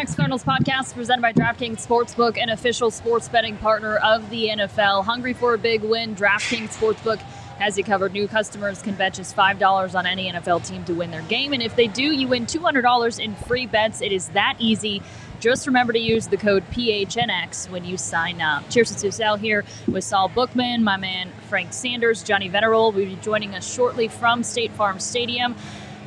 Next 0.00 0.14
Cardinals 0.14 0.44
podcast 0.44 0.94
presented 0.94 1.20
by 1.20 1.34
DraftKings 1.34 1.86
Sportsbook, 1.86 2.42
an 2.42 2.48
official 2.48 2.90
sports 2.90 3.28
betting 3.28 3.58
partner 3.58 3.96
of 3.96 4.30
the 4.30 4.48
NFL. 4.48 5.04
Hungry 5.04 5.34
for 5.34 5.52
a 5.52 5.58
big 5.58 5.82
win? 5.82 6.16
DraftKings 6.16 6.74
Sportsbook 6.74 7.18
has 7.58 7.76
you 7.76 7.84
covered. 7.84 8.14
New 8.14 8.26
customers 8.26 8.80
can 8.80 8.94
bet 8.94 9.12
just 9.12 9.36
$5 9.36 9.94
on 9.94 10.06
any 10.06 10.32
NFL 10.32 10.66
team 10.66 10.84
to 10.84 10.94
win 10.94 11.10
their 11.10 11.20
game. 11.20 11.52
And 11.52 11.62
if 11.62 11.76
they 11.76 11.86
do, 11.86 12.02
you 12.02 12.28
win 12.28 12.46
$200 12.46 13.20
in 13.22 13.34
free 13.34 13.66
bets. 13.66 14.00
It 14.00 14.10
is 14.10 14.28
that 14.30 14.56
easy. 14.58 15.02
Just 15.38 15.66
remember 15.66 15.92
to 15.92 15.98
use 15.98 16.28
the 16.28 16.38
code 16.38 16.64
PHNX 16.70 17.68
when 17.68 17.84
you 17.84 17.98
sign 17.98 18.40
up. 18.40 18.70
Cheers 18.70 18.94
to 18.94 19.12
Sal 19.12 19.36
here 19.36 19.66
with 19.86 20.04
Saul 20.04 20.30
Bookman, 20.30 20.82
my 20.82 20.96
man 20.96 21.30
Frank 21.50 21.74
Sanders, 21.74 22.22
Johnny 22.22 22.48
Venerable 22.48 22.92
will 22.92 23.04
be 23.04 23.16
joining 23.16 23.54
us 23.54 23.70
shortly 23.70 24.08
from 24.08 24.44
State 24.44 24.72
Farm 24.72 24.98
Stadium. 24.98 25.56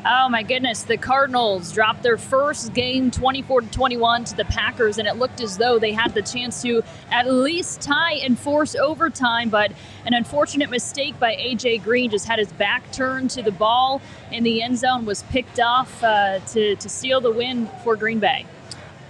Oh 0.06 0.28
my 0.28 0.44
goodness, 0.44 0.84
the 0.84 0.98
Cardinals 0.98 1.72
dropped 1.72 2.04
their 2.04 2.18
first 2.18 2.74
game 2.74 3.10
24 3.10 3.62
to 3.62 3.68
21 3.68 4.26
to 4.26 4.36
the 4.36 4.46
Packers 4.46 4.98
and 4.98 5.08
it 5.08 5.16
looked 5.16 5.40
as 5.40 5.58
though 5.58 5.80
they 5.80 5.94
had 5.94 6.14
the 6.14 6.22
chance 6.22 6.62
to 6.64 6.84
at 7.10 7.32
least 7.32 7.82
tie 7.82 8.16
and 8.16 8.38
force 8.38 8.76
overtime, 8.76 9.50
but 9.50 9.72
an 10.06 10.14
unfortunate 10.14 10.70
mistake 10.70 11.18
by 11.20 11.36
AJ 11.36 11.84
Green 11.84 12.12
just 12.12 12.28
had 12.28 12.38
his 12.38 12.52
back 12.52 12.92
turned 12.92 13.30
to 13.32 13.42
the 13.42 13.52
ball 13.52 14.02
in 14.32 14.44
the 14.44 14.62
end 14.62 14.78
zone 14.78 15.06
was 15.06 15.24
picked 15.24 15.60
off 15.60 16.04
uh, 16.04 16.40
to 16.40 16.76
to 16.76 16.90
seal 16.90 17.22
the 17.22 17.32
win 17.32 17.70
for 17.84 17.96
Green 17.96 18.20
Bay. 18.20 18.46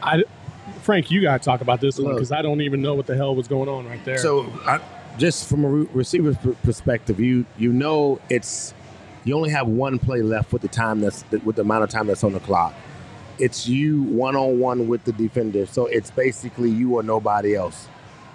I, 0.01 0.23
Frank, 0.81 1.09
you 1.09 1.21
got 1.21 1.41
to 1.41 1.45
talk 1.45 1.61
about 1.61 1.81
this 1.81 1.97
one 1.97 2.13
because 2.13 2.31
I 2.31 2.41
don't 2.41 2.61
even 2.61 2.81
know 2.81 2.93
what 2.93 3.07
the 3.07 3.15
hell 3.15 3.35
was 3.35 3.47
going 3.47 3.69
on 3.69 3.87
right 3.87 4.03
there. 4.05 4.17
So, 4.17 4.51
I, 4.65 4.79
just 5.17 5.47
from 5.47 5.63
a 5.63 5.69
re- 5.69 5.87
receiver's 5.93 6.37
perspective, 6.63 7.19
you 7.19 7.45
you 7.57 7.71
know 7.71 8.19
it's 8.29 8.73
you 9.25 9.35
only 9.35 9.49
have 9.49 9.67
one 9.67 9.99
play 9.99 10.21
left 10.21 10.51
with 10.51 10.61
the 10.61 10.67
time 10.67 10.99
that's 10.99 11.23
with 11.43 11.55
the 11.55 11.61
amount 11.61 11.83
of 11.83 11.89
time 11.89 12.07
that's 12.07 12.23
on 12.23 12.33
the 12.33 12.39
clock. 12.39 12.73
It's 13.39 13.67
you 13.67 14.03
one 14.03 14.35
on 14.35 14.59
one 14.59 14.87
with 14.87 15.03
the 15.05 15.11
defender, 15.11 15.65
so 15.65 15.85
it's 15.87 16.11
basically 16.11 16.69
you 16.69 16.95
or 16.95 17.03
nobody 17.03 17.55
else. 17.55 17.87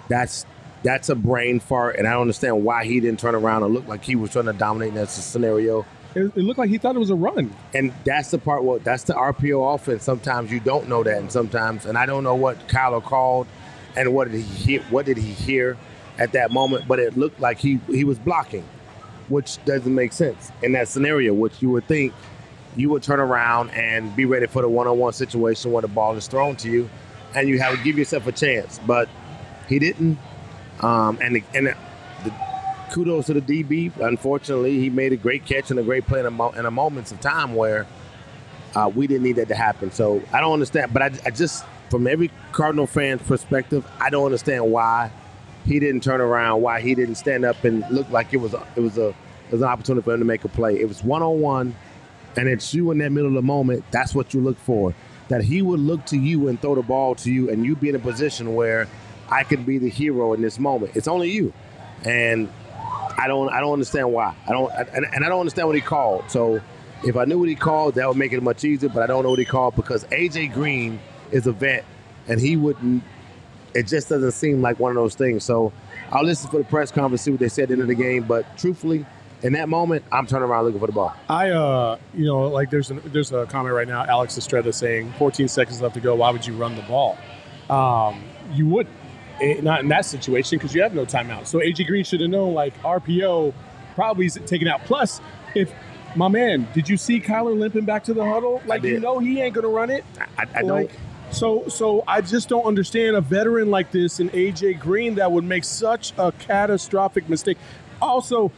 That's 0.07 0.45
that's 0.83 1.09
a 1.09 1.15
brain 1.15 1.59
fart, 1.59 1.97
and 1.97 2.07
I 2.07 2.11
don't 2.11 2.21
understand 2.21 2.63
why 2.63 2.85
he 2.85 2.99
didn't 2.99 3.19
turn 3.19 3.35
around 3.35 3.63
and 3.63 3.73
look 3.73 3.87
like 3.87 4.03
he 4.03 4.15
was 4.15 4.31
trying 4.31 4.45
to 4.45 4.53
dominate 4.53 4.89
in 4.89 4.95
that 4.95 5.09
scenario. 5.09 5.85
It, 6.15 6.23
it 6.35 6.37
looked 6.37 6.57
like 6.57 6.69
he 6.69 6.79
thought 6.79 6.95
it 6.95 6.99
was 6.99 7.11
a 7.11 7.15
run, 7.15 7.53
and 7.73 7.93
that's 8.03 8.31
the 8.31 8.39
part. 8.39 8.63
Well, 8.63 8.79
that's 8.79 9.03
the 9.03 9.13
RPO 9.13 9.75
offense. 9.75 10.03
Sometimes 10.03 10.51
you 10.51 10.59
don't 10.59 10.89
know 10.89 11.03
that, 11.03 11.17
and 11.17 11.31
sometimes, 11.31 11.85
and 11.85 11.97
I 11.97 12.05
don't 12.05 12.23
know 12.23 12.35
what 12.35 12.67
Kyler 12.67 13.03
called, 13.03 13.47
and 13.95 14.13
what 14.13 14.31
did 14.31 14.41
he 14.41 14.41
hear, 14.41 14.81
what 14.89 15.05
did 15.05 15.17
he 15.17 15.31
hear 15.33 15.77
at 16.17 16.33
that 16.33 16.51
moment, 16.51 16.87
but 16.87 16.99
it 16.99 17.15
looked 17.15 17.39
like 17.39 17.59
he 17.59 17.79
he 17.87 18.03
was 18.03 18.17
blocking 18.17 18.65
which 19.29 19.63
doesn't 19.65 19.93
make 19.93 20.11
sense 20.11 20.51
in 20.61 20.73
that 20.73 20.87
scenario, 20.87 21.33
which 21.33 21.61
you 21.61 21.69
would 21.69 21.87
think 21.87 22.13
you 22.75 22.89
would 22.89 23.03
turn 23.03 23.19
around 23.19 23.69
and 23.71 24.15
be 24.15 24.25
ready 24.25 24.47
for 24.47 24.61
the 24.61 24.69
one-on-one 24.69 25.13
situation 25.13 25.71
where 25.71 25.81
the 25.81 25.87
ball 25.87 26.15
is 26.15 26.27
thrown 26.27 26.55
to 26.57 26.69
you, 26.69 26.89
and 27.35 27.47
you 27.47 27.59
have 27.59 27.75
to 27.75 27.83
give 27.83 27.97
yourself 27.97 28.27
a 28.27 28.31
chance. 28.31 28.79
But 28.85 29.09
he 29.67 29.79
didn't, 29.79 30.17
um, 30.81 31.17
and 31.21 31.35
the, 31.35 31.43
and 31.53 31.67
the, 31.67 31.77
the, 32.23 32.33
kudos 32.91 33.27
to 33.27 33.33
the 33.33 33.41
DB. 33.41 33.95
Unfortunately, 33.99 34.79
he 34.79 34.89
made 34.89 35.13
a 35.13 35.17
great 35.17 35.45
catch 35.45 35.71
and 35.71 35.79
a 35.79 35.83
great 35.83 36.05
play 36.05 36.19
in 36.19 36.25
a, 36.25 36.31
mo- 36.31 36.51
in 36.51 36.65
a 36.65 36.71
moments 36.71 37.11
of 37.11 37.19
time 37.19 37.55
where 37.55 37.85
uh, 38.75 38.89
we 38.93 39.07
didn't 39.07 39.23
need 39.23 39.35
that 39.37 39.47
to 39.47 39.55
happen. 39.55 39.91
So 39.91 40.21
I 40.31 40.39
don't 40.39 40.53
understand, 40.53 40.93
but 40.93 41.01
I, 41.01 41.11
I 41.25 41.31
just 41.31 41.65
from 41.89 42.07
every 42.07 42.31
Cardinal 42.51 42.87
fan's 42.87 43.21
perspective, 43.23 43.85
I 43.99 44.09
don't 44.09 44.25
understand 44.25 44.71
why 44.71 45.11
he 45.65 45.79
didn't 45.79 46.01
turn 46.01 46.21
around, 46.21 46.61
why 46.61 46.81
he 46.81 46.95
didn't 46.95 47.15
stand 47.15 47.45
up 47.45 47.63
and 47.63 47.83
look 47.91 48.09
like 48.09 48.33
it 48.33 48.37
was 48.37 48.53
a, 48.53 48.65
it 48.75 48.81
was 48.81 48.97
a 48.97 49.09
it 49.09 49.53
was 49.53 49.61
an 49.61 49.67
opportunity 49.67 50.03
for 50.03 50.13
him 50.13 50.19
to 50.19 50.25
make 50.25 50.43
a 50.43 50.47
play. 50.47 50.79
It 50.79 50.87
was 50.87 51.03
one 51.03 51.23
on 51.23 51.41
one, 51.41 51.75
and 52.37 52.47
it's 52.47 52.73
you 52.73 52.91
in 52.91 52.99
that 52.99 53.11
middle 53.11 53.29
of 53.29 53.33
the 53.33 53.41
moment. 53.41 53.83
That's 53.91 54.13
what 54.13 54.33
you 54.33 54.41
look 54.41 54.57
for. 54.59 54.93
That 55.29 55.43
he 55.43 55.61
would 55.61 55.79
look 55.79 56.05
to 56.07 56.17
you 56.17 56.47
and 56.47 56.59
throw 56.61 56.75
the 56.75 56.83
ball 56.83 57.15
to 57.15 57.31
you, 57.31 57.49
and 57.49 57.65
you 57.65 57.75
be 57.75 57.89
in 57.89 57.95
a 57.95 57.99
position 57.99 58.55
where 58.55 58.87
I 59.29 59.43
could 59.43 59.65
be 59.65 59.77
the 59.77 59.89
hero 59.89 60.33
in 60.33 60.41
this 60.41 60.59
moment. 60.59 60.95
It's 60.95 61.07
only 61.07 61.31
you, 61.31 61.53
and 62.03 62.49
I 63.17 63.27
don't 63.27 63.49
I 63.49 63.59
don't 63.59 63.73
understand 63.73 64.11
why. 64.11 64.35
I 64.47 64.51
don't 64.51 64.71
and, 64.93 65.05
and 65.13 65.25
I 65.25 65.29
don't 65.29 65.39
understand 65.39 65.67
what 65.67 65.75
he 65.75 65.81
called. 65.81 66.29
So 66.29 66.61
if 67.03 67.15
I 67.15 67.25
knew 67.25 67.39
what 67.39 67.49
he 67.49 67.55
called, 67.55 67.95
that 67.95 68.07
would 68.07 68.17
make 68.17 68.33
it 68.33 68.41
much 68.41 68.63
easier. 68.63 68.89
But 68.89 69.03
I 69.03 69.07
don't 69.07 69.23
know 69.23 69.29
what 69.29 69.39
he 69.39 69.45
called 69.45 69.75
because 69.75 70.03
AJ 70.05 70.53
Green 70.53 70.99
is 71.31 71.47
a 71.47 71.51
vet, 71.51 71.85
and 72.27 72.39
he 72.39 72.55
wouldn't 72.55 73.03
it 73.73 73.87
just 73.87 74.09
doesn't 74.09 74.31
seem 74.31 74.61
like 74.61 74.79
one 74.79 74.91
of 74.91 74.95
those 74.95 75.15
things. 75.15 75.43
So 75.43 75.71
I'll 76.11 76.23
listen 76.23 76.49
for 76.49 76.57
the 76.57 76.63
press 76.63 76.91
conference, 76.91 77.21
see 77.21 77.31
what 77.31 77.39
they 77.39 77.49
said 77.49 77.63
at 77.63 77.67
the 77.69 77.73
end 77.73 77.81
of 77.83 77.87
the 77.87 77.95
game. 77.95 78.23
But 78.23 78.57
truthfully, 78.57 79.05
in 79.41 79.53
that 79.53 79.69
moment, 79.69 80.03
I'm 80.11 80.27
turning 80.27 80.49
around 80.49 80.65
looking 80.65 80.79
for 80.79 80.87
the 80.87 80.93
ball. 80.93 81.15
I, 81.29 81.49
uh, 81.49 81.97
you 82.13 82.25
know, 82.25 82.47
like 82.47 82.69
there's 82.69 82.91
an, 82.91 83.01
there's 83.05 83.31
a 83.31 83.45
comment 83.45 83.73
right 83.73 83.87
now, 83.87 84.05
Alex 84.05 84.37
Estrada 84.37 84.73
saying 84.73 85.13
14 85.17 85.47
seconds 85.47 85.81
left 85.81 85.95
to 85.95 86.01
go. 86.01 86.15
Why 86.15 86.31
would 86.31 86.45
you 86.45 86.55
run 86.55 86.75
the 86.75 86.81
ball? 86.83 87.17
Um, 87.69 88.23
you 88.53 88.67
wouldn't. 88.67 88.95
Eh, 89.41 89.61
not 89.61 89.81
in 89.81 89.87
that 89.87 90.05
situation 90.05 90.57
because 90.57 90.75
you 90.75 90.81
have 90.81 90.93
no 90.93 91.05
timeout. 91.05 91.47
So 91.47 91.59
AJ 91.59 91.87
Green 91.87 92.03
should 92.03 92.19
have 92.21 92.29
known 92.29 92.53
like 92.53 92.77
RPO 92.81 93.53
probably 93.95 94.25
is 94.25 94.37
taken 94.45 94.67
out. 94.67 94.83
Plus, 94.83 95.21
if 95.55 95.71
my 96.15 96.27
man, 96.27 96.67
did 96.73 96.89
you 96.89 96.97
see 96.97 97.21
Kyler 97.21 97.57
limping 97.57 97.85
back 97.85 98.03
to 98.05 98.13
the 98.13 98.25
huddle? 98.25 98.61
Like 98.65 98.83
you 98.83 98.99
know 98.99 99.19
he 99.19 99.39
ain't 99.39 99.55
gonna 99.55 99.69
run 99.69 99.89
it. 99.89 100.03
I, 100.37 100.45
I 100.55 100.61
like, 100.61 100.89
don't. 100.89 100.91
So, 101.31 101.67
so 101.67 102.03
I 102.07 102.21
just 102.21 102.49
don't 102.49 102.65
understand 102.65 103.15
a 103.15 103.21
veteran 103.21 103.69
like 103.69 103.91
this 103.91 104.19
in 104.19 104.29
AJ 104.31 104.79
Green 104.79 105.15
that 105.15 105.31
would 105.31 105.43
make 105.43 105.63
such 105.63 106.11
a 106.17 106.31
catastrophic 106.31 107.29
mistake. 107.29 107.57
Also, 108.01 108.51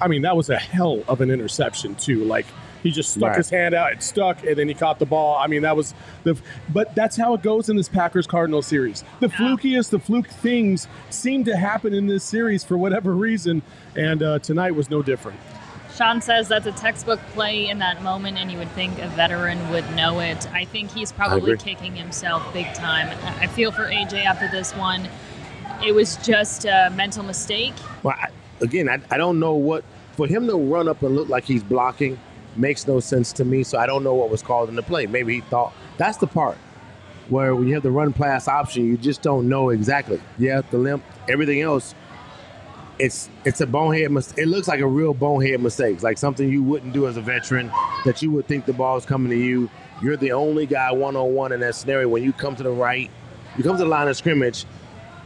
I 0.00 0.08
mean, 0.08 0.22
that 0.22 0.36
was 0.36 0.48
a 0.50 0.56
hell 0.58 1.02
of 1.08 1.20
an 1.20 1.30
interception 1.30 1.94
too. 1.96 2.24
Like 2.24 2.46
he 2.82 2.90
just 2.90 3.10
stuck 3.10 3.28
Right. 3.30 3.36
his 3.36 3.50
hand 3.50 3.74
out, 3.74 3.92
it 3.92 4.02
stuck, 4.02 4.44
and 4.44 4.56
then 4.56 4.68
he 4.68 4.74
caught 4.74 4.98
the 4.98 5.06
ball. 5.06 5.36
I 5.36 5.46
mean, 5.46 5.62
that 5.62 5.76
was 5.76 5.92
the. 6.24 6.40
But 6.72 6.94
that's 6.94 7.16
how 7.16 7.34
it 7.34 7.42
goes 7.42 7.68
in 7.68 7.76
this 7.76 7.88
Packers 7.88 8.26
Cardinals 8.26 8.66
series. 8.66 9.04
The 9.20 9.26
flukiest, 9.28 9.90
the 9.90 9.98
fluke 9.98 10.28
things 10.28 10.88
seem 11.10 11.44
to 11.44 11.56
happen 11.56 11.92
in 11.92 12.06
this 12.06 12.24
series 12.24 12.64
for 12.64 12.78
whatever 12.78 13.12
reason, 13.14 13.62
and 13.94 14.22
uh, 14.22 14.38
tonight 14.38 14.74
was 14.74 14.88
no 14.88 15.02
different. 15.02 15.38
Sean 15.96 16.20
says 16.20 16.48
that's 16.48 16.66
a 16.66 16.72
textbook 16.72 17.20
play 17.32 17.68
in 17.68 17.78
that 17.78 18.02
moment, 18.02 18.36
and 18.36 18.52
you 18.52 18.58
would 18.58 18.70
think 18.72 18.98
a 18.98 19.08
veteran 19.08 19.70
would 19.70 19.90
know 19.96 20.20
it. 20.20 20.46
I 20.52 20.66
think 20.66 20.90
he's 20.90 21.10
probably 21.10 21.56
kicking 21.56 21.96
himself 21.96 22.52
big 22.52 22.72
time. 22.74 23.08
I 23.40 23.46
feel 23.46 23.72
for 23.72 23.84
AJ 23.84 24.24
after 24.24 24.48
this 24.48 24.74
one. 24.74 25.08
It 25.84 25.94
was 25.94 26.16
just 26.18 26.64
a 26.64 26.92
mental 26.94 27.22
mistake. 27.22 27.74
Well, 28.02 28.14
I, 28.18 28.28
again, 28.60 28.88
I, 28.88 29.00
I 29.10 29.16
don't 29.16 29.38
know 29.40 29.54
what 29.54 29.84
for 30.12 30.26
him 30.26 30.46
to 30.48 30.56
run 30.56 30.88
up 30.88 31.02
and 31.02 31.14
look 31.14 31.28
like 31.28 31.44
he's 31.44 31.62
blocking 31.62 32.18
makes 32.56 32.86
no 32.86 33.00
sense 33.00 33.32
to 33.34 33.44
me. 33.44 33.62
So 33.62 33.78
I 33.78 33.86
don't 33.86 34.02
know 34.02 34.14
what 34.14 34.30
was 34.30 34.42
called 34.42 34.68
in 34.68 34.74
the 34.74 34.82
play. 34.82 35.06
Maybe 35.06 35.34
he 35.34 35.40
thought 35.42 35.72
that's 35.96 36.18
the 36.18 36.26
part 36.26 36.56
where 37.28 37.54
when 37.54 37.68
you 37.68 37.74
have 37.74 37.82
the 37.82 37.90
run 37.90 38.12
pass 38.12 38.48
option, 38.48 38.86
you 38.86 38.96
just 38.96 39.22
don't 39.22 39.48
know 39.48 39.70
exactly. 39.70 40.20
Yeah, 40.38 40.62
the 40.70 40.78
limp, 40.78 41.04
everything 41.28 41.60
else. 41.60 41.94
It's 42.98 43.28
it's 43.44 43.60
a 43.60 43.66
bonehead 43.66 44.10
mistake. 44.10 44.38
It 44.38 44.48
looks 44.48 44.68
like 44.68 44.80
a 44.80 44.86
real 44.86 45.12
bonehead 45.12 45.60
mistake, 45.60 46.02
like 46.02 46.16
something 46.16 46.48
you 46.48 46.62
wouldn't 46.62 46.92
do 46.92 47.06
as 47.06 47.16
a 47.16 47.20
veteran. 47.20 47.70
That 48.04 48.22
you 48.22 48.30
would 48.32 48.46
think 48.46 48.64
the 48.64 48.72
ball's 48.72 49.04
coming 49.04 49.30
to 49.30 49.36
you. 49.36 49.68
You're 50.02 50.16
the 50.16 50.32
only 50.32 50.66
guy 50.66 50.92
one 50.92 51.16
on 51.16 51.34
one 51.34 51.52
in 51.52 51.60
that 51.60 51.74
scenario. 51.74 52.08
When 52.08 52.22
you 52.22 52.32
come 52.32 52.56
to 52.56 52.62
the 52.62 52.70
right, 52.70 53.10
you 53.56 53.64
come 53.64 53.76
to 53.76 53.84
the 53.84 53.88
line 53.88 54.08
of 54.08 54.16
scrimmage. 54.16 54.64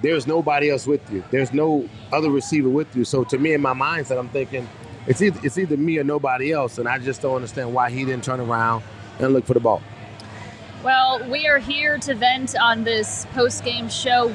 There's 0.02 0.26
nobody 0.26 0.70
else 0.70 0.86
with 0.86 1.08
you. 1.12 1.22
There's 1.30 1.52
no 1.52 1.88
other 2.12 2.30
receiver 2.30 2.70
with 2.70 2.94
you. 2.96 3.04
So 3.04 3.22
to 3.24 3.38
me, 3.38 3.52
in 3.52 3.60
my 3.60 3.74
mindset, 3.74 4.18
I'm 4.18 4.30
thinking 4.30 4.68
it's 5.06 5.20
either, 5.20 5.40
it's 5.42 5.58
either 5.58 5.76
me 5.76 5.98
or 5.98 6.04
nobody 6.04 6.52
else, 6.52 6.78
and 6.78 6.88
I 6.88 6.98
just 6.98 7.20
don't 7.20 7.36
understand 7.36 7.74
why 7.74 7.90
he 7.90 8.04
didn't 8.04 8.24
turn 8.24 8.40
around 8.40 8.82
and 9.18 9.32
look 9.32 9.44
for 9.44 9.54
the 9.54 9.60
ball. 9.60 9.82
Well, 10.82 11.28
we 11.28 11.46
are 11.46 11.58
here 11.58 11.98
to 11.98 12.14
vent 12.14 12.56
on 12.58 12.84
this 12.84 13.26
post 13.34 13.64
game 13.64 13.90
show. 13.90 14.32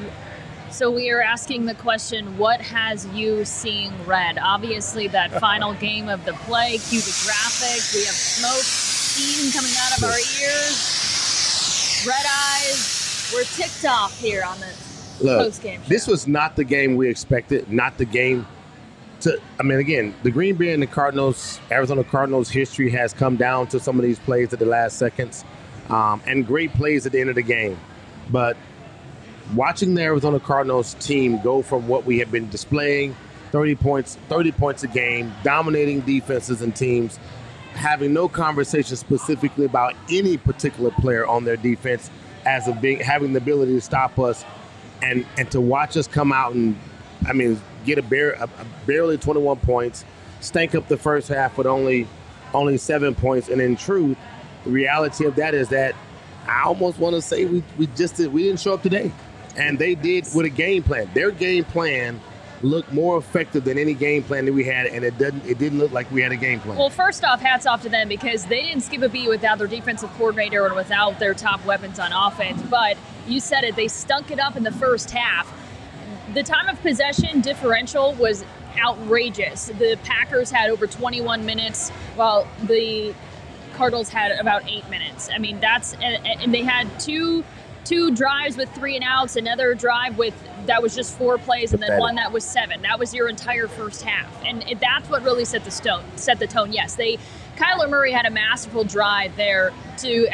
So 0.75 0.91
we 0.91 1.09
are 1.09 1.21
asking 1.21 1.67
the 1.67 1.73
question 1.73 2.37
what 2.37 2.59
has 2.59 3.07
you 3.13 3.45
seeing 3.45 3.93
red? 4.05 4.37
Obviously, 4.37 5.07
that 5.07 5.31
final 5.39 5.73
game 5.75 6.09
of 6.09 6.25
the 6.25 6.33
play, 6.33 6.79
cue 6.89 6.99
the 6.99 7.17
graphic. 7.23 7.79
We 7.97 8.03
have 8.03 8.13
smoke, 8.13 8.59
steam 8.59 9.53
coming 9.53 9.71
out 9.79 9.97
of 9.97 10.03
our 10.03 10.19
ears, 10.37 12.05
red 12.05 12.25
eyes. 12.29 13.31
We're 13.33 13.45
ticked 13.45 13.85
off 13.85 14.19
here 14.19 14.43
on 14.45 14.59
this 14.59 15.21
Look, 15.21 15.45
post 15.45 15.63
game 15.63 15.81
show. 15.81 15.87
this 15.87 16.07
was 16.07 16.27
not 16.27 16.57
the 16.57 16.65
game 16.65 16.97
we 16.97 17.07
expected. 17.07 17.71
Not 17.71 17.97
the 17.97 18.03
game 18.03 18.45
to. 19.21 19.39
I 19.57 19.63
mean, 19.63 19.79
again, 19.79 20.13
the 20.23 20.31
Green 20.31 20.57
Bay 20.57 20.73
and 20.73 20.83
the 20.83 20.87
Cardinals, 20.87 21.61
Arizona 21.71 22.03
Cardinals 22.03 22.49
history 22.49 22.89
has 22.89 23.13
come 23.13 23.37
down 23.37 23.67
to 23.67 23.79
some 23.79 23.97
of 23.97 24.03
these 24.03 24.19
plays 24.19 24.51
at 24.51 24.59
the 24.59 24.65
last 24.65 24.97
seconds, 24.99 25.45
um, 25.87 26.21
and 26.27 26.45
great 26.45 26.73
plays 26.73 27.05
at 27.05 27.13
the 27.13 27.21
end 27.21 27.29
of 27.29 27.35
the 27.35 27.43
game. 27.43 27.79
But 28.29 28.57
watching 29.53 29.93
the 29.93 30.01
Arizona 30.01 30.39
Cardinals 30.39 30.95
team 30.95 31.41
go 31.41 31.61
from 31.61 31.87
what 31.87 32.05
we 32.05 32.19
have 32.19 32.31
been 32.31 32.49
displaying, 32.49 33.15
30 33.51 33.75
points, 33.75 34.17
30 34.29 34.51
points 34.53 34.83
a 34.83 34.87
game, 34.87 35.33
dominating 35.43 36.01
defenses 36.01 36.61
and 36.61 36.75
teams, 36.75 37.19
having 37.73 38.13
no 38.13 38.27
conversation 38.27 38.95
specifically 38.95 39.65
about 39.65 39.93
any 40.09 40.37
particular 40.37 40.91
player 40.91 41.25
on 41.27 41.43
their 41.43 41.57
defense 41.57 42.09
as 42.45 42.67
of 42.67 42.81
being 42.81 42.99
having 42.99 43.33
the 43.33 43.37
ability 43.37 43.73
to 43.73 43.81
stop 43.81 44.17
us 44.19 44.45
and 45.01 45.25
and 45.37 45.49
to 45.51 45.59
watch 45.59 45.97
us 45.97 46.07
come 46.07 46.31
out 46.31 46.53
and 46.53 46.77
I 47.27 47.33
mean 47.33 47.59
get 47.85 47.97
a, 47.97 48.01
bare, 48.01 48.33
a, 48.33 48.43
a 48.43 48.65
barely 48.85 49.17
21 49.17 49.57
points, 49.57 50.05
stank 50.39 50.75
up 50.75 50.87
the 50.87 50.97
first 50.97 51.27
half 51.27 51.57
with 51.57 51.67
only 51.67 52.07
only 52.53 52.77
seven 52.77 53.13
points, 53.13 53.49
and 53.49 53.61
in 53.61 53.75
truth, 53.75 54.17
the 54.63 54.71
reality 54.71 55.25
of 55.25 55.35
that 55.35 55.53
is 55.53 55.69
that 55.69 55.95
I 56.47 56.63
almost 56.63 56.99
want 56.99 57.15
to 57.15 57.21
say 57.21 57.45
we, 57.45 57.63
we 57.77 57.87
just 57.87 58.15
did, 58.15 58.31
we 58.31 58.43
didn't 58.43 58.59
show 58.59 58.73
up 58.73 58.83
today, 58.83 59.11
and 59.57 59.79
they 59.79 59.95
did 59.95 60.25
with 60.33 60.45
a 60.45 60.49
game 60.49 60.83
plan. 60.83 61.09
Their 61.13 61.31
game 61.31 61.63
plan 61.65 62.19
looked 62.61 62.91
more 62.91 63.17
effective 63.17 63.63
than 63.63 63.77
any 63.77 63.93
game 63.93 64.23
plan 64.23 64.45
that 64.45 64.53
we 64.53 64.63
had, 64.63 64.87
and 64.87 65.03
it 65.03 65.17
doesn't 65.17 65.45
it 65.45 65.57
didn't 65.57 65.79
look 65.79 65.91
like 65.91 66.09
we 66.11 66.21
had 66.21 66.31
a 66.31 66.37
game 66.37 66.59
plan. 66.59 66.77
Well, 66.77 66.89
first 66.89 67.23
off, 67.23 67.41
hats 67.41 67.65
off 67.65 67.81
to 67.83 67.89
them 67.89 68.07
because 68.07 68.45
they 68.45 68.63
didn't 68.63 68.81
skip 68.81 69.01
a 69.01 69.09
beat 69.09 69.29
without 69.29 69.57
their 69.57 69.67
defensive 69.67 70.11
coordinator 70.13 70.65
and 70.65 70.75
without 70.75 71.19
their 71.19 71.33
top 71.33 71.63
weapons 71.65 71.99
on 71.99 72.11
offense. 72.11 72.61
But 72.63 72.97
you 73.27 73.39
said 73.39 73.63
it, 73.63 73.75
they 73.75 73.87
stunk 73.87 74.31
it 74.31 74.39
up 74.39 74.55
in 74.55 74.63
the 74.63 74.71
first 74.71 75.11
half. 75.11 75.51
The 76.33 76.43
time 76.43 76.67
of 76.67 76.81
possession 76.81 77.41
differential 77.41 78.13
was 78.13 78.43
outrageous. 78.77 79.67
The 79.67 79.97
Packers 80.03 80.51
had 80.51 80.69
over 80.69 80.87
21 80.87 81.45
minutes, 81.45 81.89
while 82.15 82.47
the 82.63 83.13
Cardinals 83.73 84.09
had 84.09 84.31
about 84.39 84.67
eight 84.69 84.89
minutes. 84.89 85.29
I 85.33 85.37
mean, 85.37 85.59
that's 85.59 85.93
and, 85.95 86.25
and 86.25 86.53
they 86.53 86.63
had 86.63 86.99
two 86.99 87.43
two 87.85 88.11
drives 88.11 88.57
with 88.57 88.73
three 88.73 88.95
and 88.95 89.05
outs, 89.07 89.35
another 89.35 89.73
drive 89.73 90.17
with 90.17 90.33
that 90.65 90.81
was 90.81 90.95
just 90.95 91.17
four 91.17 91.37
plays, 91.37 91.73
and 91.73 91.81
then 91.81 91.99
one 91.99 92.15
that 92.15 92.31
was 92.31 92.43
seven. 92.43 92.81
That 92.81 92.99
was 92.99 93.13
your 93.13 93.29
entire 93.29 93.67
first 93.67 94.01
half, 94.01 94.43
and 94.43 94.63
it, 94.69 94.79
that's 94.79 95.09
what 95.09 95.23
really 95.23 95.45
set 95.45 95.63
the 95.63 95.71
stone, 95.71 96.03
set 96.15 96.39
the 96.39 96.47
tone. 96.47 96.73
Yes, 96.73 96.95
they 96.95 97.17
Kyler 97.55 97.89
Murray 97.89 98.11
had 98.11 98.25
a 98.25 98.31
masterful 98.31 98.83
drive 98.83 99.35
there 99.37 99.71
to 99.99 100.27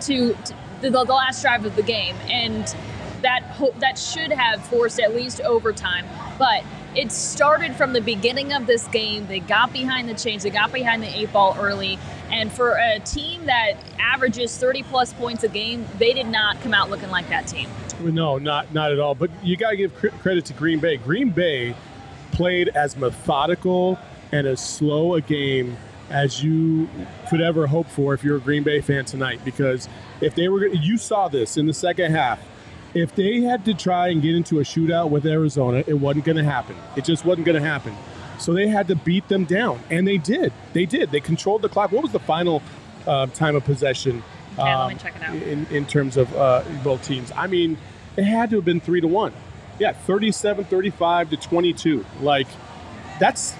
to, 0.00 0.34
to 0.34 0.36
the, 0.80 0.90
the 0.90 1.04
last 1.04 1.42
drive 1.42 1.64
of 1.64 1.76
the 1.76 1.82
game, 1.82 2.16
and 2.28 2.74
that 3.22 3.42
ho- 3.42 3.74
that 3.78 3.98
should 3.98 4.32
have 4.32 4.64
forced 4.66 4.98
at 4.98 5.14
least 5.14 5.40
overtime, 5.42 6.06
but 6.38 6.64
it 6.94 7.10
started 7.10 7.74
from 7.74 7.92
the 7.92 8.00
beginning 8.00 8.52
of 8.52 8.66
this 8.66 8.86
game. 8.88 9.26
They 9.26 9.40
got 9.40 9.72
behind 9.72 10.08
the 10.08 10.14
chains, 10.14 10.42
they 10.42 10.50
got 10.50 10.72
behind 10.72 11.02
the 11.02 11.18
eight 11.18 11.32
ball 11.32 11.56
early. 11.58 11.98
And 12.30 12.52
for 12.52 12.76
a 12.76 12.98
team 13.00 13.46
that 13.46 13.74
averages 13.98 14.56
30 14.56 14.82
plus 14.84 15.12
points 15.12 15.44
a 15.44 15.48
game, 15.48 15.86
they 15.98 16.12
did 16.12 16.26
not 16.26 16.60
come 16.60 16.74
out 16.74 16.90
looking 16.90 17.10
like 17.10 17.28
that 17.28 17.46
team. 17.46 17.68
No, 18.00 18.38
not 18.38 18.72
not 18.74 18.92
at 18.92 18.98
all. 18.98 19.14
But 19.14 19.30
you 19.42 19.56
got 19.56 19.70
to 19.70 19.76
give 19.76 19.94
credit 19.94 20.44
to 20.46 20.52
Green 20.54 20.80
Bay. 20.80 20.96
Green 20.96 21.30
Bay 21.30 21.74
played 22.32 22.68
as 22.70 22.96
methodical 22.96 23.98
and 24.32 24.46
as 24.46 24.60
slow 24.60 25.14
a 25.14 25.20
game 25.20 25.76
as 26.10 26.42
you 26.42 26.88
could 27.30 27.40
ever 27.40 27.66
hope 27.66 27.86
for 27.86 28.12
if 28.12 28.24
you're 28.24 28.36
a 28.36 28.40
Green 28.40 28.62
Bay 28.62 28.80
fan 28.80 29.04
tonight. 29.04 29.40
Because 29.44 29.88
if 30.20 30.34
they 30.34 30.48
were, 30.48 30.66
you 30.66 30.98
saw 30.98 31.28
this 31.28 31.56
in 31.56 31.66
the 31.66 31.74
second 31.74 32.12
half 32.12 32.40
if 32.94 33.14
they 33.14 33.40
had 33.40 33.64
to 33.64 33.74
try 33.74 34.08
and 34.08 34.20
get 34.20 34.34
into 34.34 34.60
a 34.60 34.62
shootout 34.62 35.10
with 35.10 35.26
Arizona, 35.26 35.82
it 35.86 35.94
wasn't 35.94 36.24
going 36.24 36.36
to 36.36 36.44
happen. 36.44 36.76
It 36.96 37.04
just 37.04 37.24
wasn't 37.24 37.46
going 37.46 37.60
to 37.60 37.66
happen. 37.66 37.94
So 38.38 38.52
they 38.52 38.68
had 38.68 38.88
to 38.88 38.96
beat 38.96 39.28
them 39.28 39.44
down, 39.44 39.80
and 39.90 40.06
they 40.06 40.18
did. 40.18 40.52
They 40.72 40.84
did. 40.84 41.10
They 41.10 41.20
controlled 41.20 41.62
the 41.62 41.68
clock. 41.68 41.92
What 41.92 42.02
was 42.02 42.12
the 42.12 42.18
final 42.18 42.62
uh, 43.06 43.26
time 43.26 43.56
of 43.56 43.64
possession? 43.64 44.22
Okay, 44.54 44.62
um, 44.62 44.88
let 44.88 44.96
me 44.96 45.02
check 45.02 45.16
it 45.16 45.22
out. 45.22 45.36
In, 45.36 45.66
in 45.66 45.86
terms 45.86 46.16
of 46.16 46.34
uh, 46.34 46.62
both 46.82 47.04
teams, 47.04 47.32
I 47.36 47.46
mean, 47.46 47.78
it 48.16 48.24
had 48.24 48.50
to 48.50 48.56
have 48.56 48.64
been 48.64 48.80
three 48.80 49.00
to 49.00 49.06
one. 49.06 49.32
Yeah, 49.78 49.92
37, 49.92 50.66
35 50.66 51.30
to 51.30 51.36
22. 51.36 52.04
Like, 52.20 52.46
that's 53.18 53.54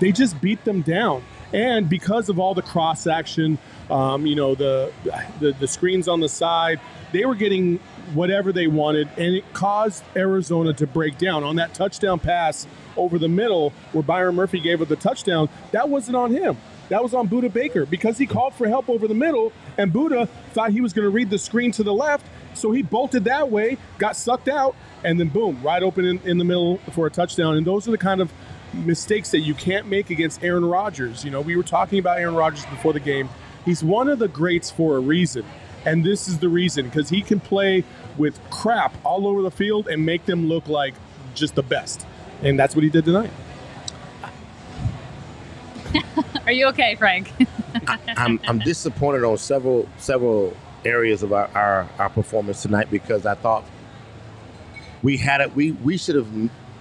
they 0.00 0.12
just 0.12 0.40
beat 0.40 0.64
them 0.64 0.82
down, 0.82 1.22
and 1.52 1.88
because 1.88 2.28
of 2.28 2.38
all 2.38 2.54
the 2.54 2.62
cross 2.62 3.06
action, 3.06 3.58
um, 3.90 4.26
you 4.26 4.34
know, 4.34 4.54
the, 4.54 4.92
the 5.40 5.52
the 5.52 5.68
screens 5.68 6.08
on 6.08 6.20
the 6.20 6.28
side, 6.28 6.80
they 7.12 7.24
were 7.24 7.34
getting 7.34 7.78
whatever 8.14 8.52
they 8.52 8.66
wanted, 8.66 9.08
and 9.16 9.34
it 9.34 9.44
caused 9.52 10.02
Arizona 10.16 10.72
to 10.74 10.86
break 10.86 11.18
down 11.18 11.44
on 11.44 11.56
that 11.56 11.74
touchdown 11.74 12.18
pass 12.18 12.66
over 12.96 13.18
the 13.18 13.28
middle 13.28 13.70
where 13.92 14.02
Byron 14.02 14.34
Murphy 14.34 14.60
gave 14.60 14.80
it 14.80 14.88
the 14.88 14.96
touchdown. 14.96 15.48
That 15.72 15.88
wasn't 15.88 16.16
on 16.16 16.30
him. 16.30 16.56
That 16.90 17.02
was 17.02 17.14
on 17.14 17.28
Budda 17.28 17.52
Baker 17.52 17.86
because 17.86 18.18
he 18.18 18.26
called 18.26 18.54
for 18.54 18.68
help 18.68 18.88
over 18.88 19.08
the 19.08 19.14
middle, 19.14 19.52
and 19.78 19.92
Buddha 19.92 20.26
thought 20.52 20.70
he 20.70 20.80
was 20.80 20.92
going 20.92 21.06
to 21.06 21.10
read 21.10 21.30
the 21.30 21.38
screen 21.38 21.72
to 21.72 21.82
the 21.82 21.94
left, 21.94 22.26
so 22.54 22.72
he 22.72 22.82
bolted 22.82 23.24
that 23.24 23.50
way, 23.50 23.78
got 23.98 24.16
sucked 24.16 24.48
out, 24.48 24.76
and 25.02 25.18
then 25.18 25.28
boom, 25.28 25.60
right 25.62 25.82
open 25.82 26.04
in, 26.04 26.20
in 26.24 26.38
the 26.38 26.44
middle 26.44 26.78
for 26.92 27.06
a 27.06 27.10
touchdown. 27.10 27.56
And 27.56 27.66
those 27.66 27.88
are 27.88 27.90
the 27.90 27.98
kind 27.98 28.20
of 28.20 28.32
mistakes 28.74 29.30
that 29.30 29.40
you 29.40 29.54
can't 29.54 29.86
make 29.86 30.10
against 30.10 30.42
Aaron 30.42 30.64
Rodgers. 30.64 31.24
You 31.24 31.30
know, 31.30 31.40
we 31.40 31.56
were 31.56 31.62
talking 31.62 31.98
about 31.98 32.18
Aaron 32.18 32.34
Rodgers 32.34 32.66
before 32.66 32.92
the 32.92 33.00
game. 33.00 33.28
He's 33.64 33.82
one 33.82 34.08
of 34.08 34.18
the 34.18 34.28
greats 34.28 34.70
for 34.70 34.96
a 34.96 35.00
reason. 35.00 35.44
And 35.86 36.04
this 36.04 36.28
is 36.28 36.38
the 36.38 36.48
reason 36.48 36.86
because 36.86 37.08
he 37.08 37.20
can 37.20 37.40
play 37.40 37.84
with 38.16 38.38
crap 38.50 38.94
all 39.04 39.26
over 39.26 39.42
the 39.42 39.50
field 39.50 39.88
and 39.88 40.04
make 40.04 40.24
them 40.24 40.48
look 40.48 40.68
like 40.68 40.94
just 41.34 41.54
the 41.54 41.62
best. 41.62 42.06
And 42.42 42.58
that's 42.58 42.74
what 42.74 42.84
he 42.84 42.90
did 42.90 43.04
tonight. 43.04 43.30
Are 46.46 46.52
you 46.52 46.66
okay, 46.68 46.94
Frank? 46.96 47.32
I, 47.86 47.98
am 48.08 48.16
I'm, 48.16 48.40
I'm 48.46 48.58
disappointed 48.60 49.24
on 49.24 49.36
several 49.38 49.88
several 49.98 50.56
areas 50.84 51.22
of 51.22 51.32
our, 51.32 51.48
our, 51.54 51.88
our 51.98 52.10
performance 52.10 52.62
tonight 52.62 52.90
because 52.90 53.26
I 53.26 53.34
thought 53.34 53.64
we 55.02 55.16
had 55.16 55.40
it. 55.40 55.54
We 55.54 55.72
we 55.72 55.96
should 55.96 56.16
have 56.16 56.28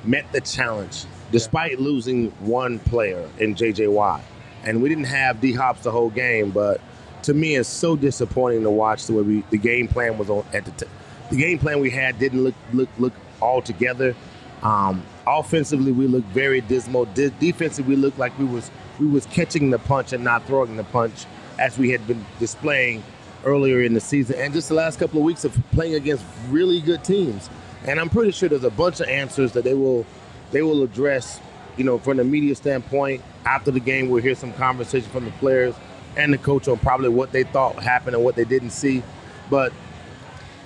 met 0.04 0.32
the 0.32 0.42
challenge 0.42 1.06
despite 1.32 1.80
losing 1.80 2.30
one 2.42 2.80
player 2.80 3.28
in 3.40 3.56
J.J. 3.56 3.88
Watt, 3.88 4.22
and 4.64 4.82
we 4.82 4.90
didn't 4.90 5.06
have 5.06 5.42
D 5.42 5.54
Hops 5.54 5.82
the 5.82 5.92
whole 5.92 6.10
game, 6.10 6.52
but 6.52 6.82
to 7.24 7.34
me, 7.34 7.56
it's 7.56 7.70
so 7.70 7.96
disappointing 7.96 8.64
to 8.64 8.70
watch 8.70 9.06
the 9.06 9.14
way 9.14 9.22
we 9.22 9.44
the 9.50 9.58
game 9.58 9.88
plan 9.88 10.18
was 10.18 10.30
on 10.30 10.46
at 10.54 10.66
the 10.66 10.72
t- 10.72 10.92
the 11.30 11.38
game 11.38 11.58
plan 11.58 11.80
we 11.80 11.90
had 11.90 12.20
didn't 12.20 12.44
look 12.44 12.56
look 12.74 12.90
look 13.00 13.14
all 13.42 13.62
together. 13.62 14.16
Um, 14.62 15.04
offensively, 15.28 15.92
we 15.92 16.08
looked 16.08 16.28
very 16.28 16.62
dismal. 16.62 17.06
De- 17.06 17.30
defensively, 17.32 17.96
we 17.96 18.02
looked 18.02 18.20
like 18.20 18.38
we 18.40 18.46
was 18.46 18.72
we 19.00 19.08
was 19.08 19.26
catching 19.28 19.70
the 19.70 19.80
punch 19.80 20.14
and 20.14 20.24
not 20.24 20.46
throwing 20.46 20.76
the 20.78 20.84
punch 20.86 21.26
as 21.60 21.78
we 21.78 21.92
had 21.92 22.06
been 22.08 22.26
displaying 22.40 23.04
earlier 23.46 23.82
in 23.82 23.94
the 23.94 24.00
season 24.00 24.40
and 24.40 24.54
just 24.54 24.70
the 24.70 24.74
last 24.74 24.98
couple 25.00 25.20
of 25.20 25.26
weeks 25.26 25.44
of 25.44 25.58
playing 25.72 25.96
against 25.96 26.24
really 26.50 26.80
good 26.80 27.04
teams. 27.04 27.50
And 27.86 28.00
I'm 28.00 28.10
pretty 28.10 28.32
sure 28.32 28.48
there's 28.48 28.64
a 28.64 28.70
bunch 28.70 29.02
of 29.02 29.08
answers 29.10 29.52
that 29.54 29.64
they 29.64 29.74
will 29.74 30.06
they 30.52 30.62
will 30.62 30.84
address, 30.84 31.40
you 31.78 31.84
know, 31.84 31.98
from 31.98 32.18
the 32.18 32.24
media 32.24 32.56
standpoint. 32.56 33.22
After 33.46 33.72
the 33.72 33.80
game, 33.80 34.10
we'll 34.10 34.22
hear 34.22 34.36
some 34.36 34.54
conversation 34.54 35.10
from 35.10 35.26
the 35.26 35.32
players 35.32 35.76
and 36.16 36.34
the 36.34 36.38
coach 36.38 36.68
on 36.68 36.78
probably 36.78 37.10
what 37.10 37.32
they 37.32 37.44
thought 37.44 37.82
happened 37.82 38.16
and 38.16 38.24
what 38.24 38.36
they 38.36 38.46
didn't 38.46 38.70
see. 38.70 39.04
But 39.50 39.74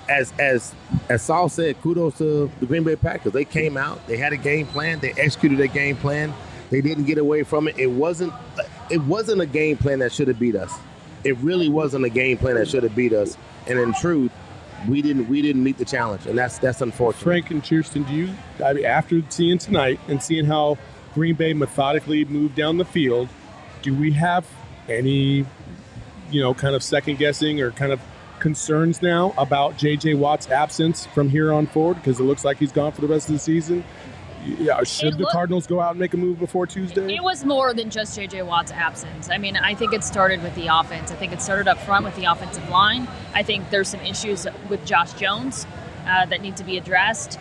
as 0.09 0.33
as 0.39 0.74
as 1.09 1.21
Saul 1.21 1.50
said, 1.50 1.81
kudos 1.81 2.18
to 2.19 2.51
the 2.59 2.65
Green 2.65 2.83
Bay 2.83 2.95
Packers. 2.95 3.33
They 3.33 3.45
came 3.45 3.77
out, 3.77 4.06
they 4.07 4.18
had 4.18 4.33
a 4.33 4.38
game 4.38 4.68
plan, 4.68 5.00
they 5.00 5.12
executed 5.13 5.57
their 5.57 5.68
game 5.68 5.95
plan. 5.95 6.33
They 6.69 6.81
didn't 6.81 7.06
get 7.06 7.18
away 7.18 7.44
from 7.44 7.68
it. 7.68 7.78
It 7.78 7.87
wasn't 7.87 8.33
it 8.90 9.02
wasn't 9.04 9.42
a 9.42 9.45
game 9.45 9.78
plan 9.78 9.99
that 9.99 10.11
should 10.11 10.28
have 10.28 10.40
beat 10.40 10.56
us. 10.56 10.73
It 11.23 11.37
really 11.37 11.69
wasn't 11.69 12.06
a 12.06 12.09
game 12.09 12.37
plan 12.37 12.56
that 12.56 12.68
should 12.68 12.83
have 12.83 12.95
beat 12.95 13.14
us. 13.14 13.37
And 13.68 13.80
in 13.80 13.94
truth, 13.94 14.31
we 14.87 15.02
didn't 15.02 15.28
we 15.30 15.42
didn't 15.42 15.64
meet 15.64 15.78
the 15.78 15.85
challenge, 15.85 16.26
and 16.26 16.37
that's 16.37 16.57
that's 16.59 16.81
unfortunate. 16.81 17.23
Frank 17.23 17.52
and 17.52 17.64
Chierstin, 17.64 18.07
do 18.07 18.14
you 18.14 18.33
I 18.64 18.73
mean, 18.73 18.85
after 18.85 19.21
seeing 19.30 19.57
tonight 19.57 19.99
and 20.07 20.21
seeing 20.21 20.45
how 20.45 20.78
Green 21.18 21.33
Bay 21.33 21.52
methodically 21.52 22.26
moved 22.26 22.54
down 22.54 22.78
the 22.78 22.86
field, 22.86 23.28
do 23.81 23.92
we 23.95 24.12
have 24.12 24.45
any, 24.88 25.44
you 26.30 26.40
know, 26.40 26.54
kind 26.54 26.76
of 26.76 26.83
second 26.83 27.18
guessing 27.18 27.59
or 27.59 27.71
kind 27.71 27.92
of 27.92 28.00
concerns 28.38 29.02
now 29.02 29.33
about 29.36 29.78
J.J. 29.78 30.14
Watt's 30.14 30.47
absence 30.52 31.07
from 31.07 31.28
here 31.28 31.52
on 31.52 31.66
forward 31.66 31.95
because 31.95 32.19
it 32.19 32.24
looks 32.24 32.45
like 32.45 32.57
he's 32.57 32.71
gone 32.71 32.92
for 32.92 33.02
the 33.02 33.07
rest 33.07 33.30
of 33.30 33.33
the 33.33 33.40
season? 33.40 33.83
Yeah, 34.45 34.83
should 34.83 35.16
it 35.16 35.18
the 35.18 35.28
Cardinals 35.31 35.66
go 35.66 35.81
out 35.81 35.90
and 35.90 36.00
make 36.00 36.14
a 36.14 36.18
move 36.18 36.38
before 36.38 36.68
Tuesday? 36.68 37.16
It 37.16 37.24
was 37.24 37.44
more 37.44 37.74
than 37.74 37.90
just 37.90 38.16
J.J. 38.16 38.44
Watt's 38.44 38.71
absence. 38.71 39.28
I 39.31 39.40
mean, 39.40 39.57
I 39.57 39.74
think 39.74 39.94
it 39.94 40.04
started 40.04 40.44
with 40.44 40.54
the 40.54 40.68
offense. 40.68 41.12
I 41.12 41.16
think 41.16 41.33
it 41.33 41.42
started 41.42 41.68
up 41.68 41.80
front 41.80 42.06
with 42.06 42.16
the 42.16 42.26
offensive 42.26 42.69
line. 42.69 43.07
I 43.33 43.42
think 43.42 43.71
there's 43.71 43.88
some 43.88 44.02
issues 44.02 44.45
with 44.69 44.86
Josh 44.86 45.14
Jones 45.14 45.66
uh, 46.06 46.28
that 46.28 46.42
need 46.42 46.57
to 46.57 46.64
be 46.64 46.78
addressed. 46.78 47.40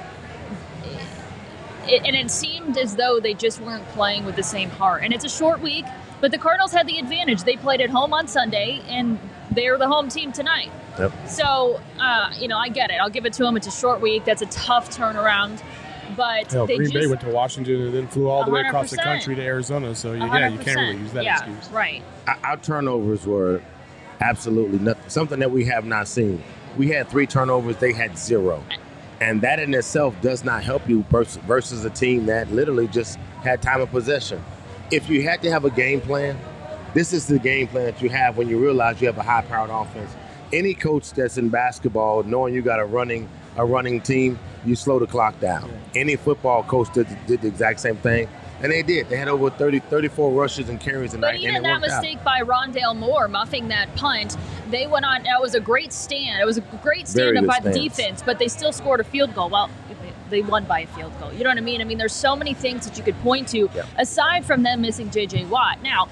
It, 1.88 2.04
and 2.04 2.16
it 2.16 2.30
seemed 2.30 2.76
as 2.78 2.96
though 2.96 3.20
they 3.20 3.34
just 3.34 3.60
weren't 3.60 3.86
playing 3.88 4.24
with 4.24 4.36
the 4.36 4.42
same 4.42 4.70
heart. 4.70 5.02
And 5.02 5.12
it's 5.12 5.24
a 5.24 5.28
short 5.28 5.60
week. 5.60 5.84
But 6.20 6.30
the 6.30 6.38
Cardinals 6.38 6.72
had 6.72 6.86
the 6.86 6.98
advantage. 6.98 7.42
They 7.42 7.56
played 7.56 7.80
at 7.80 7.90
home 7.90 8.14
on 8.14 8.26
Sunday, 8.26 8.80
and 8.88 9.18
they're 9.50 9.76
the 9.76 9.88
home 9.88 10.08
team 10.08 10.32
tonight. 10.32 10.70
Yep. 10.98 11.12
So, 11.28 11.80
uh, 11.98 12.32
you 12.38 12.48
know, 12.48 12.56
I 12.56 12.68
get 12.68 12.90
it. 12.90 12.94
I'll 12.94 13.10
give 13.10 13.26
it 13.26 13.34
to 13.34 13.42
them. 13.42 13.56
It's 13.56 13.66
a 13.66 13.70
short 13.70 14.00
week. 14.00 14.24
That's 14.24 14.42
a 14.42 14.46
tough 14.46 14.90
turnaround. 14.96 15.62
But 16.16 16.52
Hell, 16.52 16.66
Green 16.66 16.82
just, 16.82 16.94
Bay 16.94 17.06
went 17.06 17.20
to 17.22 17.30
Washington 17.30 17.82
and 17.82 17.94
then 17.94 18.08
flew 18.08 18.28
all 18.28 18.44
the 18.44 18.50
100%. 18.50 18.54
way 18.54 18.60
across 18.62 18.90
the 18.90 18.96
country 18.96 19.34
to 19.34 19.42
Arizona. 19.42 19.94
So, 19.94 20.12
you, 20.12 20.24
yeah, 20.24 20.48
you 20.48 20.58
can't 20.58 20.78
really 20.78 20.96
use 20.96 21.12
that 21.12 21.24
yeah, 21.24 21.44
excuse. 21.44 21.68
Right. 21.70 22.02
Our 22.44 22.56
turnovers 22.56 23.26
were 23.26 23.60
absolutely 24.20 24.78
nothing, 24.78 25.08
something 25.08 25.38
that 25.40 25.50
we 25.50 25.64
have 25.66 25.84
not 25.84 26.08
seen. 26.08 26.42
We 26.76 26.88
had 26.88 27.08
three 27.08 27.26
turnovers, 27.26 27.76
they 27.76 27.92
had 27.92 28.16
zero. 28.16 28.62
And 29.20 29.40
that 29.40 29.58
in 29.58 29.72
itself 29.74 30.14
does 30.20 30.44
not 30.44 30.62
help 30.62 30.88
you 30.88 31.04
versus 31.10 31.84
a 31.84 31.90
team 31.90 32.26
that 32.26 32.50
literally 32.52 32.88
just 32.88 33.18
had 33.42 33.62
time 33.62 33.80
of 33.80 33.90
possession 33.90 34.42
if 34.90 35.08
you 35.08 35.22
had 35.22 35.42
to 35.42 35.50
have 35.50 35.64
a 35.64 35.70
game 35.70 36.00
plan, 36.00 36.38
this 36.94 37.12
is 37.12 37.26
the 37.26 37.38
game 37.38 37.66
plan 37.68 37.86
that 37.86 38.00
you 38.00 38.08
have 38.08 38.36
when 38.36 38.48
you 38.48 38.58
realize 38.58 39.00
you 39.00 39.06
have 39.06 39.18
a 39.18 39.22
high-powered 39.22 39.70
offense. 39.70 40.14
Any 40.52 40.74
coach 40.74 41.12
that's 41.12 41.38
in 41.38 41.48
basketball, 41.48 42.22
knowing 42.22 42.54
you 42.54 42.62
got 42.62 42.80
a 42.80 42.84
running 42.84 43.28
a 43.56 43.64
running 43.64 44.02
team, 44.02 44.38
you 44.66 44.76
slow 44.76 44.98
the 44.98 45.06
clock 45.06 45.40
down. 45.40 45.72
Any 45.94 46.16
football 46.16 46.62
coach 46.62 46.92
did, 46.92 47.08
did 47.26 47.40
the 47.40 47.48
exact 47.48 47.80
same 47.80 47.96
thing. 47.96 48.28
And 48.62 48.72
they 48.72 48.82
did. 48.82 49.08
They 49.08 49.16
had 49.16 49.28
over 49.28 49.50
30, 49.50 49.80
34 49.80 50.32
rushes 50.32 50.68
and 50.68 50.80
carries 50.80 51.10
tonight. 51.12 51.40
But 51.42 51.48
even 51.48 51.62
that 51.62 51.80
mistake 51.80 52.18
out. 52.18 52.24
by 52.24 52.40
Rondale 52.40 52.96
Moore 52.96 53.28
muffing 53.28 53.68
that 53.68 53.94
punt, 53.96 54.36
they 54.70 54.86
went 54.86 55.04
on. 55.04 55.24
That 55.24 55.42
was 55.42 55.54
a 55.54 55.60
great 55.60 55.92
stand. 55.92 56.40
It 56.40 56.46
was 56.46 56.56
a 56.56 56.62
great 56.82 57.06
stand 57.06 57.36
up 57.38 57.46
by 57.46 57.60
the 57.60 57.70
defense, 57.70 58.22
but 58.24 58.38
they 58.38 58.48
still 58.48 58.72
scored 58.72 59.00
a 59.00 59.04
field 59.04 59.34
goal. 59.34 59.50
Well, 59.50 59.70
they, 59.88 60.40
they 60.40 60.42
won 60.42 60.64
by 60.64 60.80
a 60.80 60.86
field 60.86 61.12
goal. 61.20 61.32
You 61.32 61.44
know 61.44 61.50
what 61.50 61.58
I 61.58 61.62
mean? 61.62 61.80
I 61.80 61.84
mean, 61.84 61.98
there's 61.98 62.14
so 62.14 62.34
many 62.34 62.54
things 62.54 62.86
that 62.86 62.96
you 62.96 63.04
could 63.04 63.18
point 63.20 63.48
to 63.48 63.68
Yeah. 63.74 63.84
aside 63.98 64.44
from 64.44 64.62
them 64.62 64.80
missing 64.80 65.10
J.J. 65.10 65.44
Watt. 65.46 65.82
Now, 65.82 66.08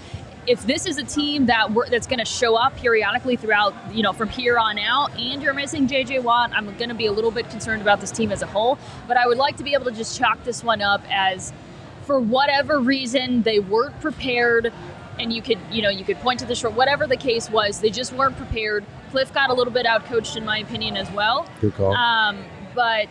if 0.47 0.67
this 0.67 0.85
is 0.85 0.99
a 0.99 1.03
team 1.03 1.47
that 1.47 1.73
we're, 1.73 1.89
that's 1.89 2.07
going 2.07 2.19
to 2.19 2.25
show 2.27 2.55
up 2.55 2.77
periodically 2.77 3.37
throughout, 3.37 3.75
you 3.91 4.03
know, 4.03 4.13
from 4.13 4.29
here 4.29 4.59
on 4.59 4.79
out, 4.79 5.11
and 5.19 5.43
you're 5.43 5.55
missing 5.55 5.89
J.J. 5.89 6.19
Watt, 6.19 6.53
I'm 6.55 6.67
going 6.77 6.91
to 6.91 6.95
be 6.95 7.07
a 7.07 7.13
little 7.13 7.31
bit 7.31 7.49
concerned 7.49 7.81
about 7.81 8.03
this 8.03 8.11
team 8.11 8.31
as 8.31 8.43
a 8.43 8.47
whole. 8.47 8.79
But 9.09 9.17
I 9.17 9.27
would 9.27 9.39
like 9.39 9.57
to 9.57 9.65
be 9.65 9.73
able 9.73 9.87
to 9.87 9.93
just 9.93 10.19
chalk 10.19 10.45
this 10.45 10.63
one 10.63 10.83
up 10.83 11.01
as, 11.11 11.53
for 12.07 12.21
whatever 12.21 12.81
reason, 12.81 13.43
they 13.43 13.59
weren't 13.59 13.99
prepared 14.01 14.73
and 15.19 15.33
you 15.33 15.41
could 15.41 15.59
you 15.71 15.81
know 15.81 15.89
you 15.89 16.05
could 16.05 16.17
point 16.19 16.41
to 16.41 16.47
the 16.47 16.57
short 16.57 16.75
whatever 16.75 17.07
the 17.07 17.17
case 17.17 17.49
was 17.49 17.81
they 17.81 17.89
just 17.89 18.13
weren't 18.13 18.37
prepared 18.37 18.85
cliff 19.13 19.33
got 19.33 19.49
a 19.49 19.55
little 19.55 19.73
bit 19.73 19.87
outcoached 19.87 20.37
in 20.37 20.45
my 20.45 20.59
opinion 20.59 20.97
as 20.97 21.09
well 21.13 21.49
Good 21.61 21.73
call. 21.75 21.95
um, 21.95 22.45
but 22.75 23.07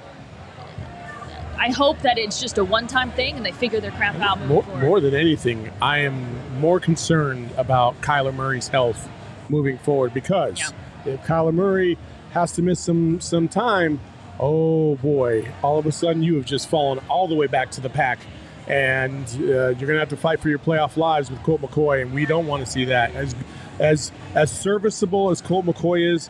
i 1.58 1.72
hope 1.72 2.00
that 2.00 2.18
it's 2.18 2.42
just 2.42 2.58
a 2.58 2.66
one-time 2.66 3.12
thing 3.12 3.38
and 3.38 3.46
they 3.46 3.54
figure 3.54 3.80
their 3.80 3.92
crap 3.92 4.16
out 4.20 4.38
moving 4.42 4.68
More, 4.68 4.82
more 4.82 5.00
than 5.00 5.16
anything, 5.16 5.72
I 5.82 6.00
am 6.00 6.60
more 6.60 6.80
concerned 6.82 7.52
about 7.58 8.02
Kyler 8.02 8.34
Murray's 8.36 8.68
health 8.68 9.10
moving 9.48 9.78
forward 9.78 10.14
because 10.14 10.74
if 11.06 11.22
Kyler 11.24 11.54
Murray 11.54 11.98
has 12.32 12.52
to 12.54 12.62
miss 12.62 12.80
some 12.82 13.22
some 13.22 13.48
time, 13.48 14.00
oh 14.40 14.96
boy, 14.98 15.52
all 15.62 15.78
of 15.80 15.86
a 15.86 15.92
sudden 15.92 16.22
you 16.24 16.36
have 16.36 16.46
just 16.46 16.68
fallen 16.70 17.00
all 17.10 17.28
the 17.30 17.36
way 17.36 17.48
back 17.48 17.72
to 17.72 17.82
the 17.82 17.90
pack. 17.90 18.20
And 18.68 19.26
uh, 19.40 19.70
you're 19.70 19.74
going 19.74 19.96
to 19.96 20.00
have 20.00 20.10
to 20.10 20.18
fight 20.18 20.40
for 20.40 20.50
your 20.50 20.60
playoff 20.60 20.96
lives 20.96 21.30
with 21.30 21.44
Colt 21.44 21.62
McCoy, 21.62 22.02
and 22.02 22.14
we 22.14 22.26
don't 22.26 22.48
want 22.48 22.66
to 22.66 22.72
see 22.72 22.86
that. 22.86 23.14
As 23.14 23.36
as 23.80 24.12
as 24.36 24.52
serviceable 24.52 25.32
as 25.32 25.42
Colt 25.42 25.66
McCoy 25.66 26.14
is 26.14 26.30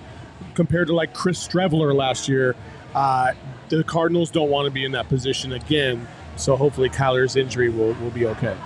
compared 0.55 0.87
to 0.87 0.95
like 0.95 1.13
Chris 1.13 1.45
Streveler 1.45 1.93
last 1.93 2.27
year, 2.27 2.55
uh, 2.95 3.33
the 3.69 3.83
Cardinals 3.83 4.31
don't 4.31 4.49
want 4.49 4.65
to 4.65 4.71
be 4.71 4.83
in 4.83 4.93
that 4.93 5.09
position 5.09 5.53
again. 5.53 6.07
So 6.35 6.55
hopefully 6.55 6.89
Kyler's 6.89 7.35
injury 7.35 7.69
will, 7.69 7.93
will 7.95 8.09
be 8.11 8.25
okay. 8.25 8.57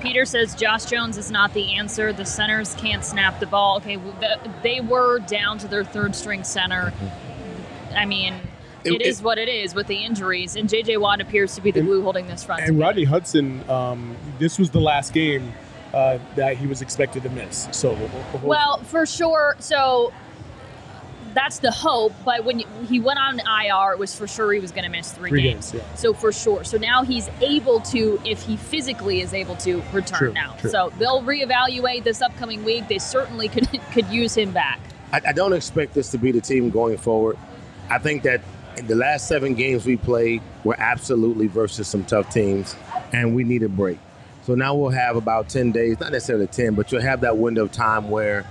peter 0.00 0.26
says 0.26 0.54
josh 0.54 0.84
jones 0.84 1.16
is 1.16 1.30
not 1.30 1.54
the 1.54 1.76
answer 1.76 2.12
the 2.12 2.26
centers 2.26 2.74
can't 2.74 3.02
snap 3.02 3.40
the 3.40 3.46
ball 3.46 3.78
okay 3.78 3.98
they 4.62 4.80
were 4.80 5.18
down 5.20 5.56
to 5.56 5.66
their 5.66 5.82
third 5.82 6.14
string 6.14 6.44
center 6.44 6.92
i 7.96 8.04
mean 8.04 8.34
It- 8.84 8.92
it 8.94 9.02
is 9.02 9.20
it- 9.20 9.24
what 9.24 9.38
it 9.38 9.48
is 9.48 9.74
with 9.74 9.86
the 9.86 10.04
injuries 10.04 10.56
and 10.56 10.68
jj 10.68 10.98
watt 11.00 11.20
appears 11.20 11.54
to 11.54 11.60
be 11.60 11.70
the 11.70 11.80
And- 11.80 11.88
glue 11.88 12.02
holding 12.02 12.26
this 12.26 12.44
front 12.44 12.62
And. 12.64 12.78
Rodney 12.78 13.04
Hudson, 13.04 13.62
um, 13.68 14.16
this 14.38 14.58
was 14.58 14.70
the 14.70 14.80
last 14.80 15.12
game 15.12 15.52
uh, 15.92 16.18
that 16.34 16.56
he 16.56 16.66
was 16.66 16.82
expected 16.82 17.22
to 17.22 17.28
miss. 17.30 17.68
So 17.70 17.96
Well, 18.42 18.78
for 18.78 19.06
sure. 19.06 19.54
So 19.60 20.12
that's 21.34 21.58
the 21.58 21.70
hope. 21.70 22.12
But 22.24 22.44
when 22.44 22.60
you, 22.60 22.66
he 22.88 22.98
went 23.00 23.18
on 23.20 23.40
IR, 23.40 23.92
it 23.92 23.98
was 23.98 24.14
for 24.14 24.26
sure 24.26 24.52
he 24.52 24.58
was 24.60 24.70
going 24.72 24.84
to 24.84 24.90
miss 24.90 25.12
three, 25.12 25.30
Three 25.30 25.42
games. 25.42 25.70
games, 25.72 25.84
yeah. 25.88 25.94
So 25.96 26.12
for 26.12 26.32
sure. 26.32 26.64
So 26.64 26.78
now 26.78 27.02
he's 27.04 27.28
able 27.40 27.80
to, 27.80 28.20
if 28.24 28.42
he 28.42 28.56
physically 28.56 29.20
is 29.20 29.32
able 29.34 29.56
to 29.56 29.82
return 29.92 30.18
True, 30.18 30.32
now. 30.32 30.56
true. 30.58 30.70
So 30.70 30.92
they'll 30.98 31.22
reevaluate 31.22 32.02
this 32.04 32.20
upcoming 32.22 32.64
week. 32.64 32.88
They 32.88 32.98
certainly 32.98 33.48
could 33.48 33.68
could 33.92 34.06
use 34.08 34.36
him 34.36 34.50
back. 34.52 34.80
I, 35.12 35.20
I 35.28 35.32
don't 35.32 35.52
expect 35.52 35.94
this 35.94 36.10
to 36.10 36.18
be 36.18 36.32
the 36.32 36.40
team 36.40 36.70
going 36.70 36.96
forward. 36.96 37.36
I 37.90 37.98
think 37.98 38.22
that 38.24 38.40
in 38.40 38.44
the 38.76 38.94
last 38.94 39.28
seven 39.28 39.54
games 39.54 39.86
we 39.86 39.96
played, 39.96 40.42
we're 40.64 40.74
absolutely 40.78 41.46
versus 41.46 41.88
some 41.88 42.04
tough 42.04 42.30
teams, 42.30 42.74
and 43.12 43.34
we 43.34 43.44
need 43.44 43.62
a 43.62 43.68
break. 43.68 43.98
So 44.42 44.54
now 44.54 44.74
we'll 44.74 44.90
have 44.90 45.16
about 45.16 45.48
10 45.48 45.72
days, 45.72 46.00
not 46.00 46.12
necessarily 46.12 46.46
10, 46.46 46.74
but 46.74 46.92
you'll 46.92 47.00
have 47.00 47.22
that 47.22 47.38
window 47.38 47.62
of 47.64 47.72
time 47.72 48.10
where 48.10 48.46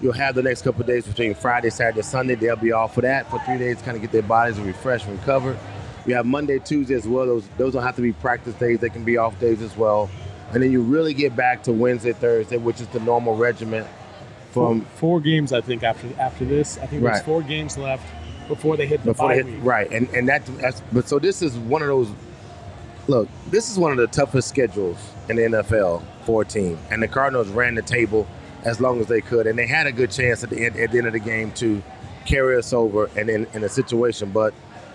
you'll 0.00 0.12
have 0.12 0.34
the 0.34 0.42
next 0.42 0.62
couple 0.62 0.80
of 0.80 0.86
days 0.86 1.06
between 1.06 1.34
Friday, 1.34 1.70
Saturday, 1.70 2.02
Sunday. 2.02 2.34
They'll 2.34 2.56
be 2.56 2.72
off 2.72 2.94
for 2.94 3.02
that 3.02 3.30
for 3.30 3.38
three 3.40 3.58
days, 3.58 3.82
kind 3.82 3.96
of 3.96 4.00
get 4.00 4.12
their 4.12 4.22
bodies 4.22 4.58
refreshed 4.58 5.06
and 5.06 5.18
recovered. 5.18 5.58
We 6.06 6.12
have 6.12 6.26
Monday, 6.26 6.58
Tuesday 6.58 6.94
as 6.94 7.06
well. 7.08 7.26
Those 7.26 7.48
those 7.56 7.72
don't 7.72 7.82
have 7.82 7.96
to 7.96 8.02
be 8.02 8.12
practice 8.12 8.54
days; 8.54 8.78
they 8.80 8.90
can 8.90 9.04
be 9.04 9.16
off 9.16 9.38
days 9.40 9.62
as 9.62 9.74
well. 9.76 10.10
And 10.52 10.62
then 10.62 10.70
you 10.70 10.82
really 10.82 11.14
get 11.14 11.34
back 11.34 11.62
to 11.64 11.72
Wednesday, 11.72 12.12
Thursday, 12.12 12.58
which 12.58 12.80
is 12.80 12.86
the 12.88 13.00
normal 13.00 13.36
regiment 13.36 13.86
four, 14.52 14.68
from 14.68 14.82
four 14.82 15.20
games, 15.20 15.52
I 15.52 15.62
think 15.62 15.82
after 15.82 16.08
after 16.18 16.44
this, 16.44 16.76
I 16.76 16.86
think 16.86 17.02
there's 17.02 17.16
Right. 17.16 17.24
four 17.24 17.40
games 17.42 17.78
left 17.78 18.04
before 18.48 18.76
they 18.76 18.86
hit 18.86 19.00
the 19.00 19.12
before 19.12 19.34
they 19.34 19.42
week. 19.42 19.54
hit, 19.54 19.62
right 19.62 19.90
and 19.90 20.08
and 20.10 20.28
that 20.28 20.44
that's 20.60 20.80
but 20.92 21.08
so 21.08 21.18
this 21.18 21.42
is 21.42 21.56
one 21.58 21.82
of 21.82 21.88
those 21.88 22.10
look 23.08 23.28
this 23.50 23.70
is 23.70 23.78
one 23.78 23.90
of 23.90 23.98
the 23.98 24.06
toughest 24.06 24.48
schedules 24.48 24.98
in 25.28 25.36
the 25.36 25.42
nfl 25.42 26.02
for 26.24 26.42
a 26.42 26.44
team 26.44 26.78
and 26.90 27.02
the 27.02 27.08
cardinals 27.08 27.48
ran 27.48 27.74
the 27.74 27.82
table 27.82 28.26
as 28.64 28.80
long 28.80 29.00
as 29.00 29.06
they 29.06 29.20
could 29.20 29.46
and 29.46 29.58
they 29.58 29.66
had 29.66 29.86
a 29.86 29.92
good 29.92 30.10
chance 30.10 30.42
at 30.42 30.50
the 30.50 30.64
end, 30.64 30.76
at 30.76 30.90
the 30.90 30.98
end 30.98 31.06
of 31.06 31.12
the 31.12 31.18
game 31.18 31.50
to 31.52 31.82
carry 32.24 32.56
us 32.56 32.72
over 32.72 33.10
and 33.16 33.28
in, 33.28 33.46
in 33.52 33.62
a 33.64 33.68
situation 33.68 34.30
but 34.30 34.54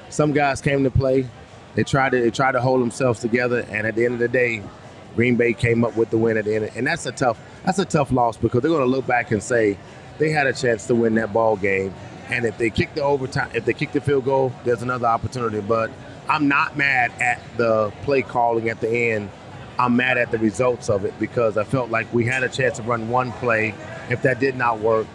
some 0.10 0.32
guys 0.34 0.60
came 0.62 0.84
to 0.84 0.90
play 0.92 1.28
they 1.76 1.84
tried 1.84 2.12
to 2.12 2.20
they 2.20 2.32
tried 2.32 2.54
to 2.54 2.62
hold 2.62 2.82
themselves 2.82 3.20
together 3.20 3.66
and 3.70 3.86
at 3.86 3.96
the 3.96 4.04
end 4.04 4.16
of 4.16 4.20
the 4.20 4.28
day 4.28 4.62
green 5.16 5.36
bay 5.36 5.54
came 5.54 5.84
up 5.84 5.96
with 5.96 6.10
the 6.10 6.18
win 6.18 6.38
at 6.38 6.46
the 6.46 6.56
end 6.56 6.70
and 6.76 6.88
that's 6.88 7.06
a 7.06 7.12
tough 7.12 7.40
that's 7.64 7.78
a 7.80 7.86
tough 7.86 8.12
loss 8.12 8.38
because 8.38 8.62
they're 8.62 8.72
going 8.72 8.82
to 8.82 8.88
look 8.90 9.06
back 9.06 9.32
and 9.32 9.44
say 9.44 9.78
they 10.18 10.30
had 10.32 10.48
a 10.48 10.54
chance 10.54 10.88
to 10.88 10.96
win 10.96 11.14
that 11.16 11.32
ball 11.32 11.56
game 11.56 11.94
and 12.30 12.46
if 12.46 12.58
they 12.58 12.70
kick 12.70 12.94
the 12.96 13.02
overtime, 13.04 13.50
if 13.54 13.66
they 13.66 13.74
kick 13.74 13.92
the 13.92 14.02
field 14.02 14.26
goal, 14.26 14.54
there's 14.64 14.82
another 14.82 15.08
opportunity. 15.08 15.62
But 15.62 15.92
I'm 16.28 16.48
not 16.48 16.78
mad 16.78 17.12
at 17.22 17.42
the 17.58 17.92
play 18.04 18.22
calling 18.22 18.70
at 18.70 18.80
the 18.82 18.90
end. 18.90 19.30
I'm 19.78 19.96
mad 19.96 20.18
at 20.18 20.32
the 20.32 20.38
results 20.38 20.90
of 20.90 21.06
it 21.06 21.18
because 21.20 21.58
I 21.58 21.64
felt 21.64 21.90
like 21.90 22.14
we 22.14 22.26
had 22.26 22.44
a 22.44 22.50
chance 22.50 22.78
to 22.78 22.84
run 22.84 23.10
one 23.10 23.32
play. 23.34 23.74
If 24.10 24.22
that 24.24 24.40
did 24.40 24.56
not 24.56 24.80
work, 24.80 25.08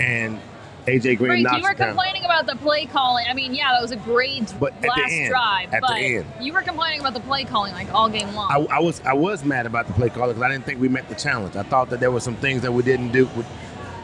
and 0.00 0.40
AJ 0.86 1.18
Green 1.18 1.44
Right, 1.44 1.56
you 1.56 1.62
were 1.62 1.70
it 1.72 1.78
down. 1.78 1.88
complaining 1.90 2.24
about 2.24 2.46
the 2.46 2.56
play 2.56 2.86
calling. 2.86 3.26
I 3.28 3.34
mean, 3.34 3.54
yeah, 3.54 3.72
that 3.72 3.82
was 3.82 3.92
a 3.92 3.96
great 3.96 4.52
But 4.58 4.72
at 4.74 4.80
the 4.82 4.88
last 4.88 5.12
end, 5.12 5.28
drive. 5.28 5.64
at 5.74 5.80
the 5.82 5.86
but 5.86 5.96
end. 5.98 6.26
you 6.40 6.52
were 6.52 6.62
complaining 6.62 7.00
about 7.00 7.14
the 7.14 7.20
play 7.20 7.44
calling 7.44 7.72
like 7.74 7.92
all 7.92 8.08
game 8.08 8.34
long. 8.34 8.50
I, 8.50 8.76
I 8.76 8.80
was 8.80 9.00
I 9.02 9.12
was 9.12 9.44
mad 9.44 9.66
about 9.66 9.86
the 9.86 9.92
play 9.92 10.08
calling 10.08 10.30
because 10.30 10.42
I 10.42 10.50
didn't 10.50 10.64
think 10.64 10.80
we 10.80 10.88
met 10.88 11.08
the 11.08 11.14
challenge. 11.14 11.56
I 11.56 11.62
thought 11.62 11.90
that 11.90 12.00
there 12.00 12.10
were 12.10 12.20
some 12.20 12.36
things 12.36 12.62
that 12.62 12.72
we 12.72 12.82
didn't 12.82 13.12
do. 13.12 13.28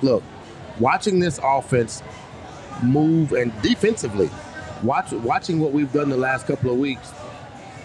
Look, 0.03 0.23
watching 0.79 1.19
this 1.21 1.41
offense 1.43 2.03
move 2.83 3.33
and 3.33 3.53
defensively, 3.63 4.31
watch 4.83 5.13
watching 5.13 5.61
what 5.61 5.73
we've 5.73 5.93
done 5.93 6.09
the 6.09 6.17
last 6.17 6.47
couple 6.47 6.71
of 6.71 6.79
weeks, 6.79 7.13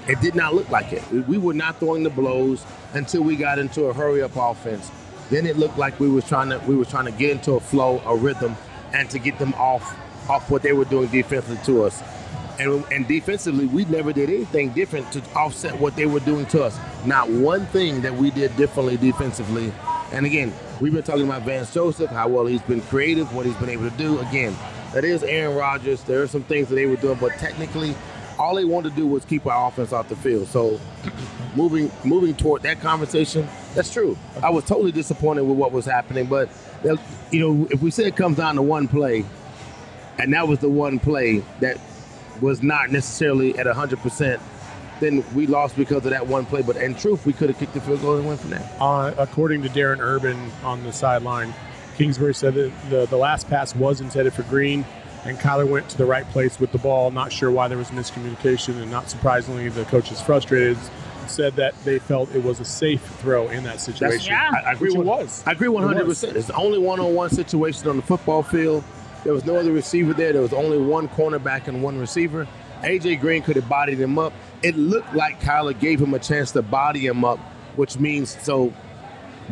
it 0.07 0.19
did 0.21 0.35
not 0.35 0.55
look 0.55 0.69
like 0.69 0.91
it. 0.91 1.03
We 1.11 1.37
were 1.37 1.53
not 1.53 1.79
throwing 1.79 2.03
the 2.03 2.09
blows 2.09 2.65
until 2.93 3.21
we 3.23 3.35
got 3.35 3.59
into 3.59 3.85
a 3.85 3.93
hurry 3.93 4.21
up 4.21 4.35
offense. 4.35 4.91
Then 5.29 5.45
it 5.45 5.57
looked 5.57 5.77
like 5.77 5.99
we 5.99 6.09
was 6.09 6.27
trying 6.27 6.49
to 6.49 6.57
we 6.67 6.75
were 6.75 6.85
trying 6.85 7.05
to 7.05 7.11
get 7.11 7.31
into 7.31 7.53
a 7.53 7.59
flow, 7.59 8.01
a 8.05 8.15
rhythm, 8.15 8.55
and 8.93 9.09
to 9.11 9.19
get 9.19 9.37
them 9.37 9.53
off 9.55 9.95
off 10.29 10.49
what 10.49 10.61
they 10.61 10.73
were 10.73 10.85
doing 10.85 11.09
defensively 11.09 11.59
to 11.65 11.83
us. 11.83 12.01
And, 12.59 12.83
and 12.91 13.07
defensively, 13.07 13.67
we 13.67 13.85
never 13.85 14.11
did 14.11 14.29
anything 14.29 14.69
different 14.71 15.09
to 15.13 15.23
offset 15.33 15.79
what 15.79 15.95
they 15.95 16.05
were 16.05 16.19
doing 16.19 16.45
to 16.47 16.63
us. 16.63 16.77
Not 17.05 17.29
one 17.29 17.65
thing 17.67 18.01
that 18.01 18.13
we 18.13 18.31
did 18.31 18.55
differently 18.57 18.97
defensively. 18.97 19.71
And 20.11 20.25
again, 20.25 20.53
we've 20.81 20.91
been 20.91 21.03
talking 21.03 21.23
about 21.23 21.43
Vance 21.43 21.73
Joseph, 21.73 22.09
how 22.09 22.27
well 22.27 22.45
he's 22.45 22.61
been 22.63 22.81
creative, 22.81 23.33
what 23.33 23.45
he's 23.45 23.55
been 23.55 23.69
able 23.69 23.89
to 23.89 23.97
do. 23.97 24.19
Again, 24.19 24.53
that 24.93 25.03
is 25.03 25.23
Aaron 25.23 25.55
Rodgers. 25.55 26.03
There 26.03 26.21
are 26.21 26.27
some 26.27 26.43
things 26.43 26.69
that 26.69 26.75
they 26.75 26.85
were 26.85 26.95
doing, 26.95 27.17
but 27.19 27.33
technically, 27.33 27.95
all 28.37 28.55
they 28.55 28.65
wanted 28.65 28.91
to 28.91 28.95
do 28.95 29.07
was 29.07 29.25
keep 29.25 29.45
our 29.45 29.67
offense 29.67 29.91
off 29.93 30.09
the 30.09 30.15
field. 30.15 30.47
So, 30.47 30.79
moving 31.55 31.91
moving 32.03 32.35
toward 32.35 32.61
that 32.63 32.79
conversation, 32.81 33.47
that's 33.75 33.91
true. 33.91 34.17
I 34.41 34.49
was 34.49 34.63
totally 34.65 34.91
disappointed 34.91 35.43
with 35.43 35.57
what 35.57 35.71
was 35.71 35.85
happening, 35.85 36.25
but 36.25 36.49
you 37.31 37.39
know, 37.39 37.67
if 37.69 37.81
we 37.81 37.91
say 37.91 38.05
it 38.05 38.15
comes 38.15 38.37
down 38.37 38.55
to 38.55 38.61
one 38.61 38.87
play, 38.87 39.25
and 40.17 40.33
that 40.33 40.47
was 40.47 40.59
the 40.59 40.69
one 40.69 40.99
play 40.99 41.43
that 41.59 41.79
was 42.41 42.63
not 42.63 42.89
necessarily 42.89 43.57
at 43.57 43.65
100%, 43.65 44.39
then 44.99 45.23
we 45.33 45.47
lost 45.47 45.75
because 45.75 46.05
of 46.05 46.11
that 46.11 46.27
one 46.27 46.45
play. 46.45 46.61
But 46.61 46.77
in 46.77 46.95
truth, 46.95 47.25
we 47.25 47.33
could 47.33 47.49
have 47.49 47.59
kicked 47.59 47.73
the 47.73 47.81
field 47.81 48.01
goal 48.01 48.17
and 48.17 48.27
went 48.27 48.39
from 48.39 48.51
there. 48.51 48.69
Uh, 48.79 49.13
according 49.17 49.61
to 49.63 49.69
Darren 49.69 49.99
Urban 49.99 50.51
on 50.63 50.83
the 50.83 50.91
sideline, 50.93 51.53
Kingsbury 51.99 52.33
said 52.33 52.53
that 52.53 52.71
the, 52.89 53.05
the 53.07 53.17
last 53.17 53.49
pass 53.49 53.75
was 53.75 53.99
intended 53.99 54.33
for 54.33 54.43
Green, 54.43 54.85
and 55.25 55.37
Kyler 55.37 55.67
went 55.67 55.89
to 55.89 55.97
the 55.97 56.05
right 56.05 56.25
place 56.29 56.57
with 56.57 56.71
the 56.71 56.77
ball. 56.77 57.11
Not 57.11 57.29
sure 57.33 57.51
why 57.51 57.67
there 57.67 57.77
was 57.77 57.89
miscommunication, 57.89 58.81
and 58.81 58.89
not 58.89 59.09
surprisingly, 59.09 59.67
the 59.67 59.83
coach 59.83 60.09
is 60.09 60.21
frustrated. 60.21 60.77
Said 61.27 61.57
that 61.57 61.75
they 61.83 61.99
felt 61.99 62.33
it 62.33 62.43
was 62.43 62.61
a 62.61 62.65
safe 62.65 63.03
throw 63.19 63.49
in 63.49 63.65
that 63.65 63.81
situation. 63.81 64.31
Yeah. 64.31 64.49
I, 64.51 64.69
I 64.69 64.71
agree. 64.71 64.91
Which 64.91 64.99
it 65.01 65.05
was. 65.05 65.43
I 65.45 65.51
agree 65.51 65.67
100. 65.67 66.07
was. 66.07 66.21
percent 66.21 66.37
It's 66.37 66.47
the 66.47 66.55
only 66.55 66.79
one-on-one 66.79 67.29
situation 67.29 67.87
on 67.89 67.97
the 67.97 68.01
football 68.01 68.43
field. 68.43 68.83
There 69.25 69.33
was 69.33 69.45
no 69.45 69.57
other 69.57 69.73
receiver 69.73 70.13
there. 70.13 70.31
There 70.31 70.41
was 70.41 70.53
only 70.53 70.77
one 70.77 71.09
cornerback 71.09 71.67
and 71.67 71.83
one 71.83 71.99
receiver. 71.99 72.47
AJ 72.81 73.19
Green 73.19 73.43
could 73.43 73.57
have 73.57 73.67
bodied 73.67 73.99
him 73.99 74.17
up. 74.17 74.31
It 74.63 74.77
looked 74.77 75.13
like 75.13 75.41
Kyler 75.41 75.77
gave 75.77 75.99
him 76.01 76.13
a 76.13 76.19
chance 76.19 76.51
to 76.53 76.61
body 76.61 77.05
him 77.05 77.25
up, 77.25 77.39
which 77.75 77.99
means 77.99 78.41
so. 78.41 78.73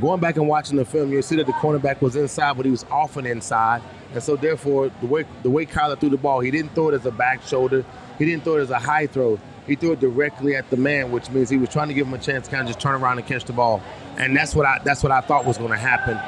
Going 0.02 0.20
back 0.20 0.36
and 0.38 0.48
watching 0.48 0.78
the 0.78 0.86
film, 0.86 1.12
you 1.12 1.22
see 1.24 1.38
that 1.38 1.48
the 1.48 1.54
cornerback 1.54 2.02
was 2.02 2.16
inside, 2.16 2.56
but 2.56 2.66
he 2.66 2.72
was 2.72 2.86
often 2.92 3.26
inside, 3.26 3.82
and 4.14 4.22
so 4.22 4.36
therefore 4.36 4.92
the 5.02 5.08
way 5.08 5.26
the 5.42 5.50
way 5.50 5.66
Kyler 5.66 6.00
threw 6.00 6.10
the 6.10 6.18
ball, 6.18 6.40
he 6.40 6.52
didn't 6.52 6.76
throw 6.76 6.90
it 6.90 6.94
as 6.94 7.06
a 7.06 7.12
back 7.12 7.42
shoulder. 7.42 7.84
He 8.20 8.26
didn't 8.26 8.44
throw 8.44 8.58
it 8.58 8.62
as 8.62 8.70
a 8.70 8.80
high 8.80 9.08
throw. 9.08 9.40
He 9.66 9.76
threw 9.76 9.94
it 9.94 10.00
directly 10.00 10.56
at 10.56 10.70
the 10.70 10.78
man, 10.78 11.12
which 11.12 11.30
means 11.30 11.50
he 11.50 11.58
was 11.58 11.70
trying 11.70 11.88
to 11.88 11.94
give 11.94 12.08
him 12.08 12.14
a 12.14 12.20
chance 12.20 12.46
to 12.46 12.52
kind 12.52 12.62
of 12.62 12.68
just 12.68 12.80
turn 12.80 12.96
around 13.02 13.18
and 13.18 13.28
catch 13.28 13.44
the 13.46 13.54
ball. 13.54 13.82
And 14.18 14.36
that's 14.36 14.56
what 14.56 14.66
I 14.66 14.80
that's 14.84 15.02
what 15.02 15.12
I 15.12 15.22
thought 15.22 15.46
was 15.46 15.58
going 15.58 15.72
to 15.72 15.78
happen. 15.78 16.20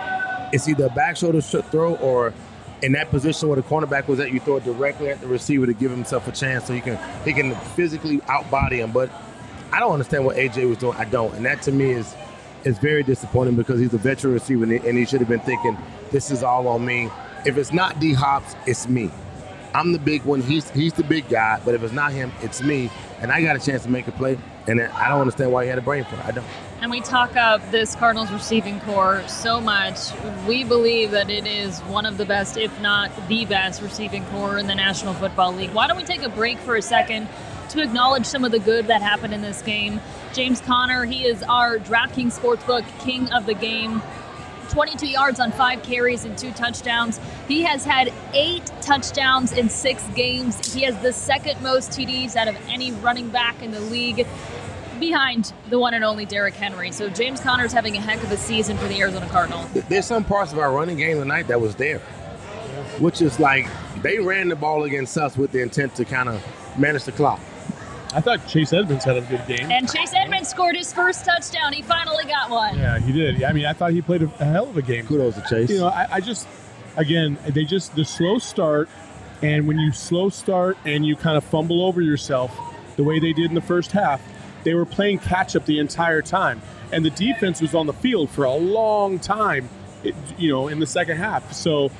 it's 0.51 0.67
either 0.67 0.87
a 0.87 0.89
back 0.89 1.15
shoulder 1.15 1.41
throw 1.41 1.95
or 1.97 2.33
in 2.81 2.93
that 2.93 3.09
position 3.09 3.49
where 3.49 3.55
the 3.55 3.61
cornerback 3.61 4.07
was 4.07 4.19
at, 4.19 4.31
you 4.31 4.39
throw 4.39 4.57
it 4.57 4.63
directly 4.63 5.09
at 5.09 5.21
the 5.21 5.27
receiver 5.27 5.65
to 5.65 5.73
give 5.73 5.91
himself 5.91 6.27
a 6.27 6.31
chance 6.31 6.65
so 6.65 6.73
he 6.73 6.81
can 6.81 6.97
he 7.23 7.33
can 7.33 7.55
physically 7.75 8.17
outbody 8.21 8.77
him. 8.77 8.91
But 8.91 9.11
I 9.71 9.79
don't 9.79 9.93
understand 9.93 10.25
what 10.25 10.37
AJ 10.37 10.67
was 10.67 10.77
doing. 10.77 10.97
I 10.97 11.05
don't, 11.05 11.33
and 11.35 11.45
that 11.45 11.61
to 11.63 11.71
me 11.71 11.91
is 11.91 12.15
is 12.63 12.77
very 12.77 13.03
disappointing 13.03 13.55
because 13.55 13.79
he's 13.79 13.93
a 13.93 13.97
veteran 13.97 14.33
receiver 14.33 14.63
and 14.63 14.97
he 14.97 15.05
should 15.05 15.19
have 15.19 15.29
been 15.29 15.39
thinking 15.41 15.77
this 16.11 16.31
is 16.31 16.43
all 16.43 16.67
on 16.67 16.85
me. 16.85 17.09
If 17.45 17.57
it's 17.57 17.71
not 17.71 17.99
D 17.99 18.13
Hops, 18.13 18.55
it's 18.65 18.87
me. 18.87 19.09
I'm 19.73 19.93
the 19.93 19.99
big 19.99 20.23
one. 20.23 20.41
He's 20.41 20.69
he's 20.71 20.93
the 20.93 21.03
big 21.03 21.29
guy. 21.29 21.61
But 21.63 21.75
if 21.75 21.83
it's 21.83 21.93
not 21.93 22.11
him, 22.11 22.31
it's 22.41 22.61
me. 22.61 22.89
And 23.21 23.31
I 23.31 23.41
got 23.41 23.55
a 23.55 23.59
chance 23.59 23.83
to 23.83 23.89
make 23.89 24.07
a 24.07 24.11
play. 24.11 24.37
And 24.67 24.81
I 24.81 25.09
don't 25.09 25.21
understand 25.21 25.51
why 25.51 25.63
he 25.63 25.69
had 25.69 25.77
a 25.77 25.81
brain 25.81 26.03
for 26.03 26.15
it. 26.15 26.25
I 26.25 26.31
don't. 26.31 26.45
And 26.81 26.91
we 26.91 27.01
talk 27.01 27.35
up 27.35 27.61
this 27.71 27.95
Cardinals 27.95 28.31
receiving 28.31 28.79
corps 28.81 29.23
so 29.27 29.59
much. 29.59 29.97
We 30.47 30.63
believe 30.63 31.11
that 31.11 31.29
it 31.29 31.45
is 31.45 31.79
one 31.81 32.05
of 32.05 32.17
the 32.17 32.25
best, 32.25 32.55
if 32.55 32.79
not 32.81 33.11
the 33.27 33.45
best, 33.45 33.81
receiving 33.81 34.25
corps 34.27 34.57
in 34.57 34.67
the 34.67 34.75
National 34.75 35.13
Football 35.13 35.53
League. 35.53 35.71
Why 35.71 35.87
don't 35.87 35.97
we 35.97 36.03
take 36.03 36.21
a 36.23 36.29
break 36.29 36.57
for 36.59 36.75
a 36.75 36.81
second 36.81 37.27
to 37.69 37.81
acknowledge 37.83 38.25
some 38.25 38.45
of 38.45 38.51
the 38.51 38.59
good 38.59 38.87
that 38.87 39.01
happened 39.01 39.33
in 39.33 39.41
this 39.41 39.61
game? 39.61 39.99
James 40.33 40.61
Conner, 40.61 41.05
he 41.05 41.25
is 41.25 41.41
our 41.43 41.79
DraftKings 41.79 42.39
Sportsbook 42.39 42.85
king 42.99 43.31
of 43.31 43.45
the 43.45 43.53
game. 43.53 44.01
22 44.69 45.07
yards 45.07 45.39
on 45.39 45.51
five 45.51 45.81
carries 45.81 46.25
and 46.25 46.37
two 46.37 46.51
touchdowns. 46.51 47.19
He 47.47 47.63
has 47.63 47.83
had 47.83 48.13
eight 48.33 48.71
touchdowns 48.81 49.51
in 49.51 49.67
six 49.67 50.03
games. 50.15 50.73
He 50.73 50.83
has 50.83 50.95
the 51.01 51.11
second 51.11 51.59
most 51.61 51.89
TDs 51.91 52.35
out 52.35 52.47
of 52.47 52.55
any 52.67 52.91
running 52.91 53.29
back 53.29 53.61
in 53.63 53.71
the 53.71 53.79
league 53.79 54.27
behind 54.99 55.53
the 55.69 55.79
one 55.79 55.95
and 55.95 56.03
only 56.03 56.25
Derrick 56.25 56.53
Henry. 56.53 56.91
So 56.91 57.09
James 57.09 57.39
Conner's 57.39 57.73
having 57.73 57.95
a 57.95 58.01
heck 58.01 58.21
of 58.21 58.31
a 58.31 58.37
season 58.37 58.77
for 58.77 58.87
the 58.87 58.99
Arizona 58.99 59.27
Cardinals. 59.29 59.71
There's 59.87 60.05
some 60.05 60.23
parts 60.23 60.51
of 60.51 60.59
our 60.59 60.71
running 60.71 60.97
game 60.97 61.17
tonight 61.17 61.47
that 61.47 61.59
was 61.59 61.75
there, 61.75 61.99
which 62.99 63.21
is 63.21 63.39
like 63.39 63.67
they 64.03 64.19
ran 64.19 64.49
the 64.49 64.55
ball 64.55 64.83
against 64.83 65.17
us 65.17 65.35
with 65.35 65.51
the 65.51 65.61
intent 65.61 65.95
to 65.95 66.05
kind 66.05 66.29
of 66.29 66.43
manage 66.77 67.05
the 67.05 67.11
clock. 67.11 67.39
I 68.13 68.21
thought 68.21 68.45
Chase 68.47 68.73
Edmonds 68.73 69.05
had 69.05 69.17
a 69.17 69.21
good 69.21 69.45
game. 69.45 69.71
And 69.71 69.91
Chase 69.91 70.13
Edmonds 70.15 70.49
scored 70.49 70.75
his 70.75 70.91
first 70.91 71.25
touchdown. 71.25 71.73
He 71.73 71.83
finally 71.83 72.25
got 72.25 72.49
one. 72.49 72.77
Yeah, 72.77 72.97
he 72.99 73.11
did. 73.11 73.43
I 73.43 73.53
mean, 73.53 73.65
I 73.65 73.73
thought 73.73 73.91
he 73.91 74.01
played 74.01 74.23
a, 74.23 74.31
a 74.39 74.45
hell 74.45 74.67
of 74.69 74.77
a 74.77 74.81
game. 74.81 75.05
Kudos 75.05 75.35
to 75.35 75.43
Chase. 75.47 75.69
You 75.69 75.79
know, 75.79 75.87
I, 75.87 76.07
I 76.13 76.19
just, 76.19 76.47
again, 76.97 77.37
they 77.47 77.65
just, 77.65 77.95
the 77.95 78.03
slow 78.03 78.39
start, 78.39 78.89
and 79.43 79.67
when 79.67 79.77
you 79.77 79.91
slow 79.91 80.29
start 80.29 80.77
and 80.85 81.05
you 81.05 81.15
kind 81.15 81.37
of 81.37 81.43
fumble 81.43 81.83
over 81.83 82.01
yourself 82.01 82.57
the 82.95 83.03
way 83.03 83.19
they 83.19 83.31
did 83.31 83.45
in 83.45 83.55
the 83.55 83.61
first 83.61 83.91
half, 83.91 84.21
they 84.63 84.73
were 84.73 84.85
playing 84.85 85.19
catch 85.19 85.55
up 85.55 85.65
the 85.65 85.79
entire 85.79 86.21
time. 86.21 86.61
And 86.91 87.05
the 87.05 87.11
defense 87.11 87.61
was 87.61 87.75
on 87.75 87.85
the 87.85 87.93
field 87.93 88.31
for 88.31 88.43
a 88.45 88.55
long 88.55 89.19
time, 89.19 89.69
you 90.37 90.51
know, 90.51 90.67
in 90.67 90.79
the 90.79 90.87
second 90.87 91.17
half. 91.17 91.53
So, 91.53 91.91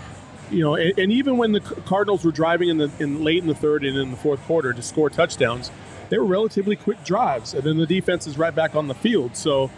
you 0.49 0.61
know, 0.61 0.73
and, 0.75 0.97
and 0.97 1.11
even 1.11 1.37
when 1.37 1.51
the 1.51 1.61
Cardinals 1.61 2.25
were 2.25 2.31
driving 2.31 2.69
in 2.69 2.77
the 2.77 2.91
in 2.99 3.23
late 3.23 3.43
in 3.43 3.47
the 3.47 3.55
third 3.55 3.85
and 3.85 3.95
in 3.95 4.09
the 4.09 4.17
fourth 4.17 4.41
quarter 4.41 4.73
to 4.73 4.81
score 4.81 5.09
touchdowns, 5.09 5.69
they 6.09 6.17
were 6.17 6.25
relatively 6.25 6.75
quick 6.75 7.03
drives, 7.03 7.53
and 7.53 7.63
then 7.63 7.77
the 7.77 7.85
defense 7.85 8.27
is 8.27 8.37
right 8.37 8.53
back 8.53 8.75
on 8.75 8.87
the 8.87 8.95
field. 8.95 9.35
So, 9.35 9.71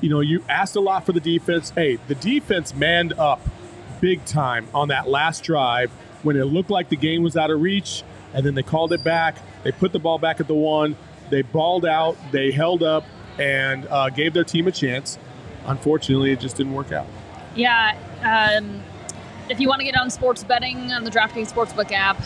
you 0.00 0.10
know, 0.10 0.20
you 0.20 0.44
asked 0.48 0.76
a 0.76 0.80
lot 0.80 1.06
for 1.06 1.12
the 1.12 1.20
defense. 1.20 1.70
Hey, 1.70 1.98
the 2.08 2.14
defense 2.16 2.74
manned 2.74 3.12
up 3.14 3.40
big 4.00 4.24
time 4.24 4.68
on 4.74 4.88
that 4.88 5.08
last 5.08 5.42
drive 5.42 5.90
when 6.22 6.36
it 6.36 6.44
looked 6.44 6.70
like 6.70 6.88
the 6.88 6.96
game 6.96 7.22
was 7.22 7.36
out 7.36 7.50
of 7.50 7.60
reach, 7.60 8.02
and 8.34 8.44
then 8.44 8.54
they 8.54 8.62
called 8.62 8.92
it 8.92 9.02
back. 9.04 9.36
They 9.62 9.72
put 9.72 9.92
the 9.92 9.98
ball 9.98 10.18
back 10.18 10.40
at 10.40 10.48
the 10.48 10.54
one. 10.54 10.96
They 11.30 11.42
balled 11.42 11.86
out. 11.86 12.16
They 12.30 12.50
held 12.50 12.82
up 12.82 13.04
and 13.38 13.86
uh, 13.88 14.10
gave 14.10 14.32
their 14.32 14.44
team 14.44 14.66
a 14.66 14.72
chance. 14.72 15.18
Unfortunately, 15.64 16.32
it 16.32 16.40
just 16.40 16.56
didn't 16.56 16.74
work 16.74 16.92
out. 16.92 17.06
Yeah. 17.54 17.96
Um, 18.22 18.82
if 19.48 19.60
you 19.60 19.68
want 19.68 19.80
to 19.80 19.84
get 19.84 19.96
on 19.96 20.10
sports 20.10 20.44
betting 20.44 20.92
on 20.92 21.04
the 21.04 21.10
DraftKings 21.10 21.52
Sportsbook 21.52 21.92
app, 21.92 22.20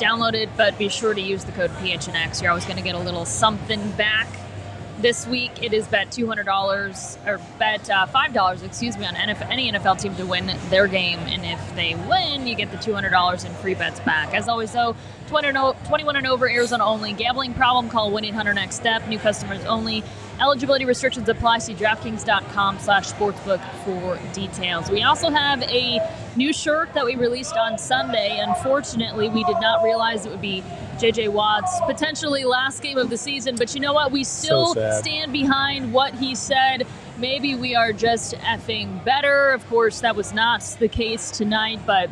download 0.00 0.34
it, 0.34 0.48
but 0.56 0.76
be 0.78 0.88
sure 0.88 1.14
to 1.14 1.20
use 1.20 1.44
the 1.44 1.52
code 1.52 1.70
PHNX. 1.72 2.42
You're 2.42 2.50
always 2.50 2.64
going 2.64 2.78
to 2.78 2.82
get 2.82 2.94
a 2.94 2.98
little 2.98 3.24
something 3.24 3.90
back. 3.92 4.28
This 4.98 5.26
week 5.26 5.62
it 5.62 5.72
is 5.72 5.86
bet 5.86 6.10
$200 6.10 7.26
or 7.26 7.40
bet 7.58 7.88
uh, 7.88 8.06
$5, 8.06 8.64
excuse 8.64 8.98
me, 8.98 9.06
on 9.06 9.16
any 9.16 9.70
NFL 9.72 10.00
team 10.00 10.14
to 10.16 10.26
win 10.26 10.54
their 10.68 10.86
game. 10.86 11.18
And 11.20 11.44
if 11.44 11.74
they 11.74 11.94
win, 11.94 12.46
you 12.46 12.54
get 12.54 12.70
the 12.70 12.76
$200 12.76 13.44
in 13.44 13.52
free 13.54 13.74
bets 13.74 14.00
back. 14.00 14.34
As 14.34 14.48
always, 14.48 14.72
though, 14.72 14.96
21 15.30 16.16
and 16.16 16.26
over, 16.26 16.50
Arizona 16.50 16.84
only. 16.84 17.12
Gambling 17.12 17.54
problem, 17.54 17.88
call 17.88 18.10
1 18.10 18.24
800 18.24 18.54
NEXT 18.54 18.80
STEP. 18.80 19.08
New 19.08 19.18
customers 19.18 19.64
only. 19.64 20.02
Eligibility 20.40 20.84
restrictions 20.84 21.28
apply. 21.28 21.58
See 21.58 21.74
DraftKings.com 21.74 22.78
slash 22.80 23.12
sportsbook 23.12 23.62
for 23.84 24.18
details. 24.32 24.90
We 24.90 25.02
also 25.02 25.30
have 25.30 25.62
a 25.62 26.00
new 26.34 26.52
shirt 26.52 26.92
that 26.94 27.04
we 27.04 27.14
released 27.14 27.56
on 27.56 27.78
Sunday. 27.78 28.38
Unfortunately, 28.40 29.28
we 29.28 29.44
did 29.44 29.60
not 29.60 29.84
realize 29.84 30.26
it 30.26 30.30
would 30.30 30.40
be 30.40 30.62
JJ 30.98 31.28
Watt's 31.28 31.80
potentially 31.86 32.44
last 32.44 32.82
game 32.82 32.98
of 32.98 33.08
the 33.08 33.16
season. 33.16 33.54
But 33.56 33.74
you 33.74 33.80
know 33.80 33.92
what? 33.92 34.10
We 34.10 34.24
still 34.24 34.74
so 34.74 35.00
stand 35.00 35.32
behind 35.32 35.92
what 35.92 36.14
he 36.14 36.34
said. 36.34 36.86
Maybe 37.18 37.54
we 37.54 37.74
are 37.74 37.92
just 37.92 38.34
effing 38.34 39.04
better. 39.04 39.50
Of 39.50 39.66
course, 39.68 40.00
that 40.00 40.16
was 40.16 40.32
not 40.32 40.62
the 40.80 40.88
case 40.88 41.30
tonight, 41.30 41.80
but 41.86 42.10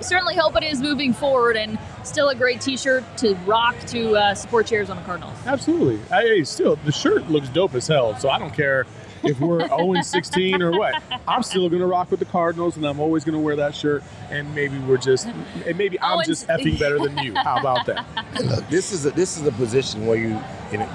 certainly 0.00 0.34
hope 0.34 0.56
it 0.56 0.64
is 0.64 0.80
moving 0.80 1.12
forward 1.12 1.56
and 1.56 1.78
still 2.04 2.28
a 2.28 2.34
great 2.34 2.60
t-shirt 2.60 3.04
to 3.18 3.34
rock 3.46 3.78
to 3.86 4.16
uh, 4.16 4.34
support 4.34 4.70
Arizona 4.72 5.02
Cardinals. 5.04 5.36
Absolutely. 5.46 5.98
Hey, 6.08 6.44
still 6.44 6.76
the 6.76 6.92
shirt 6.92 7.28
looks 7.28 7.48
dope 7.48 7.74
as 7.74 7.86
hell, 7.86 8.16
so 8.16 8.28
I 8.30 8.38
don't 8.38 8.54
care 8.54 8.86
if 9.22 9.38
we're 9.40 9.66
0 9.68 10.00
16 10.00 10.62
or 10.62 10.72
what. 10.78 11.02
I'm 11.28 11.42
still 11.42 11.68
going 11.68 11.80
to 11.80 11.86
rock 11.86 12.10
with 12.10 12.20
the 12.20 12.26
Cardinals, 12.26 12.76
and 12.76 12.86
I'm 12.86 13.00
always 13.00 13.24
going 13.24 13.34
to 13.34 13.40
wear 13.40 13.56
that 13.56 13.74
shirt. 13.74 14.02
And 14.30 14.54
maybe 14.54 14.78
we're 14.78 14.96
just, 14.96 15.26
and 15.26 15.76
maybe 15.76 16.00
I'm 16.00 16.24
just 16.24 16.46
effing 16.48 16.78
better 16.78 16.98
than 16.98 17.18
you. 17.18 17.34
How 17.36 17.58
about 17.58 17.86
that? 17.86 18.06
Look, 18.42 18.68
this 18.68 18.92
is 18.92 19.06
a, 19.06 19.10
this 19.10 19.36
is 19.36 19.46
a 19.46 19.52
position 19.52 20.06
where 20.06 20.16
you, 20.16 20.40
you 20.72 20.78
know, 20.78 20.88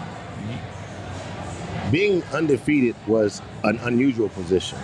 being 1.92 2.24
undefeated 2.34 2.96
was 3.08 3.42
an 3.64 3.78
unusual 3.84 4.30
position 4.30 4.80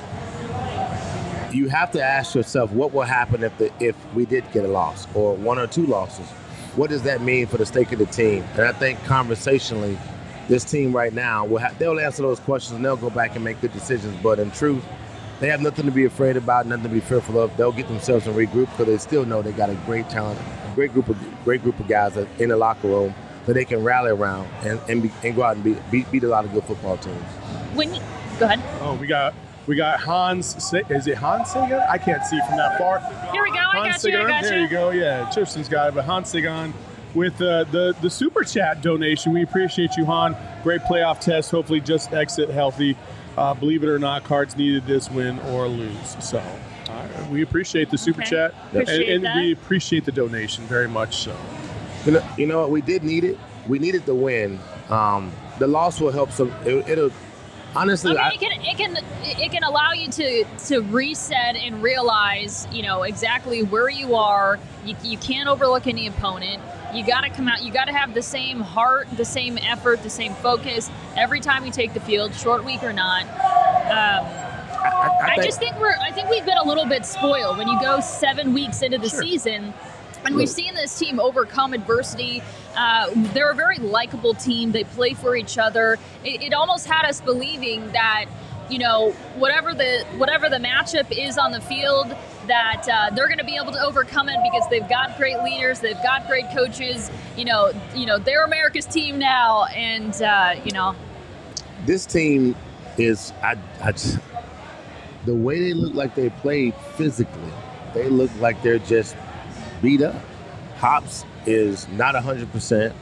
you 1.54 1.70
have 1.70 1.92
to 1.92 2.04
ask 2.04 2.36
yourself 2.36 2.72
what 2.72 2.94
will 2.94 3.02
happen 3.02 3.44
if 3.44 3.58
the 3.58 3.72
if 3.80 3.96
we 4.14 4.26
did 4.26 4.50
get 4.52 4.66
a 4.66 4.68
loss 4.68 5.08
or 5.16 5.36
one 5.36 5.60
or 5.60 5.68
two 5.68 5.86
losses. 5.86 6.28
What 6.76 6.90
does 6.90 7.04
that 7.04 7.22
mean 7.22 7.48
for 7.48 7.58
the 7.58 7.66
stake 7.66 7.92
of 7.92 8.00
the 8.00 8.06
team? 8.06 8.46
And 8.54 8.62
I 8.62 8.72
think 8.72 9.04
conversationally, 9.04 9.98
this 10.48 10.64
team 10.64 10.96
right 10.96 11.14
now 11.14 11.46
will 11.46 11.58
have, 11.58 11.78
they'll 11.78 12.00
answer 12.00 12.22
those 12.22 12.40
questions 12.40 12.78
and 12.78 12.86
they'll 12.86 12.96
go 12.96 13.10
back 13.10 13.36
and 13.36 13.44
make 13.44 13.60
good 13.60 13.74
decisions. 13.74 14.18
But 14.24 14.40
in 14.40 14.52
truth, 14.52 14.84
they 15.42 15.50
have 15.50 15.60
nothing 15.60 15.86
to 15.86 15.92
be 15.92 16.06
afraid 16.06 16.38
about, 16.38 16.68
nothing 16.68 16.84
to 16.84 16.90
be 16.90 17.02
fearful 17.02 17.42
of. 17.42 17.56
They'll 17.58 17.74
get 17.74 17.90
themselves 17.90 18.26
and 18.26 18.36
regroup 18.36 18.70
because 18.72 18.86
they 18.86 18.98
still 18.98 19.26
know 19.26 19.42
they 19.42 19.52
got 19.52 19.70
a 19.70 19.76
great 19.86 20.10
talent, 20.10 20.40
a 20.40 20.76
great 20.76 20.94
group 20.94 21.10
of 21.10 21.18
great 21.44 21.62
group 21.62 21.78
of 21.80 21.88
guys 21.88 22.16
in 22.40 22.50
the 22.50 22.58
locker 22.58 22.88
room 22.88 23.14
that 23.46 23.54
they 23.54 23.66
can 23.66 23.84
rally 23.84 24.12
around 24.12 24.48
and 24.64 24.80
and, 24.88 25.04
be, 25.04 25.12
and 25.24 25.36
go 25.36 25.44
out 25.44 25.56
and 25.56 25.64
beat, 25.66 25.78
beat 25.92 26.10
beat 26.12 26.24
a 26.24 26.28
lot 26.28 26.46
of 26.46 26.54
good 26.54 26.64
football 26.64 26.96
teams. 26.98 27.22
When 27.74 27.94
you, 27.94 28.02
go 28.40 28.46
ahead. 28.46 28.62
Oh, 28.82 28.96
we 28.96 29.08
got 29.08 29.34
we 29.68 29.76
got 29.76 30.00
Hans. 30.00 30.56
Is 30.74 31.08
it 31.08 31.16
Hans 31.16 31.52
Sagan? 31.52 31.82
I 31.90 31.98
can't 31.98 32.26
see 32.26 32.40
from 32.48 32.58
that 32.58 32.78
far. 32.78 33.00
Here 33.32 33.44
we 33.44 33.52
go. 33.52 33.60
I 33.60 33.90
got 33.90 34.02
Sagan. 34.02 34.22
you. 34.22 34.26
I 34.26 34.30
got 34.30 34.44
there 34.44 34.62
you. 34.62 34.68
go. 34.68 34.90
Yeah, 34.92 35.30
Tristan's 35.32 35.70
got 35.70 35.90
it. 35.90 35.96
But 35.96 36.06
Hans 36.06 36.30
Sagan 36.30 36.74
with 37.14 37.42
uh, 37.42 37.66
the 37.66 37.96
the 38.02 38.10
super 38.10 38.44
chat 38.44 38.82
donation. 38.82 39.34
We 39.34 39.44
appreciate 39.44 39.96
you, 39.98 40.06
Han. 40.06 40.36
Great 40.64 40.82
playoff 40.82 41.20
test. 41.20 41.52
Hopefully, 41.52 41.80
just 41.80 42.14
exit 42.14 42.50
healthy. 42.50 42.98
Uh, 43.38 43.54
believe 43.54 43.84
it 43.84 43.90
or 43.90 44.00
not, 44.00 44.24
Cards 44.24 44.58
needed 44.58 44.86
this 44.86 45.10
win 45.10 45.40
or 45.40 45.68
lose. 45.68 46.18
So 46.20 46.40
uh, 46.90 47.28
we 47.32 47.42
appreciate 47.42 47.90
the 47.90 47.98
super 47.98 48.22
okay. 48.22 48.30
chat, 48.30 48.56
appreciate 48.70 49.10
and, 49.10 49.26
and 49.26 49.42
we 49.42 49.54
appreciate 49.54 50.06
the 50.06 50.12
donation 50.12 50.66
very 50.66 50.88
much. 50.88 51.18
So 51.18 51.36
you 52.06 52.14
know, 52.14 52.28
you 52.38 52.46
know 52.48 52.62
what? 52.62 52.72
We 52.72 52.82
did 52.82 53.04
need 53.04 53.24
it. 53.24 53.38
We 53.68 53.80
needed 53.80 54.06
the 54.06 54.16
win. 54.16 54.60
Um, 54.90 55.32
the 55.60 55.68
loss 55.68 56.02
will 56.02 56.12
help 56.12 56.32
some. 56.32 56.52
It, 56.66 56.90
it'll 56.90 57.12
honestly, 57.76 58.18
I 58.18 58.30
mean, 58.30 58.34
it 58.34 58.40
can 58.40 58.62
it 58.62 58.78
can 58.78 58.98
it 59.24 59.52
can 59.52 59.64
allow 59.64 59.92
you 59.92 60.10
to 60.12 60.46
to 60.68 60.82
reset 60.82 61.56
and 61.56 61.82
realize 61.82 62.68
you 62.72 62.84
know 62.84 63.04
exactly 63.04 63.64
where 63.64 63.90
you 63.90 64.16
are. 64.16 64.60
You, 64.86 64.96
you 65.04 65.18
can't 65.18 65.48
overlook 65.48 65.88
any 65.88 66.08
opponent. 66.08 66.62
You 66.94 67.06
got 67.06 67.22
to 67.22 67.30
come 67.30 67.48
out. 67.48 67.64
You 67.64 67.72
got 67.72 67.86
to 67.86 67.94
have 67.94 68.14
the 68.14 68.22
same 68.22 68.60
heart, 68.60 69.08
the 69.16 69.26
same 69.26 69.58
effort, 69.58 70.04
the 70.04 70.10
same 70.10 70.34
focus 70.36 70.90
every 71.16 71.40
time 71.40 71.66
you 71.66 71.72
take 71.72 71.94
the 71.94 72.02
field, 72.02 72.34
short 72.36 72.66
week 72.66 72.84
or 72.84 72.94
not. 72.94 73.24
Um, 73.24 74.28
I, 74.84 74.90
I, 74.90 75.26
I, 75.26 75.36
think, 75.36 75.44
just 75.44 75.60
think 75.60 75.80
we're. 75.80 75.96
I 75.96 76.12
think 76.12 76.30
we've 76.30 76.46
been 76.46 76.58
a 76.58 76.68
little 76.68 76.86
bit 76.86 77.06
spoiled 77.06 77.58
when 77.58 77.68
you 77.68 77.80
go 77.80 78.00
seven 78.00 78.54
weeks 78.54 78.82
into 78.82 78.98
the 78.98 79.10
Sure. 79.10 79.22
season. 79.22 79.74
And 80.26 80.36
we've 80.36 80.50
seen 80.50 80.74
this 80.76 80.98
team 80.98 81.20
overcome 81.20 81.74
adversity. 81.74 82.44
Uh, 82.76 83.10
they're 83.34 83.52
a 83.52 83.56
very 83.56 83.78
likable 83.78 84.34
team. 84.34 84.72
They 84.72 84.84
play 84.84 85.14
for 85.14 85.36
each 85.36 85.58
other. 85.58 85.98
It, 86.24 86.44
it 86.44 86.54
almost 86.54 86.86
had 86.86 87.06
us 87.06 87.22
believing 87.22 87.92
that, 87.92 88.26
you 88.70 88.80
know, 88.80 89.12
whatever 89.36 89.74
the 89.74 90.06
whatever 90.18 90.48
the 90.50 90.58
matchup 90.58 91.12
is 91.12 91.38
on 91.38 91.52
the 91.52 91.62
field, 91.62 92.16
that 92.48 92.88
uh, 92.92 93.14
they're 93.16 93.28
going 93.28 93.40
to 93.40 93.44
be 93.44 93.58
able 93.58 93.72
to 93.74 93.84
overcome 93.84 94.30
it 94.30 94.38
because 94.44 94.68
they've 94.70 94.88
got 94.88 95.18
great 95.18 95.42
leaders, 95.44 95.80
they've 95.80 96.02
got 96.04 96.28
great 96.28 96.46
coaches. 96.54 97.10
You 97.36 97.46
know, 97.46 97.72
you 97.96 98.06
know, 98.06 98.18
they're 98.18 98.46
America's 98.46 98.86
team 98.86 99.18
now, 99.18 99.66
and 99.66 100.14
uh, 100.22 100.56
you 100.64 100.72
know, 100.72 100.96
this 101.86 102.06
team 102.06 102.56
is 102.98 103.34
I, 103.42 103.58
I 103.82 103.92
just- 103.92 104.20
the 105.26 105.36
way 105.36 105.60
they 105.60 105.74
look 105.74 105.94
like 105.94 106.16
they 106.16 106.30
played 106.30 106.74
physically, 106.96 107.52
they 107.94 108.10
look 108.10 108.32
like 108.40 108.62
they're 108.64 108.80
just 108.80 109.16
beat 109.82 110.02
up. 110.02 110.16
Hops 110.78 111.26
is 111.46 111.88
not 111.90 112.16
100%. 112.16 112.94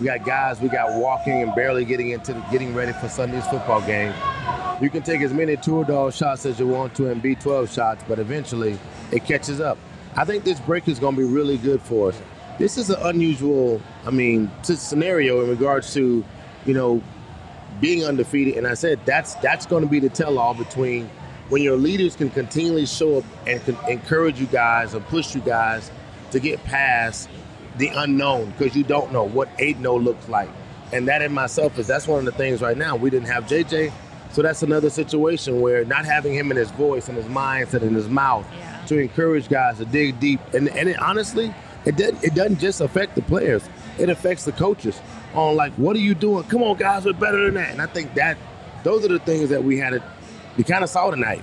We 0.00 0.06
got 0.06 0.24
guys 0.24 0.60
we 0.60 0.68
got 0.68 0.98
walking 1.00 1.42
and 1.42 1.54
barely 1.54 1.84
getting 1.84 2.10
into 2.10 2.32
the, 2.32 2.40
getting 2.50 2.74
ready 2.74 2.92
for 2.92 3.08
Sunday's 3.08 3.46
football 3.46 3.80
game. 3.82 4.12
You 4.80 4.90
can 4.90 5.02
take 5.02 5.20
as 5.20 5.32
many 5.32 5.56
Toradol 5.56 6.12
shots 6.12 6.46
as 6.46 6.58
you 6.58 6.66
want 6.66 6.94
to 6.96 7.10
and 7.10 7.22
B12 7.22 7.72
shots, 7.72 8.02
but 8.08 8.18
eventually 8.18 8.78
it 9.12 9.24
catches 9.24 9.60
up. 9.60 9.78
I 10.16 10.24
think 10.24 10.44
this 10.44 10.60
break 10.60 10.88
is 10.88 10.98
going 10.98 11.14
to 11.14 11.20
be 11.20 11.26
really 11.26 11.58
good 11.58 11.80
for 11.80 12.08
us. 12.08 12.20
This 12.58 12.76
is 12.76 12.90
an 12.90 13.00
unusual, 13.02 13.80
I 14.04 14.10
mean, 14.10 14.50
scenario 14.62 15.42
in 15.42 15.50
regards 15.50 15.94
to, 15.94 16.24
you 16.66 16.74
know, 16.74 17.02
being 17.80 18.04
undefeated. 18.04 18.56
And 18.56 18.66
I 18.66 18.74
said 18.74 19.00
that's 19.04 19.34
that's 19.36 19.66
going 19.66 19.82
to 19.82 19.88
be 19.88 20.00
the 20.00 20.08
tell-all 20.08 20.54
between 20.54 21.08
when 21.48 21.62
your 21.62 21.76
leaders 21.76 22.16
can 22.16 22.30
continually 22.30 22.86
show 22.86 23.18
up 23.18 23.24
and 23.46 23.60
encourage 23.88 24.40
you 24.40 24.46
guys 24.46 24.94
and 24.94 25.04
push 25.06 25.34
you 25.34 25.40
guys 25.42 25.90
to 26.32 26.40
get 26.40 26.62
past 26.64 27.28
the 27.78 27.88
unknown 27.88 28.50
because 28.50 28.76
you 28.76 28.84
don't 28.84 29.12
know 29.12 29.24
what 29.24 29.48
8-0 29.58 30.02
looks 30.02 30.28
like. 30.28 30.50
And 30.92 31.08
that 31.08 31.22
in 31.22 31.32
myself 31.32 31.78
is 31.78 31.86
that's 31.86 32.06
one 32.06 32.18
of 32.18 32.24
the 32.26 32.32
things 32.32 32.60
right 32.60 32.76
now. 32.76 32.96
We 32.96 33.08
didn't 33.08 33.28
have 33.28 33.44
JJ, 33.44 33.92
so 34.32 34.42
that's 34.42 34.62
another 34.62 34.90
situation 34.90 35.60
where 35.60 35.84
not 35.84 36.04
having 36.04 36.34
him 36.34 36.50
in 36.50 36.56
his 36.56 36.70
voice 36.70 37.08
and 37.08 37.16
his 37.16 37.26
mindset 37.26 37.82
and 37.82 37.96
his 37.96 38.08
mouth 38.08 38.46
yeah. 38.52 38.84
to 38.86 38.98
encourage 38.98 39.48
guys 39.48 39.78
to 39.78 39.84
dig 39.86 40.20
deep. 40.20 40.40
And, 40.52 40.68
and 40.68 40.88
it, 40.88 40.98
honestly, 40.98 41.54
it 41.84 41.96
doesn't, 41.96 42.22
it 42.22 42.34
doesn't 42.34 42.58
just 42.58 42.80
affect 42.80 43.14
the 43.14 43.22
players, 43.22 43.62
it 43.98 44.08
affects 44.08 44.44
the 44.44 44.52
coaches 44.52 45.00
on 45.34 45.56
like, 45.56 45.72
what 45.74 45.96
are 45.96 46.00
you 46.00 46.14
doing? 46.14 46.44
Come 46.44 46.62
on, 46.62 46.76
guys, 46.76 47.04
we're 47.04 47.12
better 47.14 47.44
than 47.46 47.54
that. 47.54 47.70
And 47.70 47.80
I 47.80 47.86
think 47.86 48.14
that 48.14 48.36
those 48.84 49.04
are 49.04 49.08
the 49.08 49.18
things 49.18 49.48
that 49.50 49.64
we 49.64 49.78
had 49.78 49.90
to, 49.90 50.02
we 50.56 50.64
kind 50.64 50.84
of 50.84 50.90
saw 50.90 51.10
tonight, 51.10 51.42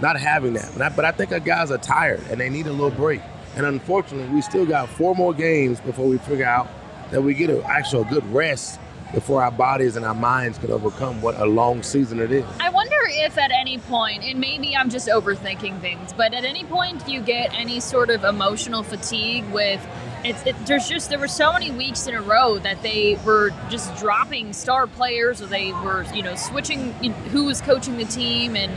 not 0.00 0.18
having 0.18 0.54
that. 0.54 0.70
But 0.72 0.82
I, 0.82 0.88
but 0.90 1.04
I 1.04 1.12
think 1.12 1.32
our 1.32 1.40
guys 1.40 1.70
are 1.70 1.78
tired 1.78 2.22
and 2.30 2.40
they 2.40 2.50
need 2.50 2.66
a 2.66 2.72
little 2.72 2.90
break. 2.90 3.22
And 3.56 3.66
unfortunately, 3.66 4.32
we 4.34 4.42
still 4.42 4.66
got 4.66 4.88
four 4.88 5.14
more 5.14 5.34
games 5.34 5.80
before 5.80 6.06
we 6.06 6.18
figure 6.18 6.46
out 6.46 6.68
that 7.10 7.22
we 7.22 7.34
get 7.34 7.50
an 7.50 7.62
actual 7.62 8.04
good 8.04 8.24
rest 8.32 8.78
before 9.12 9.42
our 9.42 9.50
bodies 9.50 9.96
and 9.96 10.04
our 10.04 10.14
minds 10.14 10.58
can 10.58 10.70
overcome 10.70 11.20
what 11.20 11.38
a 11.40 11.44
long 11.44 11.82
season 11.82 12.20
it 12.20 12.30
is. 12.30 12.44
I 12.60 12.70
wonder 12.70 12.96
if 13.08 13.36
at 13.38 13.50
any 13.50 13.78
point, 13.78 14.22
and 14.22 14.38
maybe 14.38 14.76
I'm 14.76 14.88
just 14.88 15.08
overthinking 15.08 15.80
things, 15.80 16.12
but 16.12 16.32
at 16.32 16.44
any 16.44 16.64
point 16.64 17.04
do 17.04 17.12
you 17.12 17.20
get 17.20 17.52
any 17.52 17.80
sort 17.80 18.10
of 18.10 18.24
emotional 18.24 18.82
fatigue 18.82 19.44
with 19.50 19.84
it's 20.24 20.44
it, 20.44 20.54
there's 20.66 20.88
just 20.88 21.08
there 21.08 21.18
were 21.18 21.28
so 21.28 21.52
many 21.52 21.70
weeks 21.70 22.06
in 22.06 22.14
a 22.14 22.20
row 22.20 22.58
that 22.58 22.82
they 22.82 23.18
were 23.24 23.50
just 23.70 23.96
dropping 23.96 24.52
star 24.52 24.86
players 24.86 25.40
or 25.40 25.46
they 25.46 25.72
were 25.72 26.04
you 26.14 26.22
know 26.22 26.34
switching 26.34 26.92
who 27.30 27.44
was 27.44 27.60
coaching 27.62 27.96
the 27.96 28.04
team 28.04 28.54
and 28.54 28.70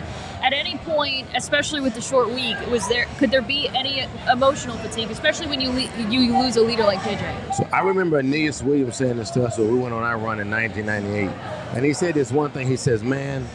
at 0.44 0.52
any 0.52 0.78
point, 0.80 1.26
especially 1.36 1.80
with 1.80 1.96
the 1.96 2.02
short 2.02 2.30
week, 2.30 2.58
was 2.70 2.88
there 2.90 3.06
could 3.18 3.32
there 3.32 3.42
be 3.42 3.70
any 3.70 4.06
emotional 4.30 4.78
fatigue, 4.78 5.10
especially 5.10 5.48
when 5.48 5.62
you 5.62 5.72
you 5.72 6.38
lose 6.38 6.58
a 6.58 6.62
leader 6.62 6.84
like 6.84 7.00
JJ? 7.00 7.56
So 7.56 7.68
I 7.72 7.80
remember 7.80 8.20
Aeneas 8.20 8.62
Williams 8.62 8.98
saying 8.98 9.18
this 9.18 9.32
to 9.32 9.46
us 9.46 9.58
when 9.58 9.72
we 9.72 9.80
went 9.80 9.94
on 9.94 10.04
our 10.04 10.18
run 10.18 10.42
in 10.42 10.52
1998, 10.52 11.30
and 11.76 11.86
he 11.86 11.94
said 11.94 12.14
this 12.16 12.32
one 12.32 12.52
thing. 12.52 12.68
He 12.68 12.76
says, 12.76 13.04
"Man, 13.04 13.48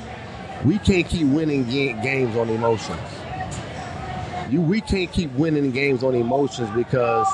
we 0.64 0.78
can't 0.78 1.06
keep 1.06 1.28
winning 1.28 1.64
games 1.64 2.36
on 2.36 2.48
emotions. 2.48 2.98
You, 4.48 4.62
we 4.62 4.80
can't 4.80 5.12
keep 5.12 5.30
winning 5.34 5.70
games 5.70 6.02
on 6.02 6.14
emotions 6.14 6.70
because." 6.70 7.26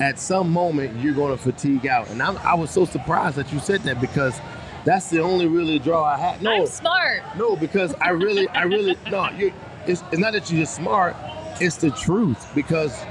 At 0.00 0.20
some 0.20 0.52
moment, 0.52 1.00
you're 1.00 1.12
going 1.12 1.36
to 1.36 1.42
fatigue 1.42 1.84
out, 1.88 2.08
and 2.10 2.22
I, 2.22 2.32
I 2.44 2.54
was 2.54 2.70
so 2.70 2.84
surprised 2.84 3.34
that 3.34 3.52
you 3.52 3.58
said 3.58 3.82
that 3.82 4.00
because 4.00 4.40
that's 4.84 5.10
the 5.10 5.20
only 5.20 5.46
really 5.46 5.78
draw 5.78 6.04
I 6.04 6.16
had. 6.16 6.42
No, 6.42 6.62
I'm 6.62 6.66
smart. 6.66 7.22
No, 7.36 7.56
because 7.56 7.94
I 7.94 8.10
really, 8.10 8.48
I 8.48 8.62
really 8.62 8.96
no. 9.10 9.30
You, 9.30 9.52
it's, 9.86 10.02
it's 10.12 10.18
not 10.18 10.32
that 10.32 10.50
you're 10.50 10.60
just 10.60 10.74
smart. 10.74 11.16
It's 11.60 11.76
the 11.76 11.90
truth 11.90 12.46
because 12.54 13.04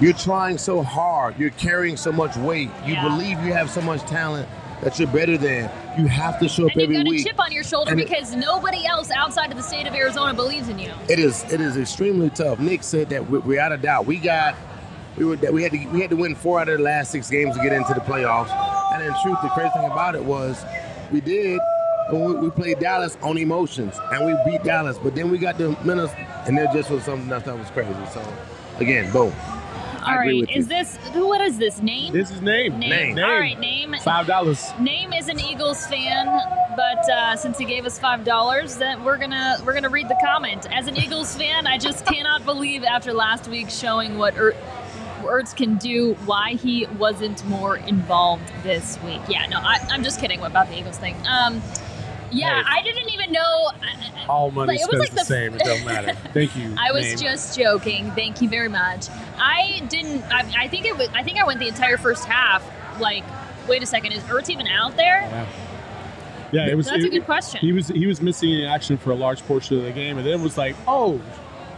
you're 0.00 0.12
trying 0.12 0.58
so 0.58 0.82
hard. 0.82 1.38
You're 1.38 1.50
carrying 1.50 1.96
so 1.96 2.12
much 2.12 2.36
weight. 2.36 2.70
You 2.86 2.94
yeah. 2.94 3.08
believe 3.08 3.42
you 3.42 3.52
have 3.52 3.70
so 3.70 3.80
much 3.80 4.00
talent 4.02 4.48
that 4.82 4.98
you're 4.98 5.08
better 5.08 5.36
than. 5.36 5.70
You 5.98 6.06
have 6.06 6.38
to 6.38 6.48
show 6.48 6.66
up 6.66 6.72
and 6.72 6.82
every 6.82 7.02
week. 7.02 7.06
you've 7.06 7.24
got 7.24 7.30
a 7.30 7.30
chip 7.30 7.40
on 7.40 7.52
your 7.52 7.64
shoulder 7.64 7.90
and 7.90 7.98
because 7.98 8.32
it, 8.32 8.36
nobody 8.36 8.86
else 8.86 9.10
outside 9.10 9.50
of 9.50 9.56
the 9.56 9.62
state 9.62 9.86
of 9.86 9.94
Arizona 9.94 10.32
believes 10.32 10.68
in 10.68 10.78
you. 10.78 10.92
It 11.08 11.18
is. 11.18 11.42
It 11.52 11.60
is 11.60 11.76
extremely 11.76 12.30
tough. 12.30 12.60
Nick 12.60 12.82
said 12.82 13.10
that 13.10 13.28
we're 13.28 13.60
out 13.60 13.72
of 13.72 13.82
doubt. 13.82 14.06
We 14.06 14.18
got. 14.18 14.54
We 15.16 15.24
were. 15.24 15.36
We 15.50 15.62
had 15.64 15.72
to. 15.72 15.86
We 15.88 16.00
had 16.00 16.10
to 16.10 16.16
win 16.16 16.34
four 16.36 16.60
out 16.60 16.68
of 16.68 16.78
the 16.78 16.84
last 16.84 17.10
six 17.10 17.28
games 17.28 17.56
to 17.56 17.62
get 17.62 17.72
into 17.72 17.94
the 17.94 18.00
playoffs. 18.00 18.77
And 18.98 19.14
in 19.14 19.22
truth, 19.22 19.38
the 19.42 19.48
crazy 19.50 19.70
thing 19.74 19.84
about 19.84 20.16
it 20.16 20.24
was 20.24 20.64
we 21.12 21.20
did. 21.20 21.60
We, 22.12 22.34
we 22.34 22.50
played 22.50 22.80
Dallas 22.80 23.16
on 23.22 23.38
emotions, 23.38 23.94
and 24.12 24.26
we 24.26 24.34
beat 24.50 24.64
Dallas. 24.64 24.98
But 24.98 25.14
then 25.14 25.30
we 25.30 25.38
got 25.38 25.56
the 25.56 25.76
Minnesota, 25.84 26.44
and 26.46 26.58
there 26.58 26.66
just 26.72 26.90
was 26.90 27.04
something 27.04 27.30
else 27.30 27.44
that 27.44 27.56
was 27.56 27.70
crazy. 27.70 27.94
So, 28.12 28.20
again, 28.78 29.12
boom. 29.12 29.32
All 30.04 30.16
right, 30.16 30.48
is 30.50 30.66
this 30.66 30.96
who 31.12 31.28
what 31.28 31.40
is 31.40 31.58
this 31.58 31.80
name? 31.80 32.12
This 32.12 32.30
is 32.30 32.40
name. 32.40 32.78
Name. 32.78 33.14
name. 33.14 33.24
All 33.24 33.38
right, 33.38 33.58
name. 33.60 33.94
Five 34.02 34.26
dollars. 34.26 34.72
Name 34.80 35.12
is 35.12 35.28
an 35.28 35.38
Eagles 35.38 35.86
fan, 35.86 36.26
but 36.74 37.08
uh, 37.10 37.36
since 37.36 37.56
he 37.58 37.66
gave 37.66 37.84
us 37.84 37.98
five 38.00 38.24
dollars, 38.24 38.78
then 38.78 39.04
we're 39.04 39.18
gonna 39.18 39.58
we're 39.64 39.74
gonna 39.74 39.90
read 39.90 40.08
the 40.08 40.18
comment. 40.24 40.66
As 40.72 40.88
an 40.88 40.96
Eagles 40.96 41.36
fan, 41.36 41.68
I 41.68 41.78
just 41.78 42.04
cannot 42.12 42.44
believe 42.44 42.82
after 42.82 43.12
last 43.12 43.46
week 43.46 43.70
showing 43.70 44.18
what. 44.18 44.36
Er- 44.36 44.56
Ertz 45.20 45.54
can 45.54 45.76
do, 45.76 46.14
why 46.24 46.52
he 46.52 46.86
wasn't 46.98 47.44
more 47.46 47.76
involved 47.76 48.50
this 48.62 48.98
week. 49.02 49.20
Yeah, 49.28 49.46
no, 49.46 49.58
I, 49.58 49.78
am 49.90 50.02
just 50.02 50.20
kidding 50.20 50.40
about 50.42 50.68
the 50.68 50.78
Eagles 50.78 50.98
thing. 50.98 51.16
Um, 51.26 51.62
yeah, 52.30 52.62
hey, 52.62 52.78
I 52.78 52.82
didn't 52.82 53.10
even 53.10 53.32
know. 53.32 53.70
All 54.28 54.50
money 54.50 54.72
like, 54.72 54.80
spends 54.80 55.00
like 55.00 55.10
the, 55.10 55.16
the, 55.16 55.24
same. 55.24 55.54
It 55.54 55.62
don't 55.64 55.84
matter. 55.84 56.12
Thank 56.34 56.54
you. 56.56 56.74
I 56.78 56.92
was 56.92 57.04
name. 57.04 57.18
just 57.18 57.58
joking. 57.58 58.10
Thank 58.12 58.42
you 58.42 58.48
very 58.48 58.68
much. 58.68 59.08
I 59.38 59.82
didn't. 59.88 60.22
I, 60.24 60.64
I, 60.64 60.68
think 60.68 60.84
it 60.84 60.96
was. 60.96 61.08
I 61.14 61.22
think 61.22 61.38
I 61.38 61.44
went 61.44 61.60
the 61.60 61.68
entire 61.68 61.96
first 61.96 62.24
half. 62.26 62.62
Like, 63.00 63.24
wait 63.68 63.82
a 63.82 63.86
second, 63.86 64.12
is 64.12 64.22
Ertz 64.24 64.50
even 64.50 64.66
out 64.66 64.96
there? 64.96 65.20
Yeah. 65.22 65.46
Yeah, 66.50 66.66
it 66.66 66.76
was. 66.76 66.86
That's 66.86 67.04
it, 67.04 67.08
a 67.08 67.10
good 67.10 67.24
question. 67.24 67.60
He 67.60 67.72
was 67.72 67.88
he 67.88 68.06
was 68.06 68.22
missing 68.22 68.52
in 68.52 68.64
action 68.64 68.96
for 68.96 69.10
a 69.10 69.14
large 69.14 69.44
portion 69.46 69.78
of 69.78 69.84
the 69.84 69.92
game, 69.92 70.16
and 70.16 70.26
then 70.26 70.40
it 70.40 70.42
was 70.42 70.56
like, 70.56 70.76
oh, 70.86 71.20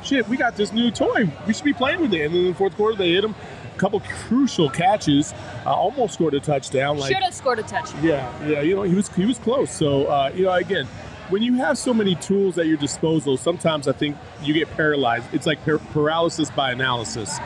shit, 0.03 0.29
we 0.29 0.37
got 0.37 0.57
this 0.57 0.73
new 0.73 0.91
toy. 0.91 1.31
We 1.47 1.53
should 1.53 1.65
be 1.65 1.73
playing 1.73 2.01
with 2.01 2.13
it. 2.15 2.27
And 2.27 2.35
then 2.35 2.41
in 2.43 2.49
the 2.49 2.55
fourth 2.55 2.77
quarter, 2.77 2.97
they 2.97 3.13
hit 3.13 3.25
him 3.25 3.35
a 3.75 3.79
couple 3.79 4.01
crucial 4.01 4.71
catches. 4.71 5.33
Uh, 5.65 5.73
almost 5.73 6.15
scored 6.15 6.35
a 6.35 6.41
touchdown. 6.41 6.99
Like, 6.99 7.13
should 7.13 7.23
have 7.23 7.35
scored 7.35 7.59
a 7.59 7.63
touchdown. 7.63 8.05
Yeah, 8.05 8.47
yeah. 8.47 8.61
You 8.61 8.77
know, 8.77 8.83
he 8.83 8.95
was 8.95 9.09
he 9.15 9.25
was 9.25 9.39
close. 9.39 9.71
So 9.71 10.07
uh, 10.07 10.33
you 10.35 10.45
know, 10.45 10.53
again, 10.53 10.87
when 11.29 11.43
you 11.43 11.55
have 11.55 11.79
so 11.79 11.95
many 11.95 12.15
tools 12.17 12.59
at 12.59 12.67
your 12.67 12.77
disposal, 12.77 13.37
sometimes 13.37 13.89
I 13.89 13.93
think 13.93 14.17
you 14.43 14.53
get 14.55 14.71
paralyzed. 14.71 15.27
It's 15.33 15.47
like 15.47 15.65
par- 15.65 15.79
paralysis 15.79 16.51
by 16.51 16.73
analysis, 16.73 17.39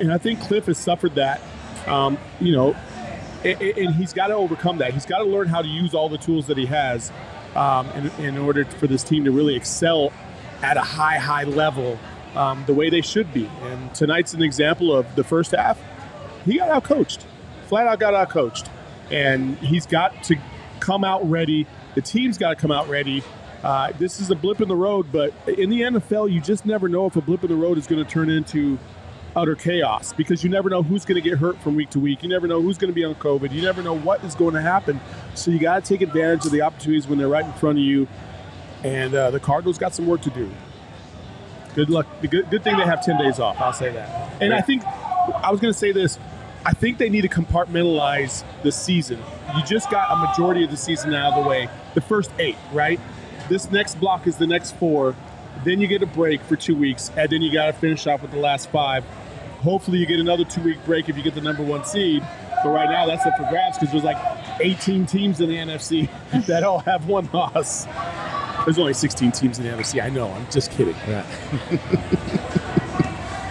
and 0.00 0.12
I 0.12 0.18
think 0.18 0.40
Cliff 0.40 0.66
has 0.66 0.78
suffered 0.78 1.14
that. 1.16 1.40
Um, 1.86 2.16
you 2.40 2.52
know, 2.52 2.74
and, 3.44 3.60
and 3.60 3.94
he's 3.94 4.12
got 4.12 4.28
to 4.28 4.34
overcome 4.34 4.78
that. 4.78 4.94
He's 4.94 5.06
got 5.06 5.18
to 5.18 5.24
learn 5.24 5.48
how 5.48 5.60
to 5.60 5.68
use 5.68 5.94
all 5.94 6.08
the 6.08 6.18
tools 6.18 6.46
that 6.46 6.56
he 6.56 6.66
has 6.66 7.12
um, 7.54 7.88
in, 7.90 8.24
in 8.24 8.38
order 8.38 8.64
for 8.64 8.86
this 8.86 9.02
team 9.02 9.24
to 9.24 9.30
really 9.30 9.54
excel 9.54 10.12
at 10.64 10.78
a 10.78 10.80
high, 10.80 11.18
high 11.18 11.44
level 11.44 11.98
um, 12.34 12.64
the 12.66 12.72
way 12.72 12.88
they 12.88 13.02
should 13.02 13.32
be. 13.34 13.50
And 13.64 13.94
tonight's 13.94 14.32
an 14.32 14.42
example 14.42 14.96
of 14.96 15.14
the 15.14 15.22
first 15.22 15.50
half. 15.50 15.78
He 16.46 16.56
got 16.56 16.70
out 16.70 16.84
coached, 16.84 17.26
flat 17.66 17.86
out 17.86 18.00
got 18.00 18.14
out 18.14 18.30
coached, 18.30 18.70
and 19.10 19.58
he's 19.58 19.84
got 19.84 20.24
to 20.24 20.36
come 20.80 21.04
out 21.04 21.28
ready. 21.28 21.66
The 21.94 22.00
team's 22.00 22.38
got 22.38 22.48
to 22.50 22.56
come 22.56 22.70
out 22.70 22.88
ready. 22.88 23.22
Uh, 23.62 23.92
this 23.98 24.20
is 24.20 24.30
a 24.30 24.34
blip 24.34 24.62
in 24.62 24.68
the 24.68 24.76
road, 24.76 25.06
but 25.12 25.34
in 25.46 25.68
the 25.68 25.82
NFL, 25.82 26.32
you 26.32 26.40
just 26.40 26.64
never 26.64 26.88
know 26.88 27.06
if 27.06 27.16
a 27.16 27.20
blip 27.20 27.44
in 27.44 27.50
the 27.50 27.56
road 27.56 27.76
is 27.76 27.86
going 27.86 28.02
to 28.02 28.10
turn 28.10 28.30
into 28.30 28.78
utter 29.36 29.54
chaos 29.54 30.12
because 30.12 30.44
you 30.44 30.48
never 30.48 30.70
know 30.70 30.82
who's 30.82 31.04
going 31.04 31.20
to 31.20 31.28
get 31.28 31.38
hurt 31.38 31.58
from 31.60 31.74
week 31.74 31.90
to 31.90 32.00
week. 32.00 32.22
You 32.22 32.28
never 32.28 32.46
know 32.46 32.62
who's 32.62 32.78
going 32.78 32.90
to 32.90 32.94
be 32.94 33.04
on 33.04 33.14
COVID. 33.16 33.52
You 33.52 33.62
never 33.62 33.82
know 33.82 33.96
what 33.96 34.24
is 34.24 34.34
going 34.34 34.54
to 34.54 34.62
happen. 34.62 35.00
So 35.34 35.50
you 35.50 35.58
got 35.58 35.84
to 35.84 35.88
take 35.88 36.00
advantage 36.00 36.46
of 36.46 36.52
the 36.52 36.62
opportunities 36.62 37.06
when 37.06 37.18
they're 37.18 37.28
right 37.28 37.44
in 37.44 37.52
front 37.54 37.78
of 37.78 37.84
you 37.84 38.06
and 38.84 39.14
uh, 39.14 39.30
the 39.30 39.40
Cardinals 39.40 39.78
got 39.78 39.94
some 39.94 40.06
work 40.06 40.20
to 40.22 40.30
do. 40.30 40.50
Good 41.74 41.90
luck. 41.90 42.06
The 42.20 42.28
Good, 42.28 42.50
good 42.50 42.62
thing 42.62 42.76
they 42.76 42.84
have 42.84 43.04
10 43.04 43.18
days 43.18 43.40
off. 43.40 43.60
I'll 43.60 43.72
say 43.72 43.90
that. 43.90 44.40
And 44.40 44.54
I 44.54 44.60
think, 44.60 44.84
I 44.84 45.50
was 45.50 45.60
going 45.60 45.72
to 45.72 45.78
say 45.78 45.90
this. 45.90 46.18
I 46.66 46.72
think 46.72 46.98
they 46.98 47.10
need 47.10 47.22
to 47.22 47.28
compartmentalize 47.28 48.44
the 48.62 48.70
season. 48.70 49.18
You 49.56 49.64
just 49.64 49.90
got 49.90 50.10
a 50.10 50.16
majority 50.28 50.64
of 50.64 50.70
the 50.70 50.76
season 50.76 51.12
out 51.14 51.32
of 51.34 51.42
the 51.42 51.48
way. 51.48 51.68
The 51.94 52.00
first 52.00 52.30
eight, 52.38 52.56
right? 52.72 53.00
This 53.48 53.70
next 53.70 53.96
block 53.96 54.26
is 54.26 54.36
the 54.36 54.46
next 54.46 54.76
four. 54.76 55.14
Then 55.64 55.80
you 55.80 55.86
get 55.86 56.02
a 56.02 56.06
break 56.06 56.40
for 56.42 56.56
two 56.56 56.76
weeks, 56.76 57.10
and 57.16 57.28
then 57.30 57.42
you 57.42 57.52
got 57.52 57.66
to 57.66 57.72
finish 57.72 58.06
off 58.06 58.22
with 58.22 58.30
the 58.30 58.38
last 58.38 58.70
five. 58.70 59.04
Hopefully, 59.60 59.98
you 59.98 60.06
get 60.06 60.20
another 60.20 60.44
two 60.44 60.62
week 60.62 60.82
break 60.84 61.08
if 61.08 61.16
you 61.16 61.22
get 61.22 61.34
the 61.34 61.40
number 61.40 61.62
one 61.62 61.84
seed. 61.84 62.22
But 62.62 62.70
right 62.70 62.88
now, 62.88 63.06
that's 63.06 63.26
up 63.26 63.36
for 63.36 63.46
grabs 63.50 63.78
because 63.78 63.92
there's 63.92 64.04
like 64.04 64.16
18 64.60 65.04
teams 65.06 65.40
in 65.40 65.48
the 65.50 65.56
NFC 65.56 66.08
that 66.46 66.64
all 66.64 66.78
have 66.80 67.06
one 67.06 67.28
loss. 67.32 67.86
There's 68.64 68.78
only 68.78 68.94
16 68.94 69.32
teams 69.32 69.58
in 69.58 69.64
the 69.64 69.70
NFC. 69.70 70.02
I 70.02 70.08
know. 70.08 70.30
I'm 70.30 70.50
just 70.50 70.70
kidding. 70.70 70.96
Yeah. 71.06 71.24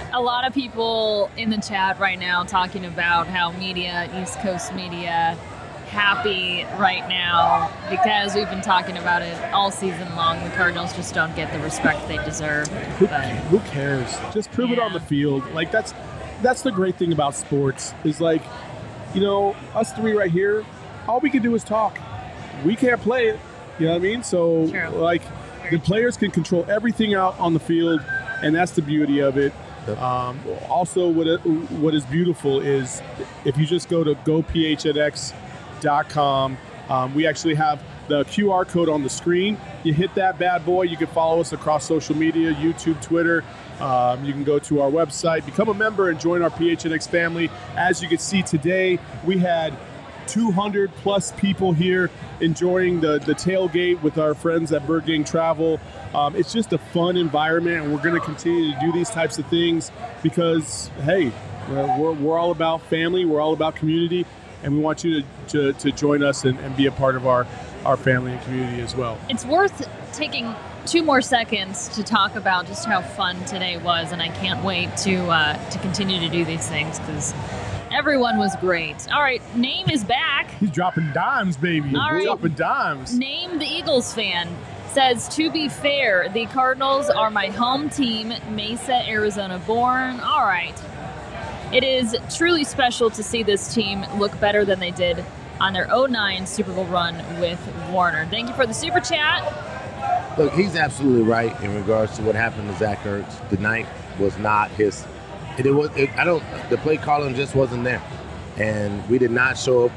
a 0.13 0.21
lot 0.21 0.45
of 0.45 0.53
people 0.53 1.29
in 1.37 1.49
the 1.49 1.57
chat 1.57 1.99
right 1.99 2.19
now 2.19 2.43
talking 2.43 2.85
about 2.85 3.27
how 3.27 3.51
media, 3.51 4.09
East 4.21 4.39
Coast 4.39 4.73
media, 4.73 5.37
happy 5.93 6.65
right 6.79 7.07
now 7.07 7.71
because 7.87 8.33
we've 8.33 8.49
been 8.49 8.61
talking 8.61 8.97
about 8.97 9.21
it 9.21 9.53
all 9.53 9.69
season 9.69 10.15
long. 10.15 10.43
The 10.43 10.49
Cardinals 10.51 10.95
just 10.95 11.13
don't 11.13 11.35
get 11.35 11.53
the 11.53 11.59
respect 11.59 12.07
they 12.07 12.17
deserve. 12.17 12.67
Who, 12.67 13.07
But 13.07 13.25
who 13.25 13.59
cares? 13.71 14.17
Just 14.33 14.51
prove 14.51 14.71
it 14.71 14.79
on 14.79 14.93
the 14.93 14.99
field. 14.99 15.43
Like 15.51 15.71
that's 15.71 15.93
that's 16.41 16.63
the 16.63 16.71
great 16.71 16.95
thing 16.95 17.13
about 17.13 17.35
sports 17.35 17.93
is 18.03 18.19
like, 18.19 18.41
you 19.13 19.21
know, 19.21 19.55
us 19.75 19.93
three 19.93 20.13
right 20.13 20.31
here, 20.31 20.65
all 21.07 21.19
we 21.19 21.29
can 21.29 21.43
do 21.43 21.53
is 21.53 21.63
talk. 21.63 21.99
We 22.65 22.75
can't 22.75 22.99
play 22.99 23.27
it. 23.27 23.39
You 23.79 23.87
know 23.87 23.93
what 23.93 24.01
I 24.01 24.03
mean? 24.03 24.23
So 24.23 24.69
True. 24.69 24.89
like 24.89 25.21
the 25.71 25.79
players 25.79 26.17
can 26.17 26.31
control 26.31 26.65
everything 26.69 27.13
out 27.15 27.39
on 27.39 27.53
the 27.53 27.59
field, 27.59 28.01
and 28.41 28.53
that's 28.55 28.71
the 28.71 28.81
beauty 28.81 29.19
of 29.19 29.37
it. 29.37 29.53
Yep. 29.87 30.01
Um, 30.01 30.39
also, 30.69 31.07
what 31.09 31.27
it, 31.27 31.39
what 31.45 31.93
is 31.93 32.05
beautiful 32.05 32.61
is 32.61 33.01
if 33.45 33.57
you 33.57 33.65
just 33.65 33.89
go 33.89 34.03
to 34.03 34.15
gophnx.com, 34.15 35.37
um, 36.89 37.15
we 37.15 37.25
actually 37.27 37.55
have 37.55 37.81
the 38.07 38.23
QR 38.25 38.67
code 38.67 38.89
on 38.89 39.03
the 39.03 39.09
screen. 39.09 39.57
You 39.83 39.93
hit 39.93 40.13
that 40.15 40.37
bad 40.37 40.65
boy. 40.65 40.83
You 40.83 40.97
can 40.97 41.07
follow 41.07 41.39
us 41.41 41.53
across 41.53 41.85
social 41.85 42.15
media, 42.15 42.53
YouTube, 42.53 43.01
Twitter. 43.01 43.43
Um, 43.79 44.23
you 44.23 44.33
can 44.33 44.43
go 44.43 44.59
to 44.59 44.81
our 44.81 44.91
website, 44.91 45.45
become 45.45 45.69
a 45.69 45.73
member, 45.73 46.09
and 46.09 46.19
join 46.19 46.41
our 46.41 46.49
PHNX 46.49 47.09
family. 47.09 47.49
As 47.75 48.01
you 48.01 48.07
can 48.07 48.17
see 48.17 48.43
today, 48.43 48.99
we 49.25 49.37
had 49.37 49.75
200 50.27 50.93
plus 50.97 51.31
people 51.33 51.73
here 51.73 52.09
enjoying 52.39 53.01
the, 53.01 53.19
the 53.19 53.33
tailgate 53.33 54.01
with 54.01 54.17
our 54.17 54.33
friends 54.33 54.71
at 54.71 54.85
Bird 54.85 55.05
Gang 55.05 55.23
Travel. 55.23 55.79
Um, 56.13 56.35
it's 56.35 56.51
just 56.53 56.73
a 56.73 56.77
fun 56.77 57.17
environment, 57.17 57.83
and 57.83 57.93
we're 57.93 58.01
going 58.01 58.19
to 58.19 58.25
continue 58.25 58.73
to 58.73 58.79
do 58.79 58.91
these 58.91 59.09
types 59.09 59.37
of 59.37 59.45
things 59.47 59.91
because, 60.21 60.87
hey, 61.03 61.31
we're, 61.69 62.11
we're, 62.13 62.37
all 62.37 62.51
about 62.51 62.81
family, 62.83 63.25
we're 63.25 63.41
all 63.41 63.53
about 63.53 63.75
community, 63.75 64.25
and 64.63 64.73
we 64.73 64.79
want 64.79 65.03
you 65.03 65.21
to, 65.21 65.27
to, 65.47 65.73
to 65.73 65.91
join 65.91 66.23
us 66.23 66.43
and, 66.43 66.59
and 66.59 66.75
be 66.75 66.85
a 66.85 66.91
part 66.91 67.15
of 67.15 67.25
our, 67.25 67.47
our 67.85 67.97
family 67.97 68.33
and 68.33 68.41
community 68.43 68.81
as 68.81 68.95
well. 68.95 69.17
it's 69.29 69.45
worth 69.45 69.87
taking 70.13 70.53
two 70.85 71.03
more 71.03 71.21
seconds 71.21 71.87
to 71.89 72.03
talk 72.03 72.35
about 72.35 72.67
just 72.67 72.85
how 72.85 73.01
fun 73.01 73.43
today 73.45 73.77
was, 73.77 74.11
and 74.11 74.21
I 74.21 74.29
can't 74.29 74.63
wait 74.63 74.95
to 74.97 75.15
uh, 75.27 75.69
to 75.69 75.79
continue 75.79 76.19
to 76.19 76.29
do 76.29 76.45
these 76.45 76.67
things 76.67 76.99
because 76.99 77.33
everyone 77.93 78.37
was 78.37 78.55
great. 78.57 79.07
All 79.11 79.21
right, 79.21 79.41
name 79.55 79.89
is 79.89 80.03
back. 80.03 80.49
He's 80.59 80.71
dropping 80.71 81.11
dimes, 81.13 81.57
baby. 81.57 81.95
All 81.95 82.11
right. 82.11 82.25
Dropping 82.25 82.55
dimes. 82.55 83.17
Name 83.17 83.59
the 83.59 83.65
Eagles 83.65 84.13
fan 84.13 84.49
says 84.93 85.27
to 85.29 85.49
be 85.49 85.69
fair, 85.69 86.29
the 86.29 86.45
Cardinals 86.47 87.09
are 87.09 87.31
my 87.31 87.47
home 87.47 87.89
team, 87.89 88.33
Mesa, 88.51 89.07
Arizona 89.07 89.59
born. 89.59 90.19
All 90.19 90.45
right. 90.45 90.75
It 91.73 91.83
is 91.83 92.15
truly 92.35 92.63
special 92.63 93.09
to 93.09 93.23
see 93.23 93.41
this 93.41 93.73
team 93.73 94.05
look 94.17 94.39
better 94.39 94.63
than 94.63 94.79
they 94.79 94.91
did 94.91 95.25
on 95.59 95.73
their 95.73 95.87
09 95.87 96.45
Super 96.45 96.71
Bowl 96.71 96.85
run 96.85 97.15
with 97.39 97.59
Warner. 97.89 98.27
Thank 98.27 98.49
you 98.49 98.53
for 98.53 98.67
the 98.67 98.73
super 98.73 98.99
chat. 98.99 99.43
Look, 100.37 100.53
he's 100.53 100.75
absolutely 100.75 101.23
right 101.23 101.59
in 101.61 101.75
regards 101.75 102.15
to 102.17 102.23
what 102.23 102.35
happened 102.35 102.69
to 102.69 102.77
Zach 102.77 102.99
Ertz. 102.99 103.49
The 103.49 103.57
night 103.57 103.87
was 104.19 104.37
not 104.37 104.69
his. 104.71 105.05
It, 105.57 105.65
it 105.65 105.71
was. 105.71 105.89
It, 105.95 106.09
I 106.17 106.23
don't. 106.23 106.43
The 106.69 106.77
play 106.77 106.97
calling 106.97 107.35
just 107.35 107.55
wasn't 107.55 107.83
there, 107.83 108.01
and 108.57 109.07
we 109.09 109.17
did 109.17 109.31
not 109.31 109.57
show 109.57 109.85
up 109.85 109.91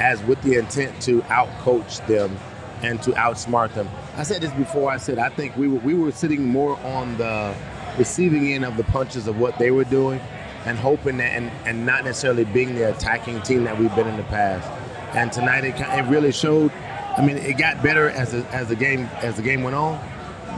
as 0.00 0.22
with 0.24 0.40
the 0.42 0.56
intent 0.56 1.00
to 1.02 1.20
outcoach 1.22 2.06
them 2.06 2.36
and 2.82 3.00
to 3.02 3.10
outsmart 3.12 3.74
them. 3.74 3.88
I 4.16 4.22
said 4.24 4.42
this 4.42 4.52
before. 4.52 4.90
I 4.90 4.96
said 4.96 5.18
I 5.18 5.28
think 5.28 5.56
we 5.56 5.68
were 5.68 5.80
we 5.80 5.94
were 5.94 6.12
sitting 6.12 6.46
more 6.46 6.78
on 6.80 7.16
the 7.18 7.54
receiving 7.98 8.52
end 8.52 8.64
of 8.64 8.76
the 8.76 8.84
punches 8.84 9.26
of 9.26 9.38
what 9.38 9.58
they 9.58 9.70
were 9.70 9.84
doing, 9.84 10.20
and 10.64 10.78
hoping 10.78 11.18
that 11.18 11.32
and, 11.32 11.50
and 11.66 11.86
not 11.86 12.04
necessarily 12.04 12.44
being 12.44 12.74
the 12.74 12.90
attacking 12.90 13.42
team 13.42 13.64
that 13.64 13.78
we've 13.78 13.94
been 13.94 14.08
in 14.08 14.16
the 14.16 14.22
past. 14.24 14.70
And 15.14 15.30
tonight 15.30 15.64
it, 15.64 15.74
it 15.78 16.10
really 16.10 16.32
showed. 16.32 16.72
I 17.16 17.24
mean, 17.24 17.36
it 17.36 17.58
got 17.58 17.82
better 17.82 18.08
as 18.08 18.32
the, 18.32 18.46
as 18.46 18.68
the 18.68 18.76
game 18.76 19.08
as 19.20 19.36
the 19.36 19.42
game 19.42 19.62
went 19.62 19.76
on, 19.76 20.02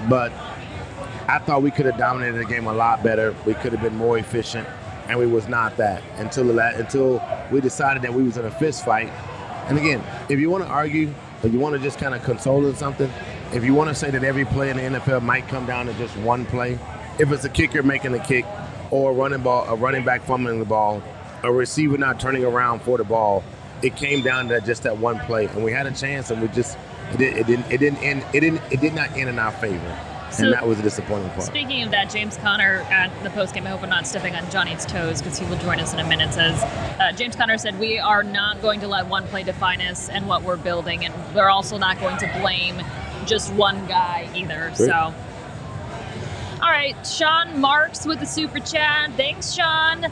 but 0.08 0.32
I 1.26 1.38
thought 1.38 1.62
we 1.62 1.70
could 1.70 1.86
have 1.86 1.96
dominated 1.96 2.38
the 2.38 2.44
game 2.44 2.66
a 2.66 2.72
lot 2.72 3.02
better. 3.02 3.34
We 3.46 3.54
could 3.54 3.72
have 3.72 3.82
been 3.82 3.96
more 3.96 4.18
efficient, 4.18 4.68
and 5.08 5.18
we 5.18 5.26
was 5.26 5.48
not 5.48 5.76
that 5.78 6.02
until 6.16 6.44
the 6.44 6.76
until 6.76 7.22
we 7.50 7.60
decided 7.60 8.02
that 8.02 8.12
we 8.12 8.22
was 8.22 8.36
in 8.36 8.44
a 8.44 8.50
fist 8.50 8.84
fight. 8.84 9.08
And 9.68 9.78
again, 9.78 10.02
if 10.28 10.38
you 10.38 10.50
want 10.50 10.64
to 10.64 10.70
argue 10.70 11.14
or 11.42 11.48
you 11.48 11.58
want 11.58 11.74
to 11.74 11.80
just 11.80 11.98
kind 11.98 12.14
of 12.14 12.22
console 12.22 12.66
in 12.66 12.74
something, 12.74 13.10
if 13.52 13.64
you 13.64 13.74
want 13.74 13.88
to 13.88 13.94
say 13.94 14.10
that 14.10 14.22
every 14.24 14.44
play 14.44 14.70
in 14.70 14.76
the 14.76 14.98
NFL 14.98 15.22
might 15.22 15.48
come 15.48 15.64
down 15.64 15.86
to 15.86 15.94
just 15.94 16.14
one 16.18 16.44
play, 16.46 16.78
if 17.18 17.32
it's 17.32 17.44
a 17.44 17.48
kicker 17.48 17.82
making 17.82 18.12
the 18.12 18.18
kick, 18.18 18.44
or 18.90 19.10
a 19.10 19.14
running 19.14 19.42
ball, 19.42 19.64
a 19.68 19.74
running 19.74 20.04
back 20.04 20.22
fumbling 20.22 20.58
the 20.58 20.64
ball, 20.64 21.02
a 21.42 21.52
receiver 21.52 21.96
not 21.96 22.20
turning 22.20 22.44
around 22.44 22.82
for 22.82 22.98
the 22.98 23.04
ball, 23.04 23.42
it 23.82 23.96
came 23.96 24.22
down 24.22 24.48
to 24.48 24.60
just 24.60 24.82
that 24.82 24.98
one 24.98 25.18
play, 25.20 25.46
and 25.46 25.64
we 25.64 25.72
had 25.72 25.86
a 25.86 25.90
chance, 25.90 26.30
and 26.30 26.40
we 26.42 26.48
just 26.48 26.76
it, 27.12 27.20
it 27.20 27.46
didn't 27.46 27.70
it 27.70 27.78
didn't 27.78 28.02
end 28.02 28.24
it 28.32 28.40
didn't 28.40 28.62
it 28.70 28.80
did 28.80 28.94
not 28.94 29.10
end 29.12 29.28
in 29.28 29.38
our 29.38 29.52
favor, 29.52 29.98
So- 30.34 30.44
and 30.44 30.52
that 30.54 30.66
was 30.66 30.78
a 30.78 30.82
disappointing 30.82 31.30
part. 31.30 31.42
Speaking 31.42 31.82
of 31.82 31.90
that, 31.92 32.10
James 32.10 32.36
Conner 32.36 32.86
at 32.90 33.10
the 33.22 33.28
postgame, 33.30 33.66
I 33.66 33.70
hope 33.70 33.82
I'm 33.82 33.88
not 33.88 34.06
stepping 34.06 34.34
on 34.34 34.48
Johnny's 34.50 34.84
toes 34.86 35.20
because 35.22 35.38
he 35.38 35.46
will 35.46 35.58
join 35.58 35.80
us 35.80 35.92
in 35.92 36.00
a 36.00 36.04
minute. 36.08 36.32
Says 36.34 36.62
uh, 36.62 37.12
James 37.12 37.36
Conner 37.36 37.58
said 37.58 37.78
we 37.78 37.98
are 37.98 38.22
not 38.22 38.60
going 38.62 38.80
to 38.80 38.88
let 38.88 39.06
one 39.06 39.26
play 39.28 39.42
define 39.42 39.80
us 39.80 40.08
and 40.08 40.26
what 40.26 40.42
we're 40.42 40.56
building, 40.56 41.04
and 41.04 41.14
we're 41.34 41.48
also 41.50 41.78
not 41.78 41.98
going 42.00 42.16
to 42.18 42.38
blame 42.40 42.80
just 43.26 43.52
one 43.54 43.86
guy 43.86 44.28
either. 44.34 44.72
Great. 44.76 44.88
So, 44.90 45.14
all 46.62 46.70
right, 46.70 46.94
Sean 47.06 47.60
Marks 47.60 48.06
with 48.06 48.20
the 48.20 48.26
super 48.26 48.58
chat. 48.60 49.10
Thanks, 49.16 49.52
Sean. 49.52 50.06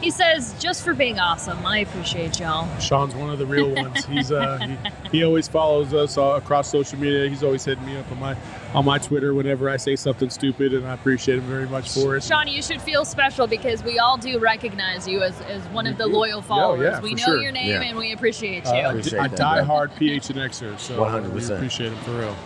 He 0.00 0.10
says 0.10 0.54
just 0.58 0.82
for 0.82 0.94
being 0.94 1.20
awesome. 1.20 1.64
I 1.64 1.78
appreciate 1.78 2.40
y'all. 2.40 2.68
Sean's 2.80 3.14
one 3.14 3.30
of 3.30 3.38
the 3.38 3.46
real 3.46 3.70
ones. 3.72 4.04
He's 4.06 4.32
uh, 4.32 4.58
he, 4.58 5.18
he 5.18 5.24
always 5.24 5.46
follows 5.46 5.94
us 5.94 6.18
uh, 6.18 6.22
across 6.42 6.68
social 6.68 6.98
media. 6.98 7.28
He's 7.28 7.44
always 7.44 7.64
hitting 7.64 7.84
me 7.86 7.96
up 7.96 8.10
on 8.10 8.18
my 8.18 8.36
on 8.74 8.84
my 8.84 8.98
Twitter 8.98 9.34
whenever 9.34 9.68
I 9.68 9.76
say 9.76 9.96
something 9.96 10.30
stupid, 10.30 10.72
and 10.72 10.86
I 10.86 10.94
appreciate 10.94 11.38
him 11.38 11.44
very 11.44 11.68
much 11.68 11.90
for 11.90 12.16
it. 12.16 12.22
Sean, 12.24 12.48
you 12.48 12.62
should 12.62 12.80
feel 12.80 13.04
special 13.04 13.46
because 13.46 13.82
we 13.82 13.98
all 13.98 14.16
do 14.16 14.38
recognize 14.38 15.06
you 15.06 15.22
as, 15.22 15.38
as 15.42 15.62
one 15.68 15.86
of 15.86 15.98
the 15.98 16.04
do. 16.06 16.12
loyal 16.12 16.42
followers. 16.42 16.80
yeah, 16.82 17.00
we 17.00 17.14
know 17.14 17.24
sure. 17.24 17.40
your 17.40 17.52
name 17.52 17.68
Yeah. 17.68 17.82
and 17.82 17.98
we 17.98 18.12
appreciate 18.12 18.64
you. 18.64 18.70
Uh, 18.70 18.88
Appreciate 18.90 19.18
a 19.18 19.28
that, 19.28 19.32
diehard 19.38 19.90
PHNXer, 19.96 20.78
so 20.78 20.98
100%. 20.98 21.32
we 21.48 21.54
appreciate 21.54 21.92
him 21.92 21.98
for 21.98 22.12
real. 22.18 22.36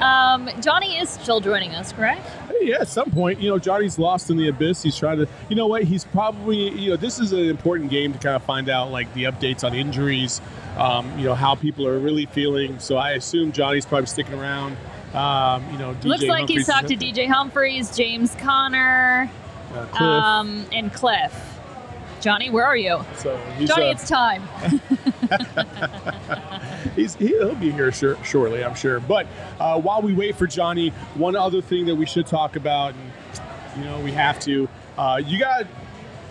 Um, 0.00 0.48
Johnny 0.60 0.98
is 0.98 1.08
still 1.10 1.40
joining 1.40 1.72
us, 1.72 1.92
correct? 1.92 2.24
Yeah, 2.60 2.76
at 2.80 2.88
some 2.88 3.10
point, 3.10 3.40
you 3.40 3.50
know, 3.50 3.58
Johnny's 3.58 3.98
lost 3.98 4.30
in 4.30 4.36
the 4.36 4.46
abyss. 4.48 4.82
He's 4.82 4.96
trying 4.96 5.18
to, 5.18 5.26
you 5.48 5.56
know 5.56 5.66
what? 5.66 5.82
He's 5.82 6.04
probably, 6.04 6.68
you 6.78 6.90
know, 6.90 6.96
this 6.96 7.18
is 7.18 7.32
an 7.32 7.48
important 7.48 7.90
game 7.90 8.12
to 8.12 8.18
kind 8.18 8.36
of 8.36 8.42
find 8.44 8.68
out 8.68 8.92
like 8.92 9.12
the 9.14 9.24
updates 9.24 9.64
on 9.64 9.74
injuries, 9.74 10.40
um, 10.76 11.18
you 11.18 11.24
know, 11.24 11.34
how 11.34 11.54
people 11.56 11.86
are 11.88 11.98
really 11.98 12.26
feeling. 12.26 12.78
So 12.78 12.96
I 12.98 13.12
assume 13.12 13.50
Johnny's 13.50 13.84
probably 13.86 14.06
sticking 14.06 14.34
around. 14.34 14.76
Um, 15.14 15.70
you 15.72 15.78
know, 15.78 15.94
DJ 15.94 16.04
Looks 16.04 16.22
like 16.24 16.38
Humphries 16.40 16.58
he's 16.58 16.66
talked 16.66 16.88
to 16.88 16.96
DJ 16.96 17.28
Humphries, 17.28 17.96
James 17.96 18.34
Conner, 18.36 19.30
uh, 19.72 19.86
Cliff. 19.86 20.00
um, 20.00 20.66
and 20.72 20.92
Cliff. 20.92 21.50
Johnny, 22.20 22.50
where 22.50 22.66
are 22.66 22.76
you? 22.76 23.00
so 23.16 23.40
Johnny, 23.64 23.86
uh, 23.86 23.92
it's 23.92 24.08
time. 24.08 24.42
he's 26.94 27.14
he'll 27.14 27.54
be 27.54 27.70
here 27.70 27.90
shortly, 27.90 28.62
I'm 28.62 28.74
sure. 28.74 29.00
But 29.00 29.26
uh, 29.58 29.80
while 29.80 30.02
we 30.02 30.12
wait 30.12 30.36
for 30.36 30.46
Johnny, 30.46 30.90
one 31.14 31.34
other 31.34 31.62
thing 31.62 31.86
that 31.86 31.94
we 31.94 32.06
should 32.06 32.26
talk 32.26 32.56
about, 32.56 32.94
and 32.94 33.12
you 33.78 33.84
know, 33.84 34.00
we 34.00 34.12
have 34.12 34.38
to, 34.40 34.68
uh, 34.98 35.20
you 35.24 35.38
got 35.38 35.60
to 35.60 35.68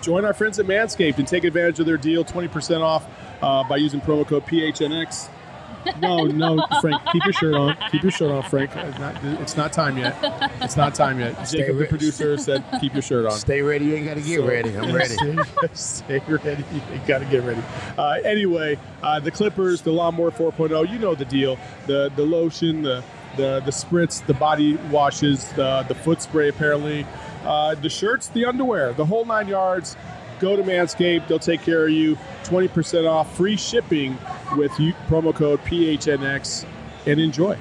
join 0.01 0.25
our 0.25 0.33
friends 0.33 0.59
at 0.59 0.67
Manscaped 0.67 1.17
and 1.17 1.27
take 1.27 1.43
advantage 1.43 1.79
of 1.79 1.85
their 1.85 1.97
deal, 1.97 2.23
20% 2.23 2.81
off 2.81 3.05
uh, 3.41 3.63
by 3.63 3.77
using 3.77 3.99
promo 3.99 4.25
code 4.25 4.45
PHNX. 4.45 5.29
No, 6.01 6.25
no, 6.25 6.65
Frank, 6.82 7.01
keep 7.12 7.23
your 7.23 7.34
shirt 7.34 7.53
on. 7.55 7.77
Keep 7.91 8.03
your 8.03 8.12
shirt 8.12 8.32
on, 8.32 8.43
Frank. 8.43 8.71
It's 8.75 8.99
not, 8.99 9.15
it's 9.41 9.58
not 9.58 9.73
time 9.73 9.97
yet. 9.97 10.15
It's 10.62 10.75
not 10.77 10.93
time 10.95 11.19
yet. 11.19 11.47
Stay 11.47 11.60
Jacob, 11.60 11.77
the 11.77 11.86
producer, 11.86 12.38
said 12.38 12.63
keep 12.79 12.93
your 12.93 13.01
shirt 13.01 13.25
on. 13.25 13.32
Stay 13.32 13.62
ready. 13.62 13.86
You 13.86 13.95
ain't 13.95 14.05
got 14.05 14.15
to 14.15 14.21
get 14.21 14.39
So- 14.39 14.47
ready. 14.47 14.77
I'm 14.77 14.93
ready. 14.93 15.15
Stay, 15.15 15.38
stay 15.73 16.21
ready. 16.27 16.63
You 16.73 16.82
got 17.08 17.19
to 17.19 17.25
get 17.25 17.43
ready. 17.43 17.62
Uh, 17.97 18.17
anyway, 18.25 18.77
uh, 19.01 19.19
the 19.19 19.32
Clippers, 19.32 19.82
the 19.82 19.91
Lawnmower 19.91 20.32
4.0, 20.32 20.89
you 20.91 20.99
know 20.99 21.15
the 21.15 21.25
deal. 21.25 21.58
The 21.88 22.12
the 22.15 22.23
lotion, 22.23 22.82
the 22.84 23.03
the 23.38 23.62
the 23.62 23.71
spritz, 23.71 24.25
the 24.25 24.34
body 24.34 24.75
washes, 24.91 25.47
the 25.53 25.86
the 25.88 25.95
foot 25.95 26.21
spray 26.21 26.49
apparently, 26.49 27.05
uh, 27.45 27.75
the 27.75 27.89
shirts, 27.89 28.27
the 28.27 28.45
underwear, 28.45 28.93
the 28.93 29.05
whole 29.05 29.25
nine 29.25 29.47
yards. 29.47 29.95
Go 30.39 30.56
to 30.56 30.63
Manscaped. 30.63 31.28
They'll 31.28 31.39
take 31.39 31.62
care 31.62 31.86
of 31.86 31.91
you. 31.91 32.17
20% 32.43 33.10
off, 33.10 33.36
free 33.36 33.58
shipping 33.58 34.17
with 34.56 34.71
promo 34.71 35.36
code 35.36 35.60
PHNX, 35.65 36.65
and 37.06 37.19
enjoy. 37.19 37.58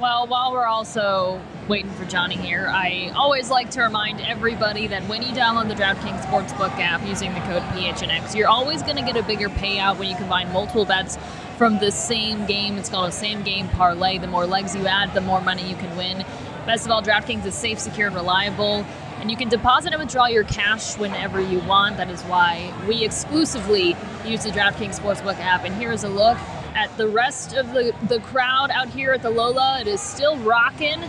Well, 0.00 0.28
while 0.28 0.52
we're 0.52 0.66
also 0.66 1.40
waiting 1.66 1.90
for 1.92 2.04
Johnny 2.04 2.36
here, 2.36 2.68
I 2.68 3.12
always 3.16 3.50
like 3.50 3.70
to 3.70 3.82
remind 3.82 4.20
everybody 4.20 4.86
that 4.86 5.02
when 5.08 5.22
you 5.22 5.30
download 5.30 5.68
the 5.68 5.74
DraftKings 5.74 6.20
Sportsbook 6.22 6.78
app 6.78 7.04
using 7.04 7.34
the 7.34 7.40
code 7.40 7.62
PHNX, 7.74 8.34
you're 8.36 8.48
always 8.48 8.82
going 8.82 8.96
to 8.96 9.02
get 9.02 9.16
a 9.16 9.24
bigger 9.24 9.48
payout 9.48 9.98
when 9.98 10.08
you 10.08 10.14
combine 10.14 10.52
multiple 10.52 10.84
bets 10.84 11.18
from 11.56 11.78
the 11.78 11.90
same 11.90 12.46
game. 12.46 12.78
It's 12.78 12.88
called 12.88 13.08
a 13.08 13.12
same 13.12 13.42
game 13.42 13.68
parlay. 13.70 14.18
The 14.18 14.28
more 14.28 14.46
legs 14.46 14.76
you 14.76 14.86
add, 14.86 15.14
the 15.14 15.20
more 15.20 15.40
money 15.40 15.68
you 15.68 15.74
can 15.74 15.96
win. 15.96 16.24
Best 16.64 16.84
of 16.84 16.92
all, 16.92 17.02
DraftKings 17.02 17.44
is 17.44 17.54
safe, 17.54 17.80
secure, 17.80 18.06
and 18.06 18.14
reliable. 18.14 18.86
And 19.20 19.30
you 19.30 19.36
can 19.36 19.48
deposit 19.48 19.92
and 19.92 20.00
withdraw 20.00 20.26
your 20.26 20.44
cash 20.44 20.96
whenever 20.96 21.40
you 21.40 21.58
want. 21.60 21.96
That 21.96 22.10
is 22.10 22.22
why 22.22 22.72
we 22.86 23.04
exclusively 23.04 23.96
use 24.24 24.44
the 24.44 24.50
DraftKings 24.50 25.00
Sportsbook 25.00 25.38
app. 25.40 25.64
And 25.64 25.74
here 25.74 25.92
is 25.92 26.04
a 26.04 26.08
look 26.08 26.38
at 26.74 26.96
the 26.96 27.08
rest 27.08 27.54
of 27.54 27.72
the, 27.72 27.92
the 28.06 28.20
crowd 28.20 28.70
out 28.70 28.88
here 28.88 29.12
at 29.12 29.22
the 29.22 29.30
Lola. 29.30 29.80
It 29.80 29.88
is 29.88 30.00
still 30.00 30.36
rocking. 30.38 31.02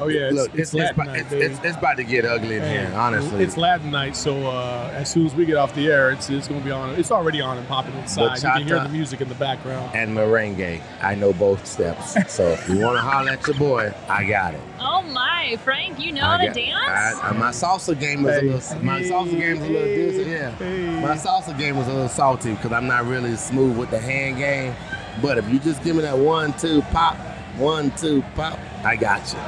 Oh 0.00 0.08
yeah, 0.08 0.20
it's, 0.28 0.34
Look, 0.34 0.48
it's, 0.50 0.58
it's, 0.58 0.60
it's, 0.60 0.74
Latin 0.74 0.94
about, 1.00 1.06
night, 1.08 1.20
it's, 1.20 1.32
it's, 1.32 1.64
it's 1.64 1.76
about 1.76 1.96
to 1.98 2.04
get 2.04 2.24
ugly 2.24 2.56
in 2.56 2.62
here, 2.62 2.92
honestly. 2.96 3.42
It's 3.44 3.56
Latin 3.56 3.90
night, 3.90 4.16
so 4.16 4.46
uh, 4.46 4.90
as 4.94 5.10
soon 5.10 5.26
as 5.26 5.34
we 5.34 5.44
get 5.44 5.56
off 5.56 5.74
the 5.74 5.88
air, 5.88 6.10
it's, 6.10 6.30
it's 6.30 6.48
going 6.48 6.60
to 6.60 6.64
be 6.64 6.70
on. 6.72 6.90
It's 6.98 7.10
already 7.10 7.40
on 7.40 7.58
and 7.58 7.66
popping 7.68 7.94
inside. 7.96 8.36
You 8.36 8.42
can 8.42 8.66
hear 8.66 8.80
the 8.82 8.88
music 8.88 9.20
in 9.20 9.28
the 9.28 9.34
background. 9.34 9.94
and 9.94 10.16
merengue. 10.16 10.80
I 11.02 11.14
know 11.14 11.32
both 11.32 11.66
steps. 11.66 12.14
So 12.32 12.44
if 12.48 12.68
you 12.68 12.78
want 12.78 12.96
to 12.96 13.02
holler 13.02 13.30
at 13.32 13.46
your 13.46 13.56
boy, 13.56 13.92
I 14.08 14.24
got 14.24 14.54
it. 14.54 14.60
Oh 14.78 15.02
my, 15.02 15.56
Frank, 15.64 15.98
you 15.98 16.12
know 16.12 16.22
I 16.22 16.36
how 16.36 16.36
to 16.38 16.50
dance? 16.52 17.20
I, 17.22 17.28
I- 17.30 17.32
my 17.32 17.50
salsa 17.50 17.98
game 17.98 18.22
was 18.22 18.34
Hey. 18.40 18.48
a 18.48 18.50
little. 18.52 18.84
My 18.84 19.00
salsa 19.02 19.38
game 19.38 19.58
was 19.60 19.68
a 19.68 19.72
little 19.72 19.86
Hey. 19.88 20.10
dis- 20.10 20.26
Yeah. 20.26 20.50
Hey. 20.52 21.00
My 21.00 21.16
salsa 21.16 21.58
game 21.58 21.76
was 21.76 21.86
a 21.88 21.92
little 21.92 22.08
salty 22.08 22.54
because 22.54 22.72
I'm 22.72 22.86
not 22.86 23.04
really 23.06 23.36
smooth 23.36 23.76
with 23.76 23.90
the 23.90 23.98
hand 24.00 24.38
game. 24.38 24.74
But 25.20 25.36
if 25.38 25.48
you 25.50 25.58
just 25.58 25.82
give 25.84 25.96
me 25.96 26.02
that 26.02 26.16
one 26.16 26.52
two 26.54 26.80
pop, 26.82 27.16
one 27.56 27.90
two 27.92 28.22
pop, 28.34 28.58
I 28.84 28.96
got 28.96 29.32
you. 29.32 29.38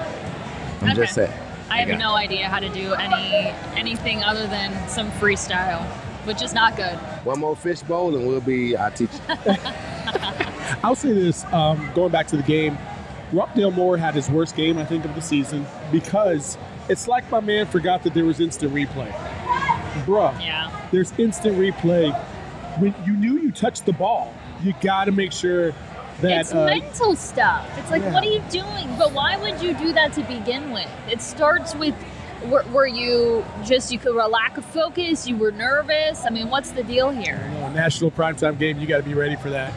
I'm 0.83 0.91
Okay. 0.91 1.03
just 1.03 1.15
saying. 1.15 1.33
I 1.71 1.79
have 1.79 1.89
got 1.89 1.99
no 1.99 2.15
idea 2.15 2.49
how 2.49 2.59
to 2.59 2.69
do 2.69 2.93
any 2.95 3.53
anything 3.77 4.23
other 4.23 4.47
than 4.47 4.71
some 4.89 5.11
freestyle, 5.13 5.83
which 6.27 6.43
is 6.43 6.53
not 6.53 6.77
good. 6.77 6.97
One 7.25 7.39
more 7.41 7.57
fish 7.57 7.81
bowl 7.83 8.15
and 8.15 8.27
we'll 8.27 8.41
be. 8.41 8.77
I'll 8.77 8.91
teach. 8.91 9.11
I'll 10.85 10.95
say 10.95 11.13
this: 11.13 11.45
um, 11.53 11.91
going 11.95 12.13
back 12.13 12.27
to 12.29 12.37
the 12.37 12.43
game, 12.43 12.77
Rondale 13.33 13.73
Moore 13.75 13.97
had 13.97 14.15
his 14.15 14.29
worst 14.29 14.57
game, 14.57 14.79
I 14.79 14.85
think, 14.85 15.05
of 15.05 15.15
the 15.15 15.23
season 15.23 15.67
because 15.91 16.59
it's 16.89 17.09
like 17.09 17.29
my 17.31 17.41
man 17.41 17.67
forgot 17.67 18.03
that 18.03 18.13
there 18.15 18.25
was 18.25 18.41
instant 18.41 18.75
replay. 18.75 19.11
Bruh, 20.05 20.39
Yeah. 20.43 20.71
there's 20.91 21.13
instant 21.19 21.57
replay. 21.57 22.13
When 22.79 22.95
you 23.07 23.13
knew 23.15 23.39
you 23.39 23.53
touched 23.53 23.87
the 23.87 23.93
ball, 23.93 24.35
you 24.63 24.75
got 24.81 25.05
to 25.07 25.13
make 25.13 25.33
sure 25.33 25.73
that 26.23 26.41
it's 26.41 26.53
uh, 26.53 26.65
mental 26.67 27.15
stuff. 27.17 27.69
It's 27.79 27.91
like, 27.91 28.03
yeah. 28.03 28.13
what 28.15 28.25
are 28.25 28.31
you 28.31 28.43
doing? 28.51 28.97
But 28.99 29.13
why 29.13 29.37
would 29.37 29.63
you 29.63 29.75
do 29.75 29.93
that 29.93 30.13
to 30.15 30.23
begin 30.23 30.71
with? 30.71 30.89
It 31.11 31.21
starts 31.21 31.75
with 31.75 31.95
were, 32.47 32.65
were 32.73 32.87
you 32.87 33.45
just 33.65 33.93
you 33.93 33.99
could 33.99 34.17
a 34.17 34.27
lack 34.27 34.57
of 34.57 34.65
focus? 34.65 35.29
You 35.29 35.37
were 35.37 35.53
nervous. 35.53 36.25
I 36.25 36.31
mean, 36.31 36.51
what's 36.51 36.71
the 36.71 36.83
deal 36.83 37.11
here? 37.11 37.41
you 37.53 37.61
know, 37.61 37.69
national 37.71 38.11
primetime 38.11 38.59
game, 38.59 38.79
you 38.79 38.87
got 38.87 38.99
to 38.99 39.03
be 39.03 39.15
ready 39.15 39.37
for 39.37 39.51
that. 39.51 39.73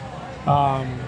Um, 0.48 0.98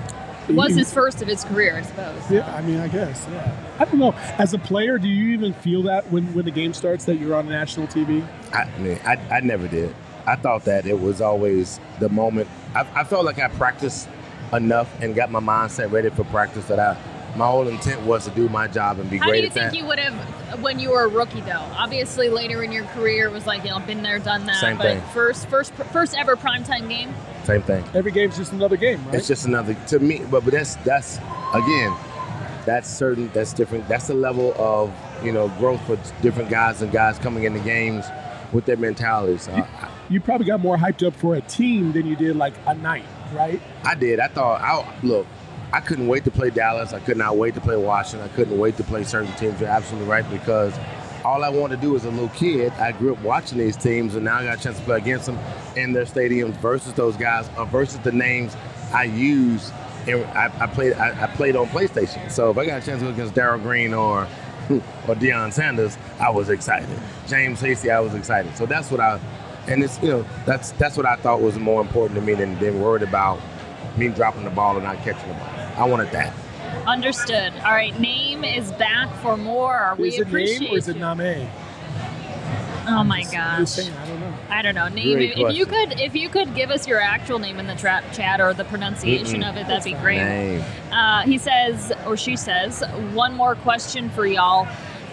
It 0.48 0.54
was 0.54 0.70
you- 0.70 0.78
his 0.78 0.92
first 0.92 1.22
of 1.22 1.28
his 1.28 1.44
career, 1.44 1.76
I 1.76 1.82
suppose. 1.82 2.30
Yeah, 2.30 2.54
I 2.54 2.62
mean, 2.62 2.78
I 2.78 2.88
guess. 2.88 3.26
Yeah. 3.30 3.56
I 3.78 3.84
don't 3.84 3.98
know. 3.98 4.12
As 4.38 4.54
a 4.54 4.58
player, 4.58 4.98
do 4.98 5.08
you 5.08 5.34
even 5.34 5.52
feel 5.54 5.82
that 5.84 6.10
when, 6.10 6.32
when 6.34 6.44
the 6.44 6.50
game 6.50 6.72
starts 6.74 7.04
that 7.06 7.16
you're 7.16 7.34
on 7.34 7.48
national 7.48 7.86
TV? 7.86 8.26
I 8.52 8.66
mean, 8.78 8.98
I, 9.04 9.16
I 9.30 9.40
never 9.40 9.68
did. 9.68 9.94
I 10.26 10.36
thought 10.36 10.64
that 10.64 10.86
it 10.86 11.00
was 11.00 11.20
always 11.20 11.80
the 12.00 12.08
moment. 12.08 12.48
I, 12.74 12.86
I 12.94 13.04
felt 13.04 13.24
like 13.24 13.38
I 13.38 13.48
practiced 13.48 14.08
enough 14.52 15.00
and 15.02 15.14
got 15.14 15.30
my 15.30 15.40
mindset 15.40 15.90
ready 15.90 16.10
for 16.10 16.24
practice 16.24 16.66
that 16.66 16.78
I, 16.80 16.96
my 17.36 17.46
whole 17.46 17.68
intent 17.68 18.00
was 18.02 18.24
to 18.24 18.30
do 18.30 18.48
my 18.48 18.66
job 18.66 18.98
and 18.98 19.08
be 19.10 19.18
great 19.18 19.26
How 19.26 19.32
do 19.32 19.38
you 19.38 19.46
at 19.46 19.52
think 19.52 19.70
that. 19.72 19.76
you 19.76 19.86
would 19.86 19.98
have 19.98 20.62
when 20.62 20.78
you 20.78 20.90
were 20.90 21.04
a 21.04 21.08
rookie, 21.08 21.42
though? 21.42 21.64
Obviously, 21.76 22.28
later 22.28 22.62
in 22.62 22.72
your 22.72 22.84
career, 22.86 23.26
it 23.26 23.32
was 23.32 23.46
like 23.46 23.64
you 23.64 23.70
know, 23.70 23.80
been 23.80 24.02
there, 24.02 24.18
done 24.18 24.46
that. 24.46 24.60
Same 24.60 24.76
but 24.76 24.84
thing. 24.84 25.02
first, 25.12 25.46
first, 25.48 25.72
first 25.74 26.16
ever 26.16 26.36
primetime 26.36 26.88
game. 26.88 27.14
Same 27.44 27.62
thing. 27.62 27.84
Every 27.94 28.12
game's 28.12 28.36
just 28.36 28.52
another 28.52 28.76
game, 28.76 29.04
right? 29.06 29.14
It's 29.16 29.28
just 29.28 29.46
another 29.46 29.74
to 29.88 29.98
me, 29.98 30.22
but 30.30 30.44
but 30.44 30.52
that's 30.52 30.76
that's 30.76 31.18
again, 31.54 31.94
that's 32.66 32.88
certain. 32.88 33.30
That's 33.34 33.52
different. 33.52 33.88
That's 33.88 34.06
the 34.06 34.14
level 34.14 34.54
of 34.58 34.92
you 35.22 35.32
know 35.32 35.48
growth 35.58 35.84
for 35.86 35.98
different 36.22 36.50
guys 36.50 36.82
and 36.82 36.90
guys 36.90 37.18
coming 37.18 37.44
into 37.44 37.60
games 37.60 38.06
with 38.52 38.64
their 38.64 38.76
mentalities. 38.76 39.48
Uh, 39.48 39.66
you 40.08 40.20
probably 40.20 40.46
got 40.46 40.60
more 40.60 40.76
hyped 40.76 41.06
up 41.06 41.14
for 41.14 41.34
a 41.34 41.40
team 41.42 41.92
than 41.92 42.06
you 42.06 42.16
did 42.16 42.36
like 42.36 42.54
a 42.66 42.74
night, 42.74 43.04
right? 43.32 43.60
I 43.84 43.94
did. 43.94 44.20
I 44.20 44.28
thought. 44.28 44.60
I 44.60 44.98
look. 45.02 45.26
I 45.72 45.80
couldn't 45.80 46.08
wait 46.08 46.24
to 46.24 46.30
play 46.30 46.50
Dallas. 46.50 46.92
I 46.92 47.00
could 47.00 47.18
not 47.18 47.36
wait 47.36 47.54
to 47.54 47.60
play 47.60 47.76
Washington. 47.76 48.28
I 48.28 48.34
couldn't 48.34 48.58
wait 48.58 48.78
to 48.78 48.84
play 48.84 49.04
certain 49.04 49.32
teams. 49.34 49.60
You're 49.60 49.68
absolutely 49.68 50.08
right 50.08 50.28
because 50.30 50.74
all 51.24 51.44
I 51.44 51.50
wanted 51.50 51.76
to 51.76 51.82
do 51.82 51.94
as 51.94 52.04
a 52.04 52.10
little 52.10 52.30
kid, 52.30 52.72
I 52.74 52.92
grew 52.92 53.12
up 53.12 53.22
watching 53.22 53.58
these 53.58 53.76
teams, 53.76 54.14
and 54.14 54.24
now 54.24 54.36
I 54.36 54.44
got 54.44 54.58
a 54.58 54.62
chance 54.62 54.78
to 54.78 54.84
play 54.84 54.96
against 54.96 55.26
them 55.26 55.38
in 55.76 55.92
their 55.92 56.06
stadiums 56.06 56.54
versus 56.56 56.94
those 56.94 57.16
guys, 57.16 57.50
or 57.58 57.66
versus 57.66 57.98
the 58.00 58.12
names 58.12 58.56
I 58.94 59.04
use. 59.04 59.70
And 60.06 60.24
I, 60.26 60.50
I 60.60 60.66
played. 60.66 60.94
I, 60.94 61.24
I 61.24 61.26
played 61.26 61.54
on 61.54 61.66
PlayStation. 61.68 62.30
So 62.30 62.50
if 62.50 62.56
I 62.56 62.64
got 62.64 62.82
a 62.82 62.86
chance 62.86 63.00
to 63.00 63.06
go 63.06 63.12
against 63.12 63.34
Darrell 63.34 63.60
Green 63.60 63.92
or 63.92 64.22
or 64.70 65.14
Deion 65.14 65.52
Sanders, 65.52 65.98
I 66.18 66.30
was 66.30 66.48
excited. 66.48 66.88
James 67.26 67.60
Hasty, 67.60 67.90
I 67.90 68.00
was 68.00 68.14
excited. 68.14 68.56
So 68.56 68.66
that's 68.66 68.90
what 68.90 69.00
I, 69.00 69.20
and 69.68 69.84
it's 69.84 70.00
you 70.02 70.08
know 70.08 70.26
that's 70.46 70.72
that's 70.72 70.96
what 70.96 71.06
I 71.06 71.16
thought 71.16 71.40
was 71.40 71.58
more 71.58 71.80
important 71.80 72.18
to 72.18 72.24
me 72.24 72.34
than 72.34 72.58
than 72.58 72.80
worried 72.80 73.02
about 73.02 73.38
me 73.96 74.08
dropping 74.08 74.44
the 74.44 74.50
ball 74.50 74.76
or 74.76 74.80
not 74.80 74.96
catching 74.98 75.28
the 75.28 75.34
ball. 75.34 75.48
I 75.76 75.84
wanted 75.84 76.10
that. 76.12 76.34
Understood. 76.86 77.52
All 77.64 77.72
right, 77.72 77.98
name 78.00 78.44
is 78.44 78.72
back 78.72 79.14
for 79.16 79.36
more. 79.36 79.94
We 79.98 80.08
is 80.08 80.14
it 80.18 80.26
appreciate 80.26 80.60
name 80.60 80.74
or 80.74 80.78
is 80.78 80.88
it. 80.88 80.96
Name? 80.96 81.50
Oh 82.90 83.04
my 83.04 83.22
gosh. 83.24 83.78
I 83.78 84.06
don't 84.06 84.20
know. 84.20 84.34
I 84.48 84.62
don't 84.62 84.74
know. 84.74 84.88
Name 84.88 85.12
Great 85.12 85.32
if, 85.32 85.38
if 85.38 85.56
you 85.56 85.66
could 85.66 86.00
if 86.00 86.14
you 86.14 86.28
could 86.30 86.54
give 86.54 86.70
us 86.70 86.88
your 86.88 87.00
actual 87.00 87.38
name 87.38 87.60
in 87.60 87.66
the 87.66 87.74
tra- 87.74 88.04
chat 88.14 88.40
or 88.40 88.54
the 88.54 88.64
pronunciation 88.64 89.42
Mm-mm. 89.42 89.50
of 89.50 89.56
it, 89.56 89.66
that'd 89.66 89.84
be 89.84 89.92
great. 90.00 90.62
Uh, 90.90 91.22
he 91.22 91.36
says, 91.36 91.92
or 92.06 92.16
she 92.16 92.34
says, 92.36 92.82
one 93.12 93.34
more 93.34 93.54
question 93.56 94.08
for 94.10 94.26
y'all. 94.26 94.66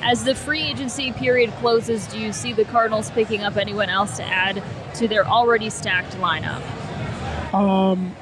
As 0.07 0.23
the 0.23 0.35
free 0.35 0.61
agency 0.61 1.11
period 1.11 1.51
closes, 1.53 2.05
do 2.07 2.19
you 2.19 2.31
see 2.31 2.53
the 2.53 2.63
Cardinals 2.65 3.09
picking 3.09 3.43
up 3.43 3.57
anyone 3.57 3.89
else 3.89 4.17
to 4.17 4.23
add 4.23 4.61
to 4.95 5.07
their 5.07 5.25
already 5.25 5.69
stacked 5.71 6.15
lineup? 6.17 6.61
Um, 7.53 8.15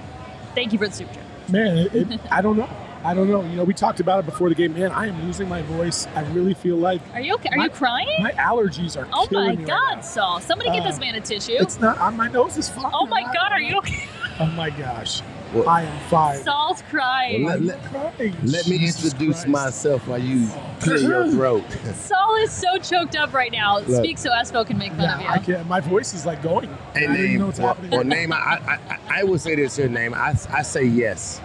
Thank 0.56 0.72
you 0.72 0.80
for 0.80 0.88
the 0.88 0.93
super 0.93 1.13
chat. 1.13 1.24
man, 1.50 1.78
it, 1.78 1.93
it, 1.93 2.19
I 2.32 2.41
don't 2.41 2.58
know. 2.58 2.69
I 3.06 3.13
don't 3.13 3.30
know. 3.30 3.43
You 3.43 3.58
know, 3.58 3.65
we 3.65 3.74
talked 3.74 4.00
about 4.00 4.19
it 4.19 4.26
before 4.26 4.48
the 4.48 4.56
game. 4.56 4.74
Man, 4.76 4.93
I 4.93 5.08
am 5.08 5.26
losing 5.26 5.50
my 5.50 5.62
voice. 5.63 6.08
I 6.15 6.22
really 6.32 6.54
feel 6.54 6.78
like 6.78 7.02
Are 7.13 7.19
you 7.19 7.34
okay? 7.36 7.50
Are 7.52 7.58
My- 7.58 7.65
you 7.65 7.69
crying? 7.69 8.08
my 8.24 8.32
allergies 8.32 8.96
are 8.96 9.06
Oh 9.12 9.28
my 9.30 9.48
right 9.48 9.65
God, 9.65 9.96
now. 9.98 10.02
Saul! 10.02 10.39
Somebody 10.39 10.69
get 10.69 10.84
Uh, 10.86 10.89
this 10.89 11.00
man 11.02 11.15
a 11.15 11.19
tissue. 11.19 11.52
It's 11.60 11.82
not 11.82 11.98
on 11.98 12.15
my 12.15 12.30
nose 12.30 12.56
is 12.56 12.69
fine. 12.69 12.89
Oh 12.93 13.06
my 13.08 13.24
God, 13.24 13.52
are 13.52 13.60
you 13.60 13.78
okay? 13.80 14.08
Oh 14.39 14.46
my 14.46 14.69
gosh, 14.69 15.22
Well- 15.54 15.70
I 15.70 15.84
am 15.84 16.00
fine. 16.10 16.39
Saul's 16.44 16.82
crying. 16.89 17.44
Well, 17.46 17.54
I'm 17.56 17.68
let- 17.68 17.84
crying. 17.86 18.36
Let 18.44 18.68
me 18.68 18.78
Jesus 18.80 19.06
introduce 19.06 19.36
Christ. 19.44 19.48
myself 19.48 20.08
while 20.08 20.18
you 20.20 20.48
clear 20.80 20.98
your 20.98 21.28
throat. 21.32 21.63
Saul 21.96 22.36
is 22.38 22.52
so 22.52 22.78
choked 22.80 23.16
up 23.16 23.34
right 23.34 23.52
now. 23.52 23.80
Look. 23.80 24.04
Speak 24.04 24.18
so 24.18 24.30
Espo 24.32 24.66
can 24.66 24.78
make 24.78 24.92
fun 24.94 25.02
Yeah, 25.02 25.16
of 25.16 25.22
you. 25.22 25.28
I 25.28 25.38
can't. 25.39 25.68
My 25.68 25.80
voice 25.80 26.13
is 26.13 26.26
like 26.26 26.42
going. 26.42 26.70
Hey, 26.94 27.04
I 27.04 27.08
don't 27.08 27.13
name 27.13 27.39
know 27.39 27.46
what's 27.48 27.60
or, 27.60 27.68
happening. 27.68 27.94
or 27.94 28.04
name. 28.04 28.34
I, 28.34 28.38
I, 28.38 28.80
I, 28.89 29.00
I 29.20 29.24
would 29.24 29.42
say 29.42 29.56
this 29.56 29.76
here, 29.76 29.88
name. 29.88 30.13
I, 30.13 30.36
I 30.52 30.62
say 30.63 30.84
yes. 30.86 31.39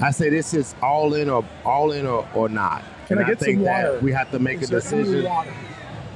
I 0.00 0.10
say 0.10 0.28
this 0.30 0.52
is 0.54 0.74
all 0.82 1.14
in 1.14 1.30
or 1.30 1.44
all 1.64 1.92
in 1.92 2.06
or, 2.06 2.28
or 2.34 2.48
not. 2.48 2.82
Can 3.06 3.18
and 3.18 3.26
I 3.26 3.30
get 3.30 3.38
think 3.38 3.58
some 3.58 3.64
that 3.64 3.84
water? 3.92 3.98
we 4.00 4.12
have 4.12 4.30
to 4.32 4.38
make 4.40 4.58
a 4.58 4.62
Is 4.62 4.70
there 4.70 4.80
any 4.80 5.02
decision. 5.04 5.26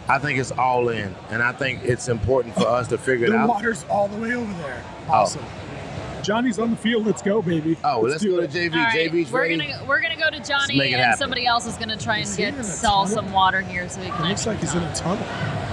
I 0.08 0.18
think 0.20 0.38
it's 0.38 0.52
all 0.52 0.88
in, 0.88 1.14
and 1.30 1.42
I 1.42 1.50
think 1.52 1.82
it's 1.84 2.08
important 2.08 2.54
for 2.54 2.66
us 2.66 2.86
to 2.88 2.98
figure 2.98 3.26
it 3.26 3.32
out. 3.32 3.38
The 3.38 3.42
out. 3.42 3.48
water's 3.48 3.84
all 3.90 4.06
the 4.08 4.16
way 4.20 4.34
over 4.34 4.52
there. 4.62 4.82
Oh. 5.08 5.12
Awesome. 5.12 5.44
Johnny's 6.26 6.58
on 6.58 6.70
the 6.72 6.76
field. 6.76 7.06
Let's 7.06 7.22
go, 7.22 7.40
baby. 7.40 7.76
Oh, 7.84 8.00
let's, 8.00 8.20
do 8.20 8.36
go 8.36 8.42
it. 8.42 8.50
to 8.50 8.58
JV. 8.58 8.72
All 8.74 8.78
right, 8.82 9.10
JV's 9.12 9.30
we're 9.30 9.42
ready. 9.42 9.56
gonna 9.58 9.84
we're 9.86 10.00
gonna 10.02 10.16
go 10.16 10.28
to 10.28 10.40
Johnny, 10.42 10.80
and 10.92 11.00
happen. 11.00 11.18
somebody 11.18 11.46
else 11.46 11.66
is 11.66 11.76
gonna 11.76 11.96
try 11.96 12.16
and 12.16 12.24
Is 12.24 12.34
he 12.34 12.42
get 12.42 12.54
in 12.54 12.60
a 12.60 12.64
Saul 12.64 13.04
tunnel? 13.04 13.14
some 13.22 13.32
water 13.32 13.60
here 13.60 13.88
so 13.88 14.00
he 14.00 14.10
can. 14.10 14.24
It 14.24 14.28
looks 14.30 14.44
like 14.46 14.58
he's 14.58 14.74
in 14.74 14.82
a 14.82 14.94
tunnel. 14.94 15.22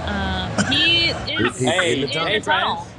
Uh, 0.06 0.64
he 0.70 1.06
is 1.10 1.16
Hey, 1.58 1.94
in 1.94 2.00
the 2.02 2.06
in 2.06 2.12
tunnel. 2.12 2.24
the 2.24 2.30
hey, 2.30 2.40
tunnel. 2.40 2.76
friends. 2.76 2.90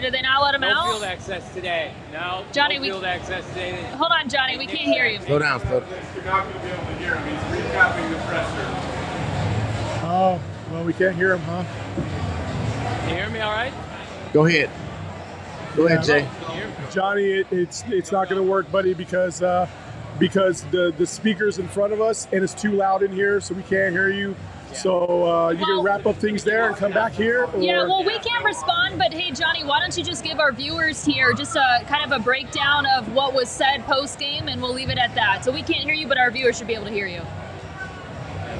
Did 0.00 0.14
they 0.14 0.22
not 0.22 0.42
let 0.42 0.54
him 0.54 0.60
No 0.62 0.68
out? 0.70 0.86
field 0.88 1.02
access 1.02 1.52
today. 1.52 1.92
No. 2.12 2.44
Johnny, 2.52 2.76
no 2.76 2.80
we- 2.82 2.86
field 2.88 3.04
access 3.04 3.46
today. 3.48 3.82
Hold 3.96 4.12
on, 4.12 4.28
Johnny. 4.30 4.56
We 4.56 4.66
can't 4.66 4.78
hear 4.88 5.04
you. 5.06 5.20
Slow 5.20 5.40
down, 5.40 5.60
slow. 5.60 5.82
You're 6.14 6.24
not 6.24 6.44
going 6.44 6.54
to 6.54 6.60
be 6.60 6.68
able 6.72 6.84
to 6.86 6.92
hear 6.94 7.14
him. 7.16 7.28
He's 7.28 7.64
recapping 7.64 8.10
the 8.10 8.16
presser. 8.26 10.06
Oh, 10.06 10.40
well, 10.70 10.84
we 10.84 10.92
can't 10.94 11.14
hear 11.16 11.34
him, 11.34 11.40
huh? 11.42 11.64
Can 13.00 13.08
you 13.10 13.14
hear 13.16 13.28
me 13.30 13.40
all 13.40 13.52
right? 13.52 13.72
Go 14.32 14.46
ahead. 14.46 14.70
Go 15.76 15.86
ahead, 15.86 16.04
Jay. 16.04 16.28
Can 16.42 16.54
you 16.54 16.60
hear 16.62 16.68
me? 16.68 16.74
Johnny, 16.92 17.24
it, 17.24 17.46
it's 17.50 17.84
it's 17.88 18.12
not 18.12 18.28
going 18.28 18.42
to 18.42 18.48
work, 18.48 18.70
buddy, 18.70 18.94
because 18.94 19.42
uh, 19.42 19.68
because 20.18 20.62
the 20.64 20.92
the 20.96 21.06
speakers 21.06 21.58
in 21.58 21.68
front 21.68 21.92
of 21.92 22.00
us 22.00 22.26
and 22.32 22.42
it's 22.42 22.54
too 22.54 22.72
loud 22.72 23.02
in 23.02 23.12
here, 23.12 23.40
so 23.40 23.54
we 23.54 23.62
can't 23.62 23.92
hear 23.92 24.10
you. 24.10 24.34
So 24.72 25.24
uh, 25.28 25.50
you 25.50 25.58
Well- 25.58 25.76
can 25.78 25.84
wrap 25.84 26.06
up 26.06 26.16
things 26.16 26.44
there 26.44 26.68
and 26.68 26.76
come 26.76 26.92
back 26.92 27.12
here. 27.12 27.46
Or, 27.46 27.60
Yeah, 27.60 27.84
well, 27.86 28.04
we 28.04 28.16
can't 28.20 28.44
respond, 28.44 28.98
but 28.98 29.12
hey, 29.12 29.32
Johnny, 29.32 29.64
why 29.64 29.80
don't 29.80 29.96
you 29.98 30.04
just 30.04 30.22
give 30.22 30.38
our 30.38 30.52
viewers 30.52 31.04
here 31.04 31.32
just 31.32 31.56
a 31.56 31.84
kind 31.88 32.04
of 32.04 32.20
a 32.20 32.22
breakdown 32.22 32.86
of 32.86 33.12
what 33.12 33.34
was 33.34 33.48
said 33.48 33.84
post 33.84 34.20
game, 34.20 34.46
and 34.48 34.62
we'll 34.62 34.72
leave 34.72 34.88
it 34.90 34.98
at 34.98 35.12
that. 35.16 35.44
So 35.44 35.50
we 35.50 35.62
can't 35.62 35.84
hear 35.84 35.94
you, 35.94 36.06
but 36.06 36.18
our 36.18 36.30
viewers 36.30 36.56
should 36.56 36.68
be 36.68 36.74
able 36.74 36.84
to 36.86 36.92
hear 36.92 37.06
you. 37.08 37.22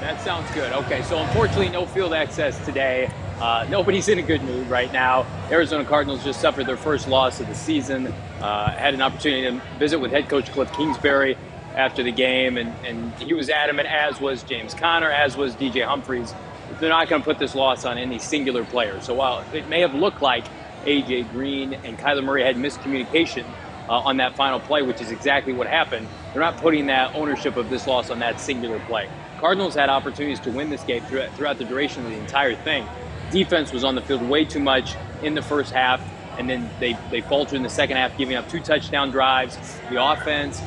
That 0.01 0.21
sounds 0.23 0.51
good. 0.53 0.73
Okay, 0.73 1.03
so 1.03 1.19
unfortunately, 1.19 1.69
no 1.69 1.85
field 1.87 2.13
access 2.15 2.59
today. 2.65 3.11
Uh, 3.41 3.67
nobody's 3.71 4.09
in 4.09 4.19
a 4.19 4.23
good 4.23 4.43
mood 4.43 4.69
right 4.69 4.93
now. 4.93 5.27
Arizona 5.51 5.85
Cardinals 5.85 6.23
just 6.23 6.41
suffered 6.41 6.67
their 6.67 6.77
first 6.77 7.09
loss 7.09 7.41
of 7.41 7.47
the 7.47 7.55
season. 7.55 8.09
Uh, 8.41 8.71
had 8.73 8.93
an 8.93 9.01
opportunity 9.01 9.43
to 9.43 9.65
visit 9.79 9.99
with 9.99 10.11
head 10.11 10.29
coach 10.29 10.53
Cliff 10.53 10.71
Kingsbury 10.73 11.39
after 11.75 12.03
the 12.03 12.13
game, 12.13 12.59
and, 12.59 12.75
and 12.85 13.15
he 13.15 13.33
was 13.33 13.49
adamant, 13.49 13.89
as 13.89 14.21
was 14.21 14.43
James 14.43 14.75
Conner, 14.75 15.11
as 15.11 15.39
was 15.39 15.55
DJ 15.57 15.87
Humphries. 15.87 16.35
They're 16.81 16.91
not 16.91 17.09
going 17.09 17.23
to 17.23 17.25
put 17.25 17.39
this 17.39 17.55
loss 17.55 17.87
on 17.87 17.97
any 17.97 18.19
singular 18.19 18.65
player. 18.65 19.01
So 19.01 19.15
while 19.15 19.43
it 19.55 19.69
may 19.69 19.81
have 19.81 19.95
looked 19.95 20.21
like 20.21 20.45
AJ 20.85 21.31
Green 21.33 21.75
and 21.75 21.99
Kyler 21.99 22.23
Murray 22.23 22.43
had 22.43 22.57
miscommunication 22.57 23.45
uh, 23.89 24.01
on 24.01 24.19
that 24.19 24.37
final 24.37 24.61
play, 24.61 24.83
which 24.83 25.01
is 25.01 25.11
exactly 25.11 25.53
what 25.53 25.67
happened. 25.67 26.07
They're 26.33 26.43
not 26.43 26.59
putting 26.59 26.87
that 26.87 27.15
ownership 27.15 27.57
of 27.57 27.71
this 27.71 27.87
loss 27.87 28.11
on 28.11 28.19
that 28.21 28.39
singular 28.39 28.79
play. 28.81 29.09
Cardinals 29.39 29.75
had 29.75 29.89
opportunities 29.89 30.41
to 30.41 30.51
win 30.51 30.69
this 30.69 30.85
game 30.85 31.03
throughout, 31.05 31.33
throughout 31.33 31.59
the 31.59 31.65
duration 31.65 32.05
of 32.05 32.11
the 32.11 32.19
entire 32.19 32.55
thing. 32.55 32.87
Defense 33.31 33.73
was 33.73 33.85
on 33.85 33.95
the 33.95 34.03
field 34.03 34.23
way 34.23 34.45
too 34.45 34.61
much 34.61 34.97
in 35.23 35.35
the 35.35 35.43
first 35.43 35.73
half, 35.73 36.01
and 36.39 36.49
then 36.49 36.69
they, 36.81 36.97
they 37.11 37.21
faltered 37.21 37.55
in 37.57 37.63
the 37.63 37.69
second 37.69 37.97
half, 37.97 38.17
giving 38.17 38.37
up 38.37 38.49
two 38.49 38.61
touchdown 38.61 39.11
drives. 39.11 39.57
The 39.91 40.03
offense 40.03 40.61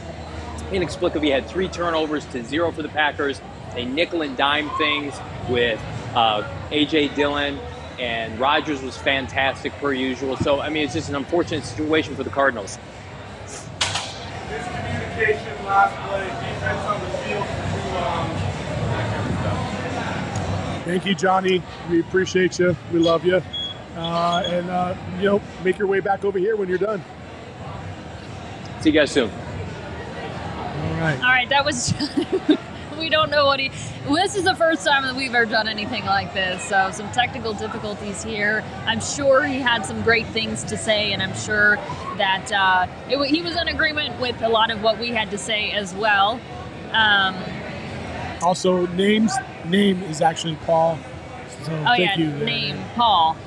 inexplicably 0.71 1.29
had 1.29 1.45
three 1.47 1.67
turnovers 1.67 2.25
to 2.27 2.43
zero 2.43 2.71
for 2.71 2.81
the 2.81 2.89
Packers. 2.89 3.41
They 3.73 3.85
nickel 3.85 4.21
and 4.21 4.37
dime 4.37 4.69
things 4.77 5.13
with 5.49 5.81
uh, 6.15 6.43
A.J. 6.71 7.09
Dillon, 7.09 7.59
and 7.99 8.39
Rodgers 8.39 8.81
was 8.81 8.95
fantastic 8.97 9.73
per 9.73 9.93
usual. 9.93 10.37
So, 10.37 10.61
I 10.61 10.69
mean, 10.69 10.83
it's 10.83 10.93
just 10.93 11.09
an 11.09 11.15
unfortunate 11.15 11.63
situation 11.65 12.15
for 12.15 12.23
the 12.23 12.29
Cardinals. 12.29 12.77
Miscommunication 14.49 15.65
last 15.65 15.95
play, 16.07 16.25
defense 16.27 16.85
on 16.85 16.99
the 17.01 17.07
field 17.17 17.45
too 17.45 17.93
long. 17.95 18.42
Thank 20.85 21.05
you, 21.05 21.15
Johnny. 21.15 21.63
We 21.89 22.01
appreciate 22.01 22.59
you. 22.59 22.75
We 22.91 22.99
love 22.99 23.25
you. 23.25 23.41
Uh, 23.95 24.43
and, 24.45 24.69
uh, 24.69 24.95
you 25.17 25.25
know, 25.25 25.41
make 25.63 25.77
your 25.77 25.87
way 25.87 26.01
back 26.01 26.25
over 26.25 26.37
here 26.37 26.55
when 26.57 26.67
you're 26.67 26.77
done. 26.77 27.03
See 28.81 28.89
you 28.89 28.99
guys 28.99 29.11
soon. 29.11 29.29
All 29.29 30.99
right. 30.99 31.15
All 31.17 31.29
right, 31.29 31.47
that 31.49 31.63
was. 31.63 31.93
we 32.99 33.09
don't 33.09 33.29
know 33.29 33.45
what 33.45 33.61
he. 33.61 33.69
This 34.09 34.35
is 34.35 34.43
the 34.43 34.55
first 34.55 34.85
time 34.85 35.03
that 35.03 35.15
we've 35.15 35.33
ever 35.33 35.45
done 35.45 35.69
anything 35.69 36.03
like 36.05 36.33
this. 36.33 36.61
So 36.63 36.89
some 36.91 37.09
technical 37.11 37.53
difficulties 37.53 38.21
here. 38.21 38.61
I'm 38.85 38.99
sure 38.99 39.43
he 39.45 39.59
had 39.59 39.85
some 39.85 40.01
great 40.01 40.27
things 40.27 40.63
to 40.65 40.77
say, 40.77 41.13
and 41.13 41.21
I'm 41.21 41.35
sure 41.35 41.77
that 42.17 42.51
uh, 42.51 42.87
it, 43.09 43.25
he 43.29 43.41
was 43.41 43.55
in 43.55 43.69
agreement 43.69 44.19
with 44.19 44.41
a 44.41 44.49
lot 44.49 44.69
of 44.69 44.81
what 44.81 44.99
we 44.99 45.09
had 45.09 45.31
to 45.31 45.37
say 45.37 45.71
as 45.71 45.93
well. 45.93 46.41
Um, 46.91 47.35
Also, 48.41 48.85
names 48.87 49.31
name 49.65 50.03
is 50.03 50.21
actually 50.21 50.55
Paul. 50.65 50.97
So 51.63 51.71
oh 51.71 51.83
thank 51.85 51.99
yeah, 51.99 52.17
you. 52.17 52.45
name 52.45 52.77
Paul. 52.95 53.37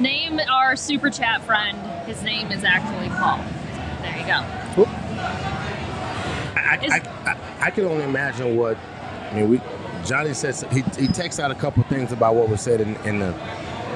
Name 0.00 0.40
our 0.50 0.76
super 0.76 1.10
chat 1.10 1.42
friend. 1.42 1.78
His 2.06 2.22
name 2.22 2.52
is 2.52 2.64
actually 2.64 3.08
Paul. 3.08 3.38
There 4.02 4.18
you 4.18 4.26
go. 4.26 4.86
I, 6.56 6.78
I, 6.90 7.30
I, 7.30 7.66
I 7.66 7.70
can 7.70 7.84
only 7.84 8.04
imagine 8.04 8.56
what 8.56 8.76
I 9.30 9.34
mean. 9.36 9.48
We 9.48 9.60
Johnny 10.04 10.34
says 10.34 10.64
he 10.70 10.82
he 10.98 11.08
texts 11.08 11.40
out 11.40 11.50
a 11.50 11.54
couple 11.54 11.82
things 11.84 12.12
about 12.12 12.34
what 12.34 12.48
was 12.48 12.60
said 12.60 12.80
in, 12.80 12.96
in 13.06 13.18
the 13.20 13.34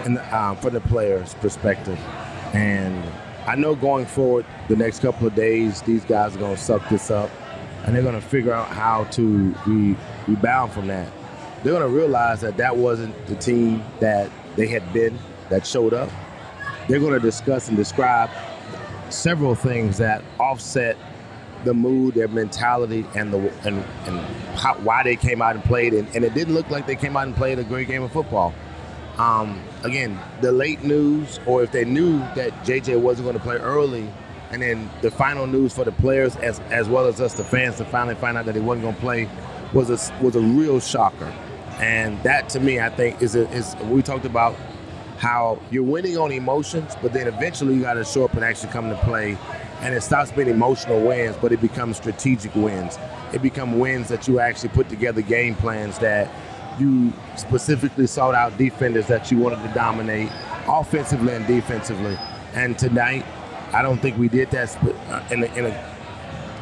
in 0.05 0.15
the 0.15 0.37
um, 0.37 0.57
from 0.57 0.75
the 0.75 0.81
players' 0.81 1.35
perspective, 1.35 1.99
and 2.55 3.05
I 3.47 3.57
know 3.57 3.75
going 3.75 4.07
forward 4.07 4.47
the 4.69 4.77
next 4.77 5.01
couple 5.01 5.27
of 5.27 5.35
days 5.35 5.83
these 5.83 6.05
guys 6.05 6.37
are 6.37 6.39
going 6.39 6.57
to 6.57 6.63
suck 6.63 6.89
this 6.89 7.11
up, 7.11 7.31
and 7.85 7.95
they're 7.95 8.03
going 8.03 8.15
to 8.15 8.21
figure 8.21 8.53
out 8.53 8.69
how 8.69 9.05
to 9.05 9.55
re, 9.67 9.97
rebound 10.27 10.73
from 10.73 10.87
that. 10.89 11.11
They're 11.63 11.73
going 11.73 11.91
to 11.91 11.95
realize 11.95 12.41
that 12.41 12.57
that 12.57 12.77
wasn't 12.77 13.15
the 13.27 13.37
team 13.37 13.83
that 14.01 14.31
they 14.57 14.67
had 14.67 14.93
been 14.93 15.19
that 15.51 15.67
showed 15.67 15.93
up. 15.93 16.11
They're 16.89 17.01
going 17.01 17.13
to 17.13 17.21
discuss 17.21 17.69
and 17.69 17.77
describe 17.77 18.31
several 19.11 19.55
things 19.55 19.99
that 19.99 20.23
offset 20.39 20.97
the 21.65 21.75
mood, 21.75 22.15
their 22.15 22.29
mentality, 22.29 23.05
and 23.15 23.33
the 23.33 23.53
and 23.67 23.85
and 24.07 24.19
how, 24.57 24.75
why 24.77 25.03
they 25.03 25.17
came 25.17 25.43
out 25.43 25.57
and 25.57 25.65
played, 25.65 25.93
and, 25.93 26.09
and 26.15 26.25
it 26.25 26.35
didn't 26.35 26.55
look 26.55 26.71
like 26.71 26.87
they 26.87 26.97
came 26.97 27.17
out 27.17 27.27
and 27.27 27.37
played 27.37 27.59
a 27.59 27.65
great 27.65 27.87
game 27.87 28.03
of 28.03 28.13
football. 28.13 28.55
Um, 29.19 29.63
again, 29.85 30.19
the 30.41 30.53
late 30.53 30.83
news, 30.83 31.41
or 31.47 31.63
if 31.63 31.73
they 31.73 31.85
knew 31.85 32.19
that 32.35 32.53
JJ 32.65 32.99
wasn't 33.01 33.27
going 33.27 33.37
to 33.37 33.43
play 33.43 33.57
early, 33.57 34.09
and 34.51 34.63
then 34.63 34.91
the 35.01 35.11
final 35.11 35.47
news 35.47 35.73
for 35.73 35.85
the 35.85 35.93
players 35.93 36.37
as 36.37 36.61
as 36.71 36.89
well 36.89 37.07
as 37.07 37.21
us, 37.21 37.35
the 37.35 37.45
fans, 37.45 37.77
to 37.79 37.85
finally 37.85 38.17
find 38.17 38.37
out 38.37 38.47
that 38.47 38.55
he 38.55 38.61
wasn't 38.61 38.83
going 38.83 38.95
to 38.95 39.01
play, 39.01 39.29
was 39.73 39.91
a 39.91 40.23
was 40.23 40.37
a 40.37 40.41
real 40.41 40.81
shocker, 40.81 41.33
and 41.79 42.21
that 42.23 42.49
to 42.51 42.61
me, 42.61 42.81
I 42.81 42.91
think 42.91 43.23
is 43.23 43.35
a, 43.37 43.49
is 43.51 43.77
we 43.85 44.03
talked 44.03 44.25
about 44.25 44.57
how 45.19 45.61
you're 45.71 45.83
winning 45.85 46.17
on 46.17 46.33
emotions, 46.33 46.97
but 47.03 47.13
then 47.13 47.27
eventually 47.27 47.75
you 47.75 47.83
got 47.83 47.95
to 47.95 48.05
show 48.05 48.25
up 48.25 48.33
and 48.33 48.43
actually 48.43 48.73
come 48.73 48.89
to 48.89 48.97
play. 48.97 49.37
And 49.83 49.95
it 49.95 50.03
stops 50.03 50.33
being 50.33 50.49
emotional 50.49 51.01
wins, 51.01 51.37
but 51.41 51.53
it 51.53 51.61
becomes 51.61 51.99
strategic 51.99 52.55
wins. 52.55 52.99
It 53.33 53.43
becomes 53.43 53.77
wins 53.77 54.09
that 54.09 54.29
you 54.29 54.41
actually 54.41 54.71
put 54.71 54.89
together 54.89 55.23
game 55.23 55.55
plans 55.55 55.99
that 55.99 56.31
you 56.79 57.13
specifically 57.37 58.07
sought 58.07 58.35
out 58.35 58.57
defenders 58.57 59.07
that 59.09 59.31
you 59.31 59.39
wanted 59.39 59.63
to 59.63 59.73
dominate 59.75 60.31
offensively 60.67 61.35
and 61.35 61.47
defensively. 61.47 62.17
And 62.55 62.79
tonight, 62.79 63.25
I 63.73 63.83
don't 63.83 64.01
think 64.01 64.19
we 64.19 64.29
did 64.29 64.51
that 64.51 64.77
uh, 64.85 65.23
in 65.31 65.45
a, 65.45 65.47
in 65.55 65.67
a, 65.67 65.97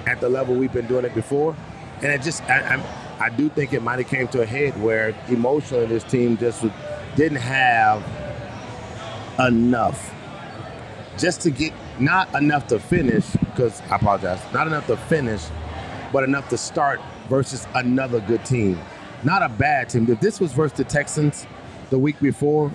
at 0.07 0.21
the 0.21 0.29
level 0.29 0.55
we've 0.55 0.73
been 0.73 0.87
doing 0.87 1.05
it 1.05 1.15
before. 1.15 1.57
And 2.03 2.07
it 2.07 2.23
just, 2.23 2.43
I, 2.45 2.77
I, 2.77 3.27
I 3.27 3.31
do 3.31 3.49
think 3.49 3.73
it 3.73 3.83
might 3.83 3.99
have 3.99 4.09
came 4.09 4.29
to 4.29 4.43
a 4.43 4.47
head 4.47 4.81
where 4.81 5.15
emotionally 5.29 5.87
this 5.87 6.05
team 6.05 6.37
just 6.37 6.65
didn't 7.17 7.39
have 7.39 8.05
enough 9.39 10.15
just 11.19 11.41
to 11.43 11.51
get 11.51 11.73
not 11.99 12.33
enough 12.35 12.69
to 12.69 12.79
finish 12.79 13.27
because 13.33 13.81
I 13.91 13.97
apologize, 13.97 14.41
not 14.53 14.67
enough 14.67 14.87
to 14.87 14.97
finish, 14.97 15.45
but 16.13 16.25
enough 16.25 16.49
to 16.51 16.57
start 16.57 17.01
versus 17.29 17.67
another 17.75 18.21
good 18.21 18.45
team. 18.45 18.79
Not 19.25 19.43
a 19.43 19.49
bad 19.49 19.89
team. 19.89 20.09
If 20.09 20.21
this 20.21 20.39
was 20.41 20.53
versus 20.53 20.77
the 20.77 20.85
Texans 20.85 21.47
the 21.91 21.99
week 21.99 22.21
before, 22.21 22.71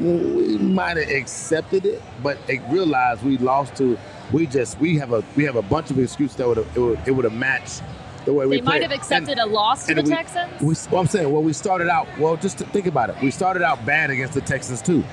we 0.00 0.58
might 0.58 0.96
have 0.96 1.10
accepted 1.10 1.84
it, 1.86 2.02
but 2.22 2.38
it 2.48 2.60
realized 2.68 3.22
we 3.24 3.38
lost 3.38 3.76
to. 3.76 3.98
We 4.32 4.46
just 4.46 4.78
we 4.80 4.96
have 4.98 5.12
a 5.12 5.22
we 5.36 5.44
have 5.44 5.56
a 5.56 5.62
bunch 5.62 5.90
of 5.90 5.98
excuses 5.98 6.36
that 6.38 6.48
would 6.48 6.56
have 6.56 6.76
it 6.76 6.80
would, 6.80 6.98
it 7.06 7.10
would 7.10 7.24
have 7.24 7.34
matched 7.34 7.82
the 8.24 8.32
way 8.32 8.46
we 8.46 8.56
They 8.56 8.62
might 8.62 8.70
played. 8.78 8.82
have 8.84 8.92
accepted 8.92 9.38
And- 9.38 9.40
a 9.40 9.46
loss 9.54 9.86
to 9.86 9.94
the 9.94 10.02
we- 10.02 10.08
Texans. 10.10 10.60
we, 10.62 10.74
well, 10.90 11.00
I'm 11.02 11.08
saying, 11.08 11.30
well, 11.30 11.42
we 11.42 11.52
started 11.52 11.88
out 11.88 12.06
well. 12.18 12.36
Just 12.36 12.58
to 12.58 12.64
think 12.66 12.86
about 12.86 13.10
it, 13.10 13.16
we 13.22 13.30
started 13.30 13.62
out 13.62 13.84
bad 13.84 14.10
against 14.10 14.34
the 14.34 14.40
Texans 14.40 14.80
too. 14.80 15.04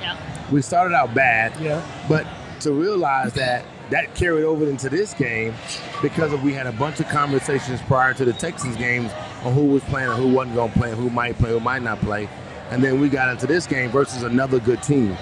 yeah. 0.00 0.16
We 0.52 0.60
started 0.62 0.94
out 0.94 1.14
bad, 1.14 1.52
Yeah. 1.60 1.80
but 2.08 2.26
to 2.60 2.72
realize 2.72 3.32
that 3.34 3.64
that 3.90 4.14
carried 4.16 4.44
over 4.44 4.68
into 4.68 4.88
this 4.88 5.14
game 5.14 5.54
because 6.02 6.32
of 6.32 6.42
we 6.42 6.52
had 6.52 6.66
a 6.66 6.72
bunch 6.72 6.98
of 6.98 7.08
conversations 7.08 7.80
prior 7.82 8.12
to 8.14 8.24
the 8.24 8.32
Texans 8.32 8.76
games 8.76 9.12
on 9.44 9.54
who 9.54 9.64
was 9.64 9.82
playing 9.84 10.08
and 10.10 10.16
who 10.20 10.28
wasn't 10.34 10.56
going 10.56 10.72
to 10.72 10.78
play, 10.78 10.90
who 10.92 11.08
might 11.08 11.38
play, 11.38 11.50
who 11.52 11.60
might 11.60 11.82
not 11.82 12.00
play, 12.00 12.28
and 12.70 12.82
then 12.82 13.00
we 13.00 13.08
got 13.08 13.28
into 13.28 13.46
this 13.46 13.66
game 13.66 13.90
versus 13.90 14.22
another 14.22 14.60
good 14.60 14.82
team 14.82 15.16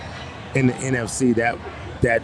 in 0.55 0.66
the 0.66 0.72
NFC 0.74 1.34
that 1.36 1.59
that 2.03 2.22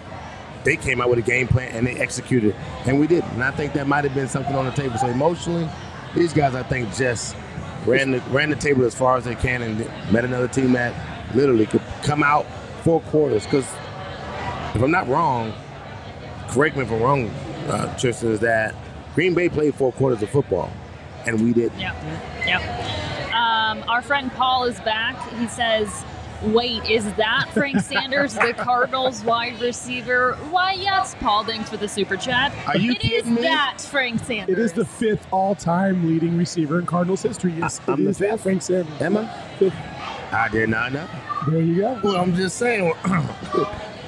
they 0.64 0.76
came 0.76 1.00
out 1.00 1.08
with 1.08 1.18
a 1.18 1.22
game 1.22 1.48
plan 1.48 1.74
and 1.74 1.86
they 1.86 1.96
executed, 1.96 2.54
and 2.86 3.00
we 3.00 3.06
did. 3.06 3.24
And 3.24 3.42
I 3.42 3.50
think 3.50 3.72
that 3.74 3.86
might 3.86 4.04
have 4.04 4.14
been 4.14 4.28
something 4.28 4.54
on 4.54 4.64
the 4.66 4.72
table. 4.72 4.96
So 4.98 5.06
emotionally, 5.08 5.68
these 6.14 6.32
guys 6.32 6.54
I 6.54 6.62
think 6.62 6.94
just 6.94 7.36
ran 7.86 8.10
the 8.10 8.20
ran 8.30 8.50
the 8.50 8.56
table 8.56 8.84
as 8.84 8.94
far 8.94 9.16
as 9.16 9.24
they 9.24 9.34
can 9.34 9.62
and 9.62 9.78
met 10.12 10.24
another 10.24 10.48
team 10.48 10.72
that 10.72 10.94
literally 11.34 11.66
could 11.66 11.82
come 12.02 12.22
out 12.22 12.46
four 12.82 13.00
quarters 13.02 13.44
because 13.44 13.66
if 14.74 14.82
I'm 14.82 14.90
not 14.90 15.08
wrong, 15.08 15.52
correct 16.48 16.76
me 16.76 16.82
if 16.82 16.90
I'm 16.90 17.02
wrong, 17.02 17.28
uh, 17.68 17.96
Tristan, 17.98 18.32
is 18.32 18.40
that 18.40 18.74
Green 19.14 19.34
Bay 19.34 19.48
played 19.48 19.74
four 19.74 19.92
quarters 19.92 20.22
of 20.22 20.30
football, 20.30 20.70
and 21.26 21.42
we 21.42 21.52
didn't. 21.52 21.78
Yep. 21.78 21.96
Yep. 22.46 23.09
Um, 23.32 23.84
our 23.88 24.02
friend 24.02 24.30
Paul 24.32 24.64
is 24.64 24.78
back. 24.80 25.16
He 25.38 25.46
says, 25.48 26.04
Wait, 26.42 26.82
is 26.90 27.04
that 27.14 27.50
Frank 27.52 27.80
Sanders, 27.84 28.32
the 28.34 28.54
Cardinals 28.54 29.22
wide 29.22 29.60
receiver? 29.60 30.34
Why, 30.50 30.72
yes, 30.72 31.14
Paul. 31.20 31.44
Thanks 31.44 31.68
for 31.68 31.76
the 31.76 31.86
super 31.88 32.16
chat. 32.16 32.50
Are 32.66 32.78
you 32.78 32.92
It 32.92 33.04
is 33.04 33.10
kidding 33.10 33.34
me? 33.34 33.42
that 33.42 33.78
Frank 33.80 34.24
Sanders. 34.24 34.56
It 34.56 34.58
is 34.58 34.72
the 34.72 34.86
fifth 34.86 35.26
all-time 35.30 36.06
leading 36.08 36.38
receiver 36.38 36.78
in 36.78 36.86
Cardinals 36.86 37.22
history. 37.22 37.52
Yes, 37.52 37.78
I- 37.86 37.92
I'm 37.92 38.00
it 38.00 38.04
the 38.04 38.10
is 38.10 38.18
that 38.18 38.30
fifth? 38.32 38.40
Frank 38.42 38.62
Sanders. 38.62 39.02
Am 39.02 39.18
I? 39.18 39.26
Fifth. 39.58 39.74
I 40.32 40.48
did 40.50 40.70
not 40.70 40.92
know. 40.92 41.06
There 41.48 41.60
you 41.60 41.76
go. 41.82 42.00
Well, 42.02 42.16
I'm 42.16 42.34
just 42.34 42.56
saying. 42.56 42.86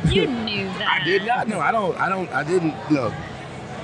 You 0.08 0.26
knew 0.26 0.66
that. 0.78 0.98
I 1.02 1.04
did 1.04 1.26
not 1.26 1.48
know. 1.48 1.60
I 1.60 1.70
don't. 1.72 1.96
I 1.98 2.08
don't. 2.08 2.30
I 2.30 2.44
didn't 2.44 2.74
look. 2.90 3.12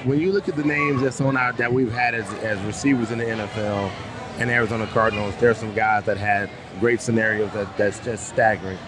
When 0.05 0.21
you 0.21 0.33
look 0.33 0.49
at 0.49 0.57
the 0.57 0.65
names 0.65 1.03
that's 1.03 1.21
on 1.21 1.37
our 1.37 1.53
that 1.55 1.71
we've 1.73 1.93
had 1.93 2.15
as, 2.15 2.33
as 2.35 2.59
receivers 2.61 3.11
in 3.11 3.19
the 3.19 3.25
NFL 3.25 3.91
and 4.39 4.51
Arizona 4.51 4.87
Cardinals, 4.87 5.35
there 5.37 5.51
are 5.51 5.55
some 5.55 5.75
guys 5.75 6.05
that 6.05 6.17
had 6.17 6.49
great 6.79 7.01
scenarios 7.01 7.53
that, 7.53 7.77
that's 7.77 7.99
just 8.01 8.29
staggering 8.29 8.79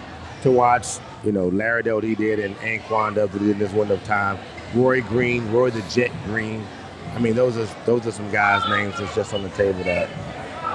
to 0.43 0.51
watch. 0.51 0.97
You 1.23 1.31
know, 1.31 1.49
Larry 1.49 1.83
Dell, 1.83 2.01
did, 2.01 2.39
and 2.39 2.55
Anquan 2.57 3.15
Dub 3.15 3.31
did 3.31 3.43
in 3.43 3.59
this 3.59 3.71
window 3.73 3.95
of 3.95 4.03
time. 4.05 4.39
Roy 4.73 5.01
Green, 5.01 5.51
Roy 5.51 5.69
the 5.69 5.81
Jet 5.89 6.11
Green. 6.25 6.65
I 7.13 7.19
mean, 7.19 7.35
those 7.35 7.57
are 7.57 7.67
those 7.85 8.07
are 8.07 8.11
some 8.11 8.31
guys' 8.31 8.67
names 8.69 8.97
that's 8.97 9.13
just 9.13 9.33
on 9.33 9.43
the 9.43 9.49
table 9.49 9.83
that 9.83 10.09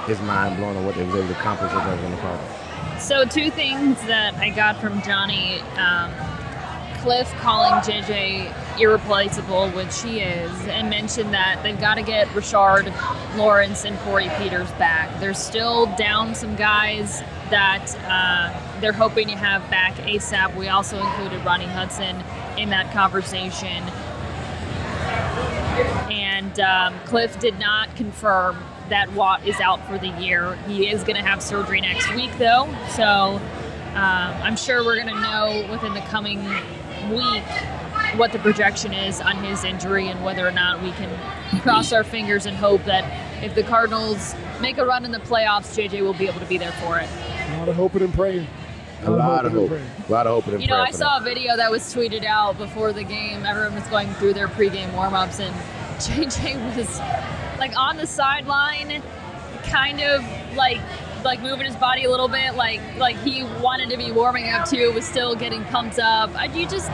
is 0.07 0.21
mind 0.21 0.57
blowing 0.57 0.77
on 0.77 0.85
what 0.85 0.95
they 0.95 1.03
was 1.03 1.15
able 1.15 1.27
to 1.27 1.39
accomplish 1.39 1.73
with 1.73 1.83
Arizona 1.83 2.17
Cardinals. 2.21 3.03
So, 3.03 3.25
two 3.25 3.49
things 3.49 3.99
that 4.03 4.35
I 4.35 4.51
got 4.51 4.79
from 4.79 5.01
Johnny 5.01 5.59
um, 5.77 6.11
Cliff 7.01 7.31
calling 7.39 7.73
JJ 7.81 8.53
irreplaceable, 8.79 9.69
which 9.71 10.01
he 10.01 10.19
is, 10.19 10.51
and 10.67 10.89
mentioned 10.89 11.33
that 11.33 11.61
they've 11.63 11.79
got 11.79 11.95
to 11.95 12.01
get 12.01 12.27
Rashard 12.29 12.93
Lawrence 13.37 13.85
and 13.85 13.97
Corey 13.99 14.29
Peters 14.37 14.69
back. 14.73 15.19
They're 15.19 15.33
still 15.33 15.85
down 15.97 16.35
some 16.35 16.55
guys 16.55 17.21
that 17.49 17.95
uh, 18.07 18.79
they're 18.79 18.93
hoping 18.93 19.27
to 19.27 19.35
have 19.35 19.67
back 19.69 19.93
ASAP. 19.95 20.55
We 20.55 20.67
also 20.67 20.99
included 20.99 21.43
Rodney 21.45 21.65
Hudson 21.65 22.15
in 22.57 22.69
that 22.69 22.91
conversation. 22.93 23.83
And 26.11 26.59
um, 26.59 26.99
Cliff 27.05 27.39
did 27.39 27.59
not 27.59 27.95
confirm 27.95 28.57
that 28.89 29.11
Watt 29.13 29.45
is 29.45 29.59
out 29.59 29.85
for 29.87 29.97
the 29.97 30.09
year. 30.21 30.55
He 30.67 30.89
is 30.89 31.03
going 31.03 31.17
to 31.17 31.21
have 31.21 31.41
surgery 31.41 31.81
next 31.81 32.13
week, 32.15 32.31
though. 32.37 32.67
So 32.89 33.39
um, 33.93 34.33
I'm 34.43 34.55
sure 34.55 34.83
we're 34.83 34.95
going 34.95 35.13
to 35.13 35.21
know 35.21 35.67
within 35.71 35.93
the 35.93 36.01
coming 36.01 36.43
week 37.11 37.43
what 38.15 38.31
the 38.31 38.39
projection 38.39 38.93
is 38.93 39.19
on 39.21 39.43
his 39.43 39.63
injury 39.63 40.07
and 40.07 40.23
whether 40.23 40.47
or 40.47 40.51
not 40.51 40.81
we 40.81 40.91
can 40.91 41.09
cross 41.61 41.91
our 41.91 42.03
fingers 42.03 42.45
and 42.45 42.55
hope 42.55 42.83
that 42.85 43.43
if 43.43 43.53
the 43.53 43.63
Cardinals 43.63 44.35
make 44.61 44.77
a 44.77 44.85
run 44.85 45.05
in 45.05 45.11
the 45.11 45.19
playoffs, 45.19 45.75
JJ 45.75 46.01
will 46.01 46.13
be 46.13 46.27
able 46.27 46.39
to 46.39 46.45
be 46.45 46.57
there 46.57 46.71
for 46.73 46.99
it. 46.99 47.09
A 47.49 47.57
lot 47.57 47.69
of 47.69 47.75
hoping 47.75 48.01
and 48.01 48.13
praying. 48.13 48.47
A 49.03 49.11
lot 49.11 49.45
of 49.45 49.51
hope. 49.51 49.69
hoping. 49.69 49.85
A 50.07 50.11
lot 50.11 50.25
of 50.25 50.33
hope 50.33 50.53
and 50.53 50.61
You 50.61 50.67
know, 50.67 50.81
I 50.81 50.91
for 50.91 50.97
saw 50.97 51.17
a 51.17 51.21
video 51.21 51.55
that 51.55 51.69
was 51.69 51.83
tweeted 51.93 52.25
out 52.25 52.57
before 52.57 52.93
the 52.93 53.03
game. 53.03 53.45
Everyone 53.45 53.75
was 53.75 53.87
going 53.87 54.11
through 54.15 54.33
their 54.33 54.47
pregame 54.47 54.91
warm-ups, 54.93 55.39
and 55.39 55.53
JJ 55.99 56.75
was 56.75 56.99
like 57.59 57.77
on 57.77 57.97
the 57.97 58.07
sideline, 58.07 59.03
kind 59.63 60.01
of 60.01 60.23
like 60.55 60.79
like 61.23 61.41
moving 61.41 61.65
his 61.65 61.75
body 61.75 62.05
a 62.05 62.09
little 62.09 62.27
bit, 62.27 62.55
like 62.55 62.79
like 62.97 63.17
he 63.17 63.43
wanted 63.61 63.89
to 63.89 63.97
be 63.97 64.11
warming 64.11 64.49
up 64.49 64.67
too, 64.67 64.91
was 64.93 65.05
still 65.05 65.35
getting 65.35 65.63
pumped 65.65 65.99
up. 65.99 66.33
I, 66.35 66.45
you 66.45 66.67
just 66.67 66.89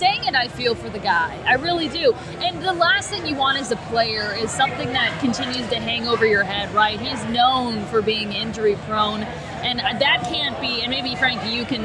dang 0.00 0.24
it, 0.24 0.34
I 0.34 0.48
feel 0.48 0.74
for 0.74 0.88
the 0.88 0.98
guy. 0.98 1.38
I 1.46 1.54
really 1.54 1.88
do. 1.88 2.14
And 2.40 2.60
the 2.62 2.72
last 2.72 3.10
thing 3.10 3.26
you 3.26 3.36
want 3.36 3.58
as 3.58 3.70
a 3.70 3.76
player 3.76 4.34
is 4.34 4.50
something 4.50 4.88
that 4.94 5.20
continues 5.20 5.68
to 5.68 5.76
hang 5.76 6.08
over 6.08 6.24
your 6.24 6.42
head, 6.42 6.74
right? 6.74 6.98
He's 6.98 7.22
known 7.26 7.84
for 7.86 8.00
being 8.00 8.32
injury 8.32 8.76
prone, 8.86 9.22
and 9.62 9.78
that 9.78 10.24
can't 10.24 10.58
be. 10.60 10.80
And 10.80 10.90
maybe 10.90 11.14
Frank, 11.14 11.44
you 11.52 11.64
can. 11.66 11.84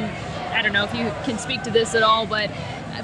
I 0.55 0.61
don't 0.61 0.71
know 0.71 0.85
if 0.85 0.95
you 0.95 1.11
can 1.25 1.37
speak 1.37 1.63
to 1.63 1.71
this 1.71 1.93
at 1.93 2.03
all, 2.03 2.25
but 2.25 2.49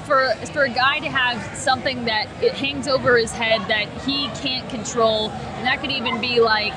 for 0.06 0.34
for 0.52 0.64
a 0.64 0.70
guy 0.70 1.00
to 1.00 1.10
have 1.10 1.56
something 1.58 2.06
that 2.06 2.26
it 2.42 2.54
hangs 2.54 2.88
over 2.88 3.18
his 3.18 3.32
head 3.32 3.60
that 3.68 3.88
he 4.06 4.28
can't 4.40 4.68
control, 4.70 5.28
and 5.30 5.66
that 5.66 5.80
could 5.82 5.90
even 5.90 6.20
be 6.22 6.40
like 6.40 6.72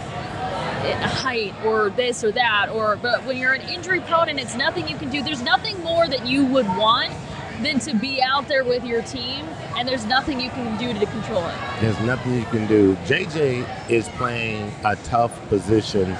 a 0.86 1.08
height 1.08 1.54
or 1.66 1.90
this 1.90 2.24
or 2.24 2.32
that 2.32 2.70
or 2.70 2.96
but 2.98 3.24
when 3.26 3.38
you're 3.38 3.54
an 3.54 3.68
injury 3.70 4.00
prone 4.02 4.30
and 4.30 4.40
it's 4.40 4.54
nothing 4.56 4.88
you 4.88 4.96
can 4.96 5.10
do 5.10 5.24
there's 5.24 5.42
nothing 5.42 5.82
more 5.82 6.08
that 6.08 6.28
you 6.28 6.46
would 6.46 6.68
want 6.78 7.12
than 7.62 7.80
to 7.80 7.96
be 7.96 8.22
out 8.22 8.48
there 8.48 8.64
with 8.64 8.84
your 8.86 9.02
team 9.04 9.46
and 9.78 9.88
there's 9.88 10.06
nothing 10.06 10.40
you 10.40 10.50
can 10.50 10.78
do 10.78 10.98
to 10.98 11.06
control 11.08 11.46
it 11.46 11.56
There's 11.82 12.00
nothing 12.02 12.36
you 12.36 12.46
can 12.46 12.68
do. 12.68 12.96
JJ 13.06 13.90
is 13.90 14.08
playing 14.10 14.74
a 14.84 14.96
tough 14.98 15.38
position 15.50 16.16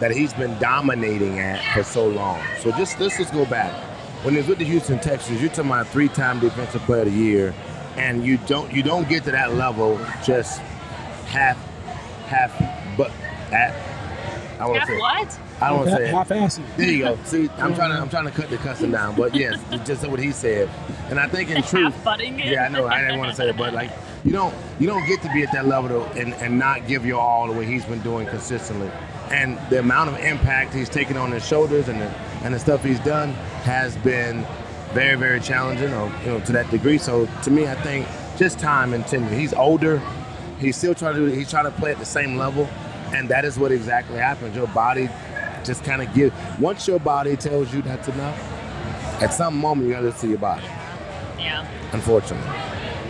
that 0.00 0.10
he's 0.10 0.32
been 0.34 0.58
dominating 0.58 1.38
at 1.38 1.62
for 1.74 1.82
so 1.82 2.06
long. 2.06 2.42
So 2.60 2.70
just 2.72 2.98
let's 3.00 3.16
just 3.16 3.32
go 3.32 3.46
back. 3.46 3.72
When 4.24 4.34
he 4.34 4.38
was 4.38 4.48
with 4.48 4.58
the 4.58 4.64
Houston 4.64 4.98
Texans, 4.98 5.40
you're 5.40 5.50
talking 5.50 5.70
about 5.70 5.86
a 5.86 5.90
three-time 5.90 6.40
defensive 6.40 6.82
player 6.82 7.02
of 7.02 7.12
the 7.12 7.12
year, 7.12 7.54
and 7.96 8.24
you 8.24 8.38
don't 8.38 8.72
you 8.72 8.82
don't 8.82 9.08
get 9.08 9.24
to 9.24 9.30
that 9.30 9.54
level 9.54 9.98
just 10.24 10.60
half 11.26 11.56
half 12.26 12.52
but 12.96 13.10
at 13.52 13.74
I 14.60 14.66
want 14.66 14.80
to 14.82 14.86
say 14.86 14.98
what 14.98 15.38
I 15.60 15.68
don't 15.68 15.78
want 15.78 15.90
to 15.90 15.96
say 15.96 16.08
it. 16.08 16.14
half-assed. 16.14 16.76
There 16.76 16.90
you 16.90 16.98
go. 17.04 17.18
See, 17.24 17.48
I'm 17.56 17.74
trying 17.74 17.90
to 17.90 17.98
I'm 18.00 18.10
trying 18.10 18.26
to 18.26 18.30
cut 18.30 18.50
the 18.50 18.58
cussing 18.58 18.90
down, 18.90 19.16
but 19.16 19.34
yes, 19.34 19.58
just 19.86 20.06
what 20.06 20.20
he 20.20 20.30
said. 20.30 20.68
And 21.08 21.18
I 21.18 21.28
think 21.28 21.50
in 21.50 21.62
truth, 21.62 21.94
half 21.94 22.04
butting 22.04 22.38
it 22.40 22.52
yeah, 22.52 22.64
I 22.64 22.68
know. 22.68 22.86
I 22.86 23.00
didn't 23.00 23.18
want 23.18 23.30
to 23.30 23.36
say 23.36 23.48
it, 23.48 23.56
but 23.56 23.72
like 23.72 23.90
you 24.24 24.32
don't 24.32 24.54
you 24.78 24.86
don't 24.86 25.06
get 25.06 25.22
to 25.22 25.32
be 25.32 25.42
at 25.42 25.52
that 25.52 25.66
level 25.66 25.88
to, 25.88 26.20
and 26.20 26.34
and 26.34 26.58
not 26.58 26.86
give 26.86 27.06
your 27.06 27.20
all 27.20 27.46
the 27.46 27.52
way 27.52 27.64
he's 27.64 27.84
been 27.86 28.02
doing 28.02 28.26
consistently. 28.26 28.90
And 29.30 29.58
the 29.70 29.78
amount 29.78 30.10
of 30.10 30.18
impact 30.18 30.74
he's 30.74 30.88
taken 30.90 31.16
on 31.16 31.32
his 31.32 31.46
shoulders 31.46 31.88
and 31.88 32.00
the 32.00 32.08
and 32.42 32.52
the 32.52 32.58
stuff 32.58 32.84
he's 32.84 33.00
done 33.00 33.30
has 33.64 33.96
been 33.98 34.44
very 34.92 35.16
very 35.16 35.40
challenging, 35.40 35.92
or 35.94 36.12
you 36.20 36.26
know 36.26 36.40
to 36.40 36.52
that 36.52 36.70
degree. 36.70 36.98
So 36.98 37.26
to 37.44 37.50
me, 37.50 37.66
I 37.66 37.74
think 37.76 38.06
just 38.36 38.58
time 38.58 38.92
and 38.92 39.06
tenure. 39.06 39.28
He's 39.30 39.54
older. 39.54 40.02
He's 40.58 40.76
still 40.76 40.94
trying 40.94 41.14
to 41.14 41.20
do. 41.20 41.34
He's 41.34 41.50
trying 41.50 41.64
to 41.64 41.70
play 41.70 41.92
at 41.92 41.98
the 41.98 42.04
same 42.04 42.36
level, 42.36 42.68
and 43.14 43.28
that 43.30 43.44
is 43.44 43.58
what 43.58 43.72
exactly 43.72 44.18
happens. 44.18 44.54
Your 44.54 44.68
body 44.68 45.08
just 45.66 45.84
kind 45.84 46.00
of 46.02 46.12
give. 46.14 46.32
Once 46.60 46.86
your 46.88 47.00
body 47.00 47.36
tells 47.36 47.72
you 47.74 47.82
that's 47.82 48.08
enough, 48.08 48.38
at 49.22 49.32
some 49.32 49.56
moment 49.56 49.86
you 49.88 49.92
got 49.94 50.00
to 50.00 50.06
listen 50.06 50.20
to 50.20 50.28
your 50.28 50.38
body. 50.38 50.64
yeah 51.38 51.66
Unfortunately. 51.92 52.46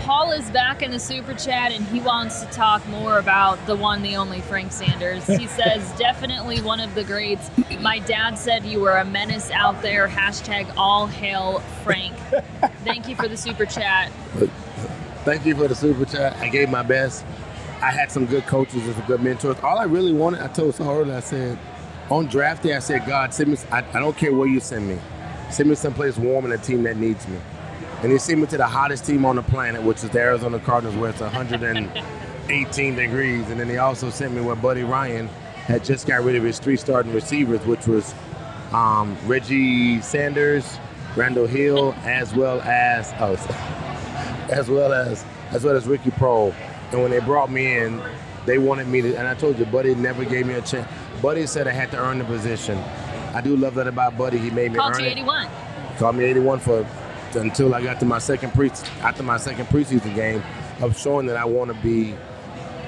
paul 0.02 0.30
is 0.30 0.48
back 0.50 0.82
in 0.82 0.90
the 0.92 0.98
super 1.00 1.34
chat 1.34 1.72
and 1.72 1.84
he 1.86 1.98
wants 2.00 2.40
to 2.42 2.46
talk 2.52 2.86
more 2.88 3.18
about 3.18 3.64
the 3.66 3.74
one 3.74 4.02
the 4.02 4.14
only 4.16 4.40
frank 4.40 4.70
sanders 4.70 5.26
he 5.26 5.46
says 5.58 5.90
definitely 5.98 6.60
one 6.60 6.78
of 6.78 6.94
the 6.94 7.02
greats 7.02 7.50
my 7.80 7.98
dad 8.00 8.36
said 8.38 8.64
you 8.64 8.78
were 8.78 8.98
a 8.98 9.04
menace 9.04 9.50
out 9.50 9.80
there 9.82 10.06
hashtag 10.06 10.72
all 10.76 11.06
hail 11.08 11.58
frank 11.82 12.14
thank 12.84 13.08
you 13.08 13.16
for 13.16 13.26
the 13.26 13.36
super 13.36 13.66
chat 13.66 14.12
Thank 15.24 15.44
you 15.44 15.56
for 15.56 15.66
the 15.66 15.74
super 15.74 16.04
chat. 16.04 16.36
I 16.36 16.48
gave 16.48 16.70
my 16.70 16.84
best. 16.84 17.24
I 17.82 17.90
had 17.90 18.12
some 18.12 18.26
good 18.26 18.46
coaches 18.46 18.86
and 18.86 18.94
some 18.94 19.04
good 19.06 19.20
mentors. 19.20 19.58
All 19.58 19.76
I 19.76 19.82
really 19.84 20.12
wanted, 20.12 20.40
I 20.40 20.46
told 20.46 20.76
so 20.76 20.88
earlier, 20.88 21.16
I 21.16 21.20
said, 21.20 21.58
on 22.10 22.26
draft 22.26 22.62
day, 22.62 22.74
I 22.74 22.78
said, 22.78 23.06
God, 23.06 23.34
send 23.34 23.50
me, 23.50 23.58
I, 23.70 23.78
I 23.78 24.00
don't 24.00 24.16
care 24.16 24.32
where 24.32 24.48
you 24.48 24.60
send 24.60 24.88
me. 24.88 24.98
Send 25.50 25.68
me 25.68 25.74
someplace 25.74 26.16
warm 26.16 26.44
and 26.44 26.54
a 26.54 26.58
team 26.58 26.82
that 26.84 26.96
needs 26.96 27.26
me. 27.28 27.38
And 28.02 28.12
he 28.12 28.18
sent 28.18 28.40
me 28.40 28.46
to 28.48 28.56
the 28.56 28.66
hottest 28.66 29.04
team 29.06 29.24
on 29.24 29.36
the 29.36 29.42
planet, 29.42 29.82
which 29.82 30.04
is 30.04 30.10
the 30.10 30.20
Arizona 30.20 30.58
Cardinals, 30.58 30.96
where 30.96 31.10
it's 31.10 31.20
118 31.20 32.94
degrees. 32.96 33.48
And 33.50 33.58
then 33.58 33.68
he 33.68 33.78
also 33.78 34.10
sent 34.10 34.34
me 34.34 34.40
where 34.40 34.56
Buddy 34.56 34.82
Ryan 34.82 35.28
had 35.66 35.84
just 35.84 36.06
got 36.06 36.22
rid 36.22 36.36
of 36.36 36.42
his 36.42 36.58
three 36.58 36.76
starting 36.76 37.12
receivers, 37.12 37.64
which 37.66 37.86
was 37.86 38.14
um, 38.72 39.16
Reggie 39.24 40.00
Sanders, 40.00 40.78
Randal 41.16 41.46
Hill, 41.46 41.94
as 42.04 42.34
well 42.34 42.60
as, 42.62 43.12
oh, 43.18 43.32
as 44.50 44.68
well 44.68 44.92
as 44.92 45.24
as 45.50 45.64
well 45.64 45.76
as 45.76 45.86
Ricky 45.86 46.10
Proehl. 46.10 46.54
And 46.92 47.02
when 47.02 47.10
they 47.10 47.20
brought 47.20 47.50
me 47.50 47.78
in, 47.78 48.00
they 48.46 48.58
wanted 48.58 48.86
me 48.88 49.02
to. 49.02 49.16
And 49.16 49.26
I 49.26 49.34
told 49.34 49.58
you, 49.58 49.64
Buddy 49.66 49.94
never 49.94 50.24
gave 50.24 50.46
me 50.46 50.54
a 50.54 50.62
chance. 50.62 50.88
Buddy 51.22 51.46
said 51.46 51.66
I 51.66 51.72
had 51.72 51.90
to 51.92 51.98
earn 51.98 52.18
the 52.18 52.24
position. 52.24 52.78
I 53.34 53.40
do 53.40 53.56
love 53.56 53.74
that 53.74 53.86
about 53.86 54.16
Buddy. 54.16 54.38
He 54.38 54.50
made 54.50 54.72
me 54.72 54.78
called 54.78 54.94
earn 54.96 55.00
you 55.00 55.08
it. 55.08 55.12
81 55.12 55.48
Called 55.98 56.16
me 56.16 56.24
81 56.24 56.60
for 56.60 56.86
until 57.34 57.74
I 57.74 57.82
got 57.82 58.00
to 58.00 58.06
my 58.06 58.18
second 58.18 58.52
pre 58.52 58.70
after 59.00 59.22
my 59.22 59.36
second 59.36 59.66
preseason 59.66 60.14
game 60.14 60.42
of 60.80 60.98
showing 60.98 61.26
that 61.26 61.36
I 61.36 61.44
want 61.44 61.70
to 61.72 61.76
be 61.82 62.14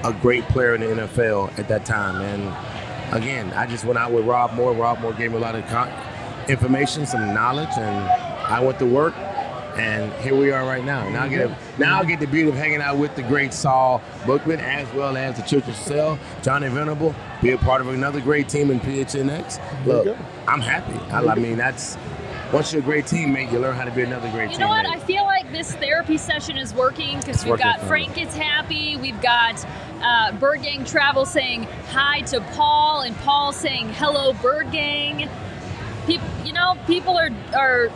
a 0.03 0.13
great 0.13 0.43
player 0.45 0.75
in 0.75 0.81
the 0.81 1.03
NFL 1.03 1.57
at 1.59 1.67
that 1.67 1.85
time. 1.85 2.21
And 2.21 3.15
again, 3.15 3.51
I 3.53 3.65
just 3.65 3.83
went 3.85 3.97
out 3.99 4.11
with 4.11 4.25
Rob 4.25 4.53
Moore. 4.53 4.73
Rob 4.73 4.99
Moore 5.01 5.13
gave 5.13 5.31
me 5.31 5.37
a 5.37 5.39
lot 5.39 5.55
of 5.55 5.65
con- 5.67 5.91
information, 6.47 7.05
some 7.05 7.33
knowledge, 7.33 7.69
and 7.77 8.09
I 8.47 8.59
went 8.61 8.79
to 8.79 8.85
work. 8.85 9.13
And 9.79 10.11
here 10.21 10.35
we 10.35 10.51
are 10.51 10.65
right 10.65 10.83
now. 10.83 11.07
Now 11.07 11.23
I 11.23 11.29
get 11.29 11.49
a, 11.49 11.57
now 11.77 12.01
I 12.01 12.05
get 12.05 12.19
the 12.19 12.27
beauty 12.27 12.49
of 12.49 12.55
hanging 12.55 12.81
out 12.81 12.97
with 12.97 13.15
the 13.15 13.23
great 13.23 13.53
Saul 13.53 14.01
Bookman 14.25 14.59
as 14.59 14.91
well 14.93 15.15
as 15.15 15.37
the 15.37 15.43
Church 15.43 15.69
of 15.69 15.75
Cell, 15.75 16.19
Johnny 16.41 16.67
Venerable, 16.67 17.15
be 17.41 17.51
a 17.51 17.57
part 17.57 17.79
of 17.79 17.87
another 17.87 18.19
great 18.19 18.49
team 18.49 18.71
in 18.71 18.81
PHNX. 18.81 19.85
Look. 19.85 20.17
I'm 20.47 20.59
happy. 20.59 20.99
I, 21.13 21.23
I 21.25 21.35
mean, 21.35 21.57
that's 21.57 21.97
once 22.51 22.73
you're 22.73 22.81
a 22.81 22.85
great 22.85 23.05
teammate, 23.05 23.53
you 23.53 23.59
learn 23.59 23.75
how 23.75 23.85
to 23.85 23.91
be 23.91 24.01
another 24.01 24.29
great 24.31 24.51
You 24.51 24.57
teammate. 24.57 24.59
know 24.59 24.67
what? 24.67 24.85
I 24.85 24.99
feel 24.99 25.23
like 25.23 25.49
this 25.53 25.73
therapy 25.75 26.17
session 26.17 26.57
is 26.57 26.73
working 26.73 27.19
because 27.19 27.45
we've 27.45 27.51
working 27.51 27.65
got. 27.65 27.81
Frank 27.83 28.21
is 28.21 28.35
happy. 28.35 28.97
We've 28.97 29.21
got 29.21 29.65
uh, 30.01 30.33
Bird 30.33 30.63
Gang 30.63 30.83
Travel 30.83 31.25
saying 31.25 31.63
hi 31.89 32.19
to 32.21 32.41
Paul, 32.51 33.01
and 33.01 33.15
Paul 33.17 33.53
saying 33.53 33.93
hello, 33.93 34.33
Bird 34.33 34.73
Gang. 34.73 35.29
People, 36.05 36.27
you 36.43 36.51
know, 36.51 36.77
people 36.85 37.17
are 37.17 37.29
are. 37.55 37.89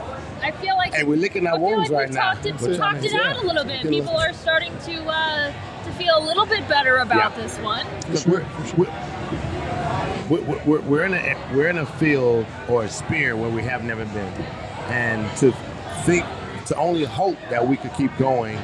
I 0.44 0.52
feel 0.52 0.76
like 0.76 0.94
Hey, 0.94 1.04
we're 1.04 1.18
licking 1.18 1.48
our 1.48 1.58
wounds 1.60 1.90
like 1.90 1.98
right 2.00 2.10
we've 2.10 2.16
now. 2.16 2.34
Talked 2.34 2.46
it, 2.46 2.62
We're 2.62 2.78
talked 2.78 3.04
it 3.04 3.12
trying 3.12 3.24
to- 3.24 3.38
out 3.40 3.44
a 3.44 3.48
little 3.48 3.64
bit. 3.64 3.84
yeah. 3.84 3.90
People 3.90 4.16
are 4.18 4.34
starting 4.34 4.78
to 4.86 5.04
uh, 5.06 5.54
to 5.86 5.92
feel 5.94 6.18
a 6.18 6.24
little 6.26 6.46
bit 6.46 6.68
better 6.68 6.98
about 6.98 7.32
Yeah. 7.36 7.42
this 7.44 7.58
one. 7.60 7.86
Look, 8.12 8.26
we're, 8.26 8.46
we're, 8.78 10.40
we're, 10.46 10.64
we're, 10.66 10.82
we're 10.82 11.06
in 11.06 11.14
a 11.14 11.36
we're 11.54 11.68
in 11.70 11.78
a 11.78 11.86
field 11.86 12.46
or 12.70 12.84
a 12.84 12.90
sphere 12.90 13.36
where 13.36 13.50
we 13.50 13.62
have 13.64 13.84
never 13.84 14.06
been, 14.06 14.34
and 14.90 15.26
to 15.38 15.52
think 16.06 16.26
to 16.68 16.76
only 16.78 17.04
hope 17.06 17.38
that 17.50 17.66
we 17.68 17.76
could 17.78 17.94
keep 17.94 18.16
going 18.18 18.58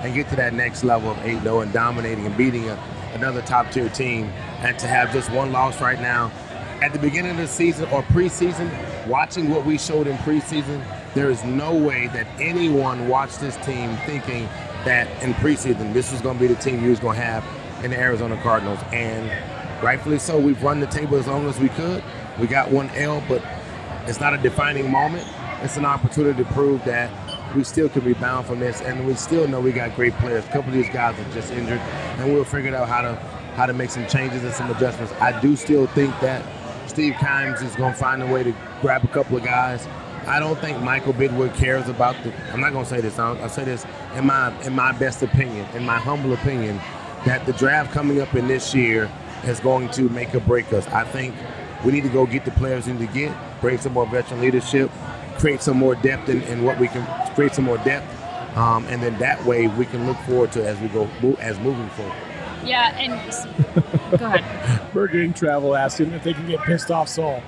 and 0.00 0.14
get 0.14 0.28
to 0.28 0.36
that 0.36 0.52
next 0.52 0.82
level 0.84 1.10
of 1.12 1.16
8-0 1.18 1.62
and 1.62 1.72
dominating 1.72 2.26
and 2.26 2.36
beating 2.36 2.68
a, 2.68 2.78
another 3.14 3.40
top 3.42 3.70
tier 3.70 3.88
team, 3.88 4.26
and 4.60 4.78
to 4.78 4.86
have 4.86 5.12
just 5.12 5.30
one 5.30 5.50
loss 5.52 5.80
right 5.80 6.00
now. 6.00 6.30
At 6.82 6.92
the 6.92 6.98
beginning 6.98 7.30
of 7.30 7.36
the 7.38 7.46
season 7.46 7.86
or 7.90 8.02
preseason, 8.02 8.68
watching 9.06 9.48
what 9.48 9.64
we 9.64 9.78
showed 9.78 10.06
in 10.06 10.16
preseason, 10.18 10.84
there 11.14 11.30
is 11.30 11.44
no 11.44 11.74
way 11.74 12.08
that 12.08 12.26
anyone 12.40 13.08
watched 13.08 13.40
this 13.40 13.56
team 13.64 13.96
thinking 14.04 14.46
that 14.84 15.08
in 15.22 15.32
preseason 15.34 15.92
this 15.92 16.12
was 16.12 16.20
going 16.20 16.36
to 16.36 16.40
be 16.40 16.52
the 16.52 16.60
team 16.60 16.82
you 16.82 16.90
was 16.90 17.00
going 17.00 17.16
to 17.16 17.22
have 17.22 17.44
in 17.84 17.90
the 17.90 17.98
Arizona 17.98 18.36
Cardinals. 18.42 18.80
And 18.92 19.30
rightfully 19.82 20.18
so, 20.18 20.38
we've 20.38 20.62
run 20.62 20.80
the 20.80 20.86
table 20.86 21.16
as 21.16 21.26
long 21.26 21.48
as 21.48 21.58
we 21.58 21.68
could. 21.70 22.02
We 22.38 22.46
got 22.46 22.70
one 22.70 22.90
L, 22.90 23.22
but 23.28 23.42
it's 24.06 24.20
not 24.20 24.34
a 24.34 24.38
defining 24.38 24.90
moment. 24.90 25.26
It's 25.62 25.76
an 25.76 25.84
opportunity 25.84 26.42
to 26.42 26.52
prove 26.52 26.84
that 26.84 27.10
we 27.54 27.62
still 27.62 27.88
can 27.88 28.04
rebound 28.04 28.46
from 28.46 28.58
this, 28.58 28.80
and 28.80 29.06
we 29.06 29.14
still 29.14 29.46
know 29.46 29.60
we 29.60 29.72
got 29.72 29.94
great 29.94 30.12
players. 30.14 30.44
A 30.44 30.48
couple 30.48 30.70
of 30.70 30.74
these 30.74 30.88
guys 30.90 31.18
are 31.18 31.32
just 31.32 31.52
injured, 31.52 31.78
and 31.78 32.32
we'll 32.32 32.44
figure 32.44 32.74
out 32.74 32.88
how 32.88 33.02
to 33.02 33.14
how 33.54 33.66
to 33.66 33.72
make 33.72 33.88
some 33.88 34.04
changes 34.08 34.42
and 34.42 34.52
some 34.52 34.68
adjustments. 34.72 35.12
I 35.20 35.40
do 35.40 35.54
still 35.54 35.86
think 35.88 36.18
that 36.20 36.44
Steve 36.88 37.14
Keim 37.20 37.54
is 37.54 37.76
going 37.76 37.92
to 37.92 37.98
find 37.98 38.20
a 38.20 38.26
way 38.26 38.42
to 38.42 38.52
grab 38.80 39.04
a 39.04 39.08
couple 39.08 39.36
of 39.36 39.44
guys 39.44 39.86
I 40.26 40.40
don't 40.40 40.58
think 40.58 40.80
Michael 40.80 41.12
Bidwill 41.12 41.54
cares 41.54 41.88
about 41.88 42.16
the. 42.24 42.32
I'm 42.52 42.60
not 42.60 42.72
going 42.72 42.84
to 42.84 42.90
say 42.90 43.00
this. 43.00 43.18
I'll, 43.18 43.38
I'll 43.42 43.48
say 43.48 43.64
this 43.64 43.84
in 44.14 44.26
my 44.26 44.58
in 44.62 44.72
my 44.74 44.92
best 44.92 45.22
opinion, 45.22 45.66
in 45.74 45.84
my 45.84 45.98
humble 45.98 46.32
opinion, 46.32 46.76
that 47.26 47.44
the 47.46 47.52
draft 47.54 47.92
coming 47.92 48.20
up 48.20 48.34
in 48.34 48.48
this 48.48 48.74
year 48.74 49.10
is 49.44 49.60
going 49.60 49.90
to 49.90 50.08
make 50.08 50.34
or 50.34 50.40
break 50.40 50.72
us. 50.72 50.86
I 50.88 51.04
think 51.04 51.34
we 51.84 51.92
need 51.92 52.02
to 52.04 52.08
go 52.08 52.26
get 52.26 52.44
the 52.44 52.50
players 52.52 52.86
we 52.86 52.94
need 52.94 53.06
to 53.08 53.12
get, 53.14 53.36
bring 53.60 53.78
some 53.78 53.92
more 53.92 54.06
veteran 54.06 54.40
leadership, 54.40 54.90
create 55.38 55.60
some 55.60 55.76
more 55.76 55.94
depth 55.96 56.28
in, 56.28 56.42
in 56.44 56.64
what 56.64 56.78
we 56.78 56.88
can 56.88 57.04
create 57.34 57.54
some 57.54 57.64
more 57.64 57.78
depth, 57.78 58.06
um, 58.56 58.86
and 58.86 59.02
then 59.02 59.18
that 59.18 59.44
way 59.44 59.66
we 59.66 59.84
can 59.84 60.06
look 60.06 60.16
forward 60.18 60.50
to 60.52 60.66
as 60.66 60.78
we 60.80 60.88
go 60.88 61.08
as 61.40 61.58
moving 61.60 61.88
forward. 61.90 62.14
Yeah, 62.64 62.96
and 62.96 63.12
s- 63.28 63.44
go 64.18 64.24
ahead. 64.26 64.92
Bird 64.94 65.12
Gang 65.12 65.34
Travel 65.34 65.76
asking 65.76 66.12
if 66.12 66.24
they 66.24 66.32
can 66.32 66.46
get 66.46 66.60
pissed 66.60 66.90
off 66.90 67.08
Saul. 67.10 67.42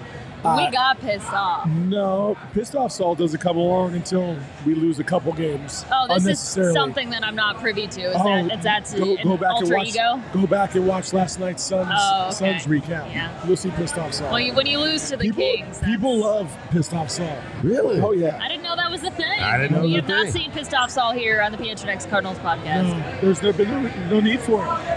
Uh, 0.44 0.56
we 0.64 0.70
got 0.72 1.00
pissed 1.00 1.32
off. 1.32 1.66
No, 1.68 2.36
pissed 2.52 2.74
off 2.76 2.92
Saul 2.92 3.14
doesn't 3.14 3.40
come 3.40 3.56
along 3.56 3.94
until 3.94 4.36
we 4.64 4.74
lose 4.74 4.98
a 4.98 5.04
couple 5.04 5.32
games. 5.32 5.84
Oh, 5.92 6.06
this 6.18 6.56
is 6.56 6.72
something 6.72 7.10
that 7.10 7.24
I'm 7.24 7.34
not 7.34 7.58
privy 7.58 7.86
to. 7.88 8.00
Is 8.02 8.16
Oh, 8.18 8.46
that 8.48 8.62
that's 8.62 8.94
go, 8.94 9.16
an 9.16 9.24
go 9.24 9.36
back 9.36 9.60
and 9.60 9.70
watch. 9.70 9.88
ego? 9.88 10.22
Go 10.32 10.46
back 10.46 10.74
and 10.74 10.86
watch 10.86 11.12
last 11.12 11.40
night's 11.40 11.62
Suns 11.64 11.88
Oh, 11.92 12.24
okay. 12.26 12.58
Suns 12.58 12.66
recap. 12.66 13.12
Yeah. 13.12 13.30
You'll 13.46 13.56
see 13.56 13.70
pissed 13.70 13.98
off 13.98 14.12
Saul. 14.14 14.30
Well, 14.30 14.40
you, 14.40 14.52
when 14.54 14.66
you 14.66 14.78
lose 14.78 15.08
to 15.10 15.16
the 15.16 15.24
people, 15.24 15.42
Kings, 15.42 15.78
that's- 15.80 15.90
people 15.96 16.18
love 16.18 16.54
pissed 16.70 16.94
off 16.94 17.10
Saul. 17.10 17.36
Really? 17.62 18.00
Oh 18.00 18.12
yeah. 18.12 18.38
I 18.40 18.48
didn't 18.48 18.62
know 18.62 18.76
that 18.76 18.90
was 18.90 19.00
the 19.00 19.10
thing. 19.10 19.26
I 19.40 19.58
didn't 19.58 19.76
know 19.76 19.82
We 19.82 19.90
the 19.90 19.96
have 19.96 20.08
not 20.08 20.22
thing. 20.24 20.32
seen 20.32 20.50
pissed 20.52 20.74
off 20.74 20.90
Saul 20.90 21.12
here 21.12 21.40
on 21.42 21.50
the 21.52 21.58
PHNX 21.58 22.08
Cardinals 22.08 22.38
podcast. 22.38 22.84
No, 22.88 23.20
there's 23.20 23.42
no, 23.42 23.52
been 23.52 23.70
no, 23.70 24.08
no 24.10 24.20
need 24.20 24.40
for 24.40 24.64
it. 24.64 24.95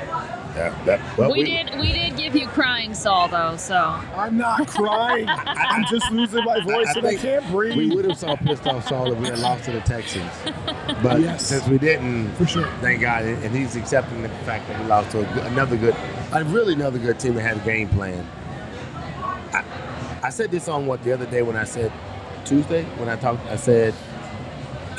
That, 0.59 0.85
that, 0.85 1.17
well, 1.17 1.31
we, 1.31 1.45
did 1.45 1.79
we 1.79 1.93
did 1.93 2.17
give 2.17 2.35
you 2.35 2.45
crying 2.45 2.93
Saul 2.93 3.29
though, 3.29 3.55
so 3.55 3.77
I'm 3.77 4.37
not 4.37 4.67
crying. 4.67 5.25
I'm 5.29 5.85
just 5.89 6.11
losing 6.11 6.43
my 6.43 6.59
voice 6.65 6.87
I 6.93 6.99
and 6.99 7.07
I 7.07 7.15
can't 7.15 7.47
breathe. 7.49 7.77
We 7.77 7.95
would 7.95 8.03
have 8.03 8.17
saw 8.17 8.35
pissed 8.35 8.67
off 8.67 8.85
Saul 8.89 9.13
if 9.13 9.19
we 9.19 9.27
had 9.27 9.39
lost 9.39 9.63
to 9.65 9.71
the 9.71 9.79
Texans, 9.79 10.29
but 11.01 11.21
Yes. 11.21 11.45
since 11.45 11.65
we 11.69 11.77
didn't, 11.77 12.33
For 12.35 12.45
sure. 12.45 12.67
thank 12.81 12.99
God, 12.99 13.23
and 13.23 13.55
he's 13.55 13.77
accepting 13.77 14.21
the 14.21 14.27
fact 14.43 14.67
that 14.67 14.77
we 14.81 14.85
lost 14.87 15.11
to 15.11 15.19
a 15.21 15.33
good, 15.33 15.45
another 15.45 15.77
good, 15.77 15.95
a 16.33 16.43
really 16.43 16.73
another 16.73 16.99
good 16.99 17.17
team 17.21 17.35
that 17.35 17.41
had 17.41 17.55
a 17.55 17.61
game 17.61 17.87
plan. 17.87 18.27
I, 19.53 19.63
I 20.23 20.29
said 20.29 20.51
this 20.51 20.67
on 20.67 20.87
what 20.87 21.01
the 21.05 21.13
other 21.13 21.25
day 21.25 21.41
when 21.41 21.55
I 21.55 21.63
said 21.63 21.89
Tuesday 22.43 22.83
when 22.97 23.07
I 23.07 23.15
talked. 23.15 23.45
I 23.47 23.55
said 23.55 23.93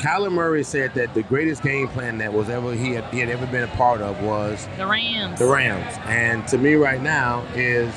Kyler 0.01 0.31
Murray 0.31 0.63
said 0.63 0.95
that 0.95 1.13
the 1.13 1.21
greatest 1.21 1.61
game 1.61 1.87
plan 1.87 2.17
that 2.17 2.33
was 2.33 2.49
ever 2.49 2.73
he 2.73 2.93
had, 2.93 3.05
he 3.13 3.19
had 3.19 3.29
ever 3.29 3.45
been 3.45 3.61
a 3.61 3.67
part 3.75 4.01
of 4.01 4.19
was 4.23 4.67
the 4.77 4.87
Rams. 4.87 5.37
the 5.37 5.45
Rams. 5.45 5.95
And 6.05 6.47
to 6.47 6.57
me 6.57 6.73
right 6.73 6.99
now 6.99 7.41
is 7.53 7.93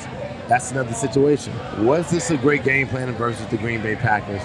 that's 0.47 0.69
another 0.69 0.93
situation. 0.93 1.51
Was 1.83 2.11
this 2.11 2.29
a 2.29 2.37
great 2.37 2.63
game 2.63 2.87
plan 2.87 3.11
versus 3.13 3.47
the 3.47 3.57
Green 3.57 3.81
Bay 3.81 3.95
Packers? 3.95 4.41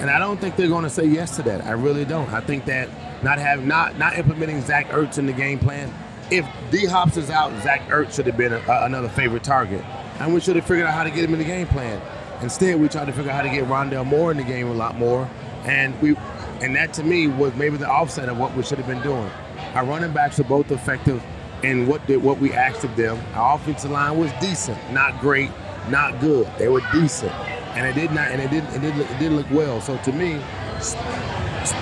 And 0.00 0.08
I 0.08 0.20
don't 0.20 0.40
think 0.40 0.54
they're 0.54 0.68
going 0.68 0.84
to 0.84 0.90
say 0.90 1.04
yes 1.04 1.34
to 1.34 1.42
that. 1.42 1.64
I 1.64 1.72
really 1.72 2.04
don't. 2.04 2.32
I 2.32 2.40
think 2.40 2.64
that 2.66 2.88
not 3.24 3.38
have 3.38 3.66
not 3.66 3.98
not 3.98 4.16
implementing 4.16 4.62
Zach 4.62 4.86
Ertz 4.90 5.18
in 5.18 5.26
the 5.26 5.32
game 5.32 5.58
plan. 5.58 5.92
If 6.30 6.46
D 6.70 6.86
Hops 6.86 7.16
is 7.16 7.28
out, 7.28 7.50
Zach 7.64 7.88
Ertz 7.88 8.14
should 8.14 8.26
have 8.26 8.36
been 8.36 8.52
a, 8.52 8.62
another 8.68 9.08
favorite 9.08 9.42
target, 9.42 9.84
and 10.20 10.32
we 10.32 10.38
should 10.38 10.54
have 10.54 10.64
figured 10.64 10.86
out 10.86 10.94
how 10.94 11.02
to 11.02 11.10
get 11.10 11.24
him 11.24 11.32
in 11.32 11.40
the 11.40 11.44
game 11.44 11.66
plan. 11.66 12.00
Instead, 12.40 12.80
we 12.80 12.88
tried 12.88 13.06
to 13.06 13.12
figure 13.12 13.32
out 13.32 13.34
how 13.34 13.42
to 13.42 13.50
get 13.50 13.64
Rondale 13.64 14.06
Moore 14.06 14.30
in 14.30 14.36
the 14.36 14.44
game 14.44 14.68
a 14.68 14.74
lot 14.74 14.96
more, 14.96 15.28
and 15.64 16.00
we 16.00 16.14
and 16.60 16.76
that 16.76 16.92
to 16.94 17.02
me 17.02 17.26
was 17.26 17.54
maybe 17.54 17.76
the 17.76 17.88
offset 17.88 18.28
of 18.28 18.38
what 18.38 18.54
we 18.54 18.62
should 18.62 18.78
have 18.78 18.86
been 18.86 19.02
doing. 19.02 19.30
Our 19.74 19.84
running 19.84 20.12
backs 20.12 20.38
were 20.38 20.44
both 20.44 20.70
effective 20.70 21.22
in 21.62 21.86
what 21.86 22.06
did 22.06 22.22
what 22.22 22.38
we 22.38 22.52
asked 22.52 22.84
of 22.84 22.96
them. 22.96 23.18
Our 23.34 23.56
offensive 23.56 23.90
line 23.90 24.18
was 24.18 24.30
decent, 24.40 24.78
not 24.92 25.20
great, 25.20 25.50
not 25.88 26.20
good. 26.20 26.46
They 26.58 26.68
were 26.68 26.82
decent, 26.92 27.32
and 27.74 27.86
it 27.86 27.94
did 27.94 28.12
not 28.12 28.28
and 28.28 28.40
it 28.40 28.50
didn't 28.50 28.74
it 28.74 28.80
didn't 28.80 29.00
it 29.00 29.18
didn't 29.18 29.36
look 29.36 29.50
well. 29.50 29.80
So 29.80 29.96
to 29.98 30.12
me, 30.12 30.40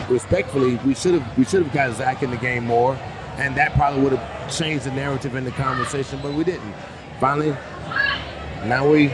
respectfully, 0.09 0.77
we 0.85 0.95
should 0.95 1.15
have 1.15 1.39
we 1.39 1.45
should 1.45 1.63
have 1.63 1.73
got 1.73 1.95
Zach 1.97 2.23
in 2.23 2.31
the 2.31 2.37
game 2.37 2.65
more, 2.65 2.95
and 3.37 3.57
that 3.57 3.75
probably 3.75 4.03
would 4.03 4.13
have 4.13 4.57
changed 4.57 4.85
the 4.85 4.93
narrative 4.93 5.35
in 5.35 5.45
the 5.45 5.53
conversation, 5.53 6.21
but 6.23 6.33
we 6.35 6.45
didn't. 6.45 6.75
Finally, 7.21 7.51
now 8.65 8.89
we 8.89 9.09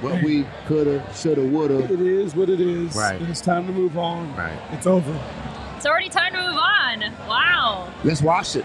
what 0.00 0.22
we 0.22 0.46
coulda, 0.66 1.04
shoulda, 1.14 1.42
woulda. 1.42 1.80
It 1.92 2.00
is 2.00 2.34
what 2.34 2.48
it 2.48 2.60
is. 2.60 2.94
Right. 2.94 3.20
It's 3.22 3.40
time 3.40 3.66
to 3.66 3.72
move 3.72 3.98
on. 3.98 4.34
Right. 4.36 4.58
It's 4.72 4.86
over. 4.86 5.18
It's 5.76 5.86
already 5.86 6.08
time 6.08 6.32
to 6.32 6.40
move 6.40 6.56
on. 6.58 7.00
Wow. 7.28 7.92
Let's 8.04 8.22
wash 8.22 8.56
it. 8.56 8.64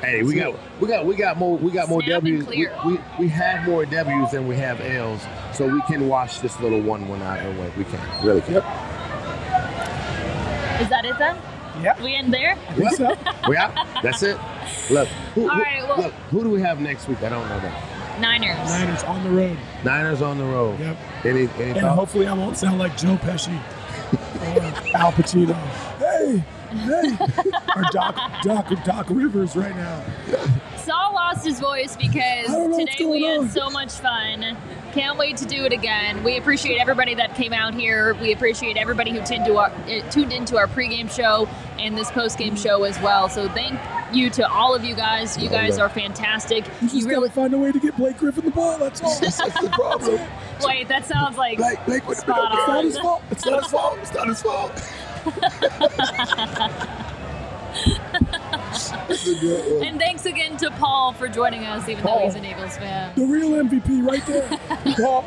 Hey, 0.00 0.22
we 0.24 0.34
got 0.34 0.58
we 0.80 0.88
got 0.88 1.06
we 1.06 1.14
got 1.14 1.36
more 1.38 1.56
we 1.56 1.70
got 1.70 1.88
more 1.88 2.02
Snap 2.02 2.22
W's. 2.24 2.46
We, 2.46 2.68
we 2.84 2.98
we 3.20 3.28
have 3.28 3.64
more 3.68 3.86
W's 3.86 4.32
than 4.32 4.48
we 4.48 4.56
have 4.56 4.80
L's, 4.80 5.20
so 5.54 5.68
we 5.68 5.80
can 5.82 6.08
wash 6.08 6.38
this 6.38 6.58
little 6.58 6.80
one 6.80 7.06
one 7.06 7.22
out 7.22 7.38
of 7.46 7.54
the 7.54 7.60
way. 7.62 7.72
We 7.78 7.84
can 7.84 8.00
really 8.26 8.40
can. 8.40 8.54
Yep. 8.54 8.64
Is 10.80 10.88
that 10.88 11.04
it 11.04 11.16
then? 11.18 11.36
Yeah. 11.80 12.02
We 12.02 12.14
end 12.16 12.32
there? 12.34 12.56
I 12.68 12.74
think 12.74 12.92
so. 12.96 13.16
We 13.48 13.56
out. 13.56 13.72
That's 14.02 14.22
it. 14.24 14.36
Look, 14.90 15.08
who, 15.34 15.48
All 15.48 15.54
who- 15.56 15.62
right, 15.62 15.82
well- 15.88 15.98
look, 16.02 16.12
who 16.30 16.42
do 16.42 16.50
we 16.50 16.60
have 16.60 16.80
next 16.80 17.06
week? 17.08 17.22
I 17.22 17.28
don't 17.28 17.48
know 17.48 17.60
that. 17.60 17.88
Niners. 18.22 18.56
Niners 18.70 19.02
on 19.04 19.22
the 19.24 19.30
road. 19.30 19.58
Niners 19.84 20.22
on 20.22 20.38
the 20.38 20.44
road. 20.44 20.78
Yep. 20.80 20.96
Any 21.24 21.40
any 21.40 21.62
And 21.72 21.80
thoughts? 21.80 21.94
hopefully 21.96 22.26
I 22.26 22.32
won't 22.32 22.56
sound 22.56 22.78
like 22.78 22.96
Joe 22.96 23.16
Pesci 23.16 23.58
or 24.40 24.96
Al 24.96 25.12
Pacino. 25.12 25.54
Hey, 25.98 26.42
hey. 26.70 27.16
or 27.76 27.82
Doc, 27.90 28.16
Doc, 28.42 28.84
Doc 28.84 29.06
Rivers 29.10 29.56
right 29.56 29.74
now. 29.76 30.04
Saul 30.76 31.12
lost 31.14 31.44
his 31.44 31.60
voice 31.60 31.96
because 31.96 32.48
I 32.48 32.52
don't 32.52 32.70
know 32.70 32.76
what's 32.78 32.92
today 32.96 33.10
we 33.10 33.28
on. 33.28 33.44
had 33.46 33.52
so 33.52 33.68
much 33.70 33.92
fun. 33.92 34.56
Can't 34.92 35.16
wait 35.18 35.38
to 35.38 35.46
do 35.46 35.64
it 35.64 35.72
again. 35.72 36.22
We 36.22 36.36
appreciate 36.36 36.78
everybody 36.78 37.14
that 37.14 37.34
came 37.34 37.54
out 37.54 37.72
here. 37.72 38.12
We 38.14 38.32
appreciate 38.32 38.76
everybody 38.76 39.10
who 39.10 39.24
tuned, 39.24 39.46
to 39.46 39.56
our, 39.56 39.70
uh, 39.70 40.10
tuned 40.10 40.32
into 40.32 40.58
our 40.58 40.66
pregame 40.66 41.10
show 41.10 41.48
and 41.78 41.96
this 41.96 42.10
postgame 42.10 42.58
show 42.58 42.84
as 42.84 43.00
well. 43.00 43.30
So 43.30 43.48
thank 43.48 43.80
you 44.12 44.28
to 44.30 44.46
all 44.46 44.74
of 44.74 44.84
you 44.84 44.94
guys. 44.94 45.38
You 45.38 45.48
guys 45.48 45.78
are 45.78 45.88
fantastic. 45.88 46.66
You 46.66 46.88
just 46.88 46.94
You 46.94 47.08
really 47.08 47.28
gotta 47.28 47.40
find 47.40 47.54
a 47.54 47.58
way 47.58 47.72
to 47.72 47.80
get 47.80 47.96
Blake 47.96 48.18
Griffin 48.18 48.44
the 48.44 48.50
ball. 48.50 48.78
That's 48.78 49.02
all. 49.02 49.18
That's 49.18 49.38
the 49.38 49.70
problem. 49.72 50.20
wait. 50.60 50.88
That 50.88 51.06
sounds 51.06 51.38
like 51.38 51.56
Blake, 51.56 51.84
Blake 51.86 52.06
would 52.06 52.18
Spot 52.18 52.52
It's 52.52 52.68
not 52.68 52.84
his 52.84 52.98
fault. 52.98 53.22
It's 53.30 53.46
not 53.46 53.62
his 53.62 53.72
fault. 53.72 53.98
It's 54.02 54.14
not 54.14 54.28
his 54.28 54.42
fault. 54.42 54.82
That's 55.24 55.52
a 55.52 55.60
good 55.60 57.00
one. 57.08 57.18
And 59.82 59.98
thanks 59.98 60.26
again 60.26 60.56
to 60.58 60.70
Paul 60.72 61.12
for 61.12 61.28
joining 61.28 61.64
us, 61.64 61.88
even 61.88 62.04
though 62.04 62.18
he's 62.20 62.34
an 62.34 62.44
Eagles 62.44 62.76
fan. 62.76 63.12
The 63.16 63.24
real 63.26 63.50
MVP 63.50 64.06
right 64.06 64.24
there. 64.26 64.48
Paul. 64.96 65.24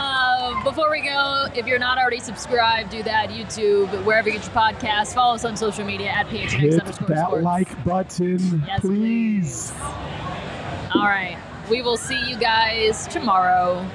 Uh, 0.00 0.62
before 0.64 0.90
we 0.90 1.00
go, 1.02 1.46
if 1.54 1.66
you're 1.66 1.78
not 1.78 1.98
already 1.98 2.20
subscribed, 2.20 2.90
do 2.90 3.02
that. 3.02 3.30
YouTube, 3.30 4.04
wherever 4.04 4.28
you 4.28 4.34
get 4.38 4.44
your 4.44 4.54
podcasts. 4.54 5.14
Follow 5.14 5.34
us 5.34 5.44
on 5.44 5.56
social 5.56 5.84
media 5.84 6.08
at 6.08 6.26
PHNX 6.28 6.50
Hit 6.50 6.80
underscore 6.80 7.08
that 7.08 7.26
sports. 7.26 7.44
like 7.44 7.84
button, 7.84 8.62
Yes, 8.66 8.80
please. 8.80 9.72
All 10.94 11.04
right. 11.04 11.36
We 11.70 11.82
will 11.82 11.96
see 11.98 12.18
you 12.28 12.38
guys 12.38 13.06
tomorrow. 13.08 13.86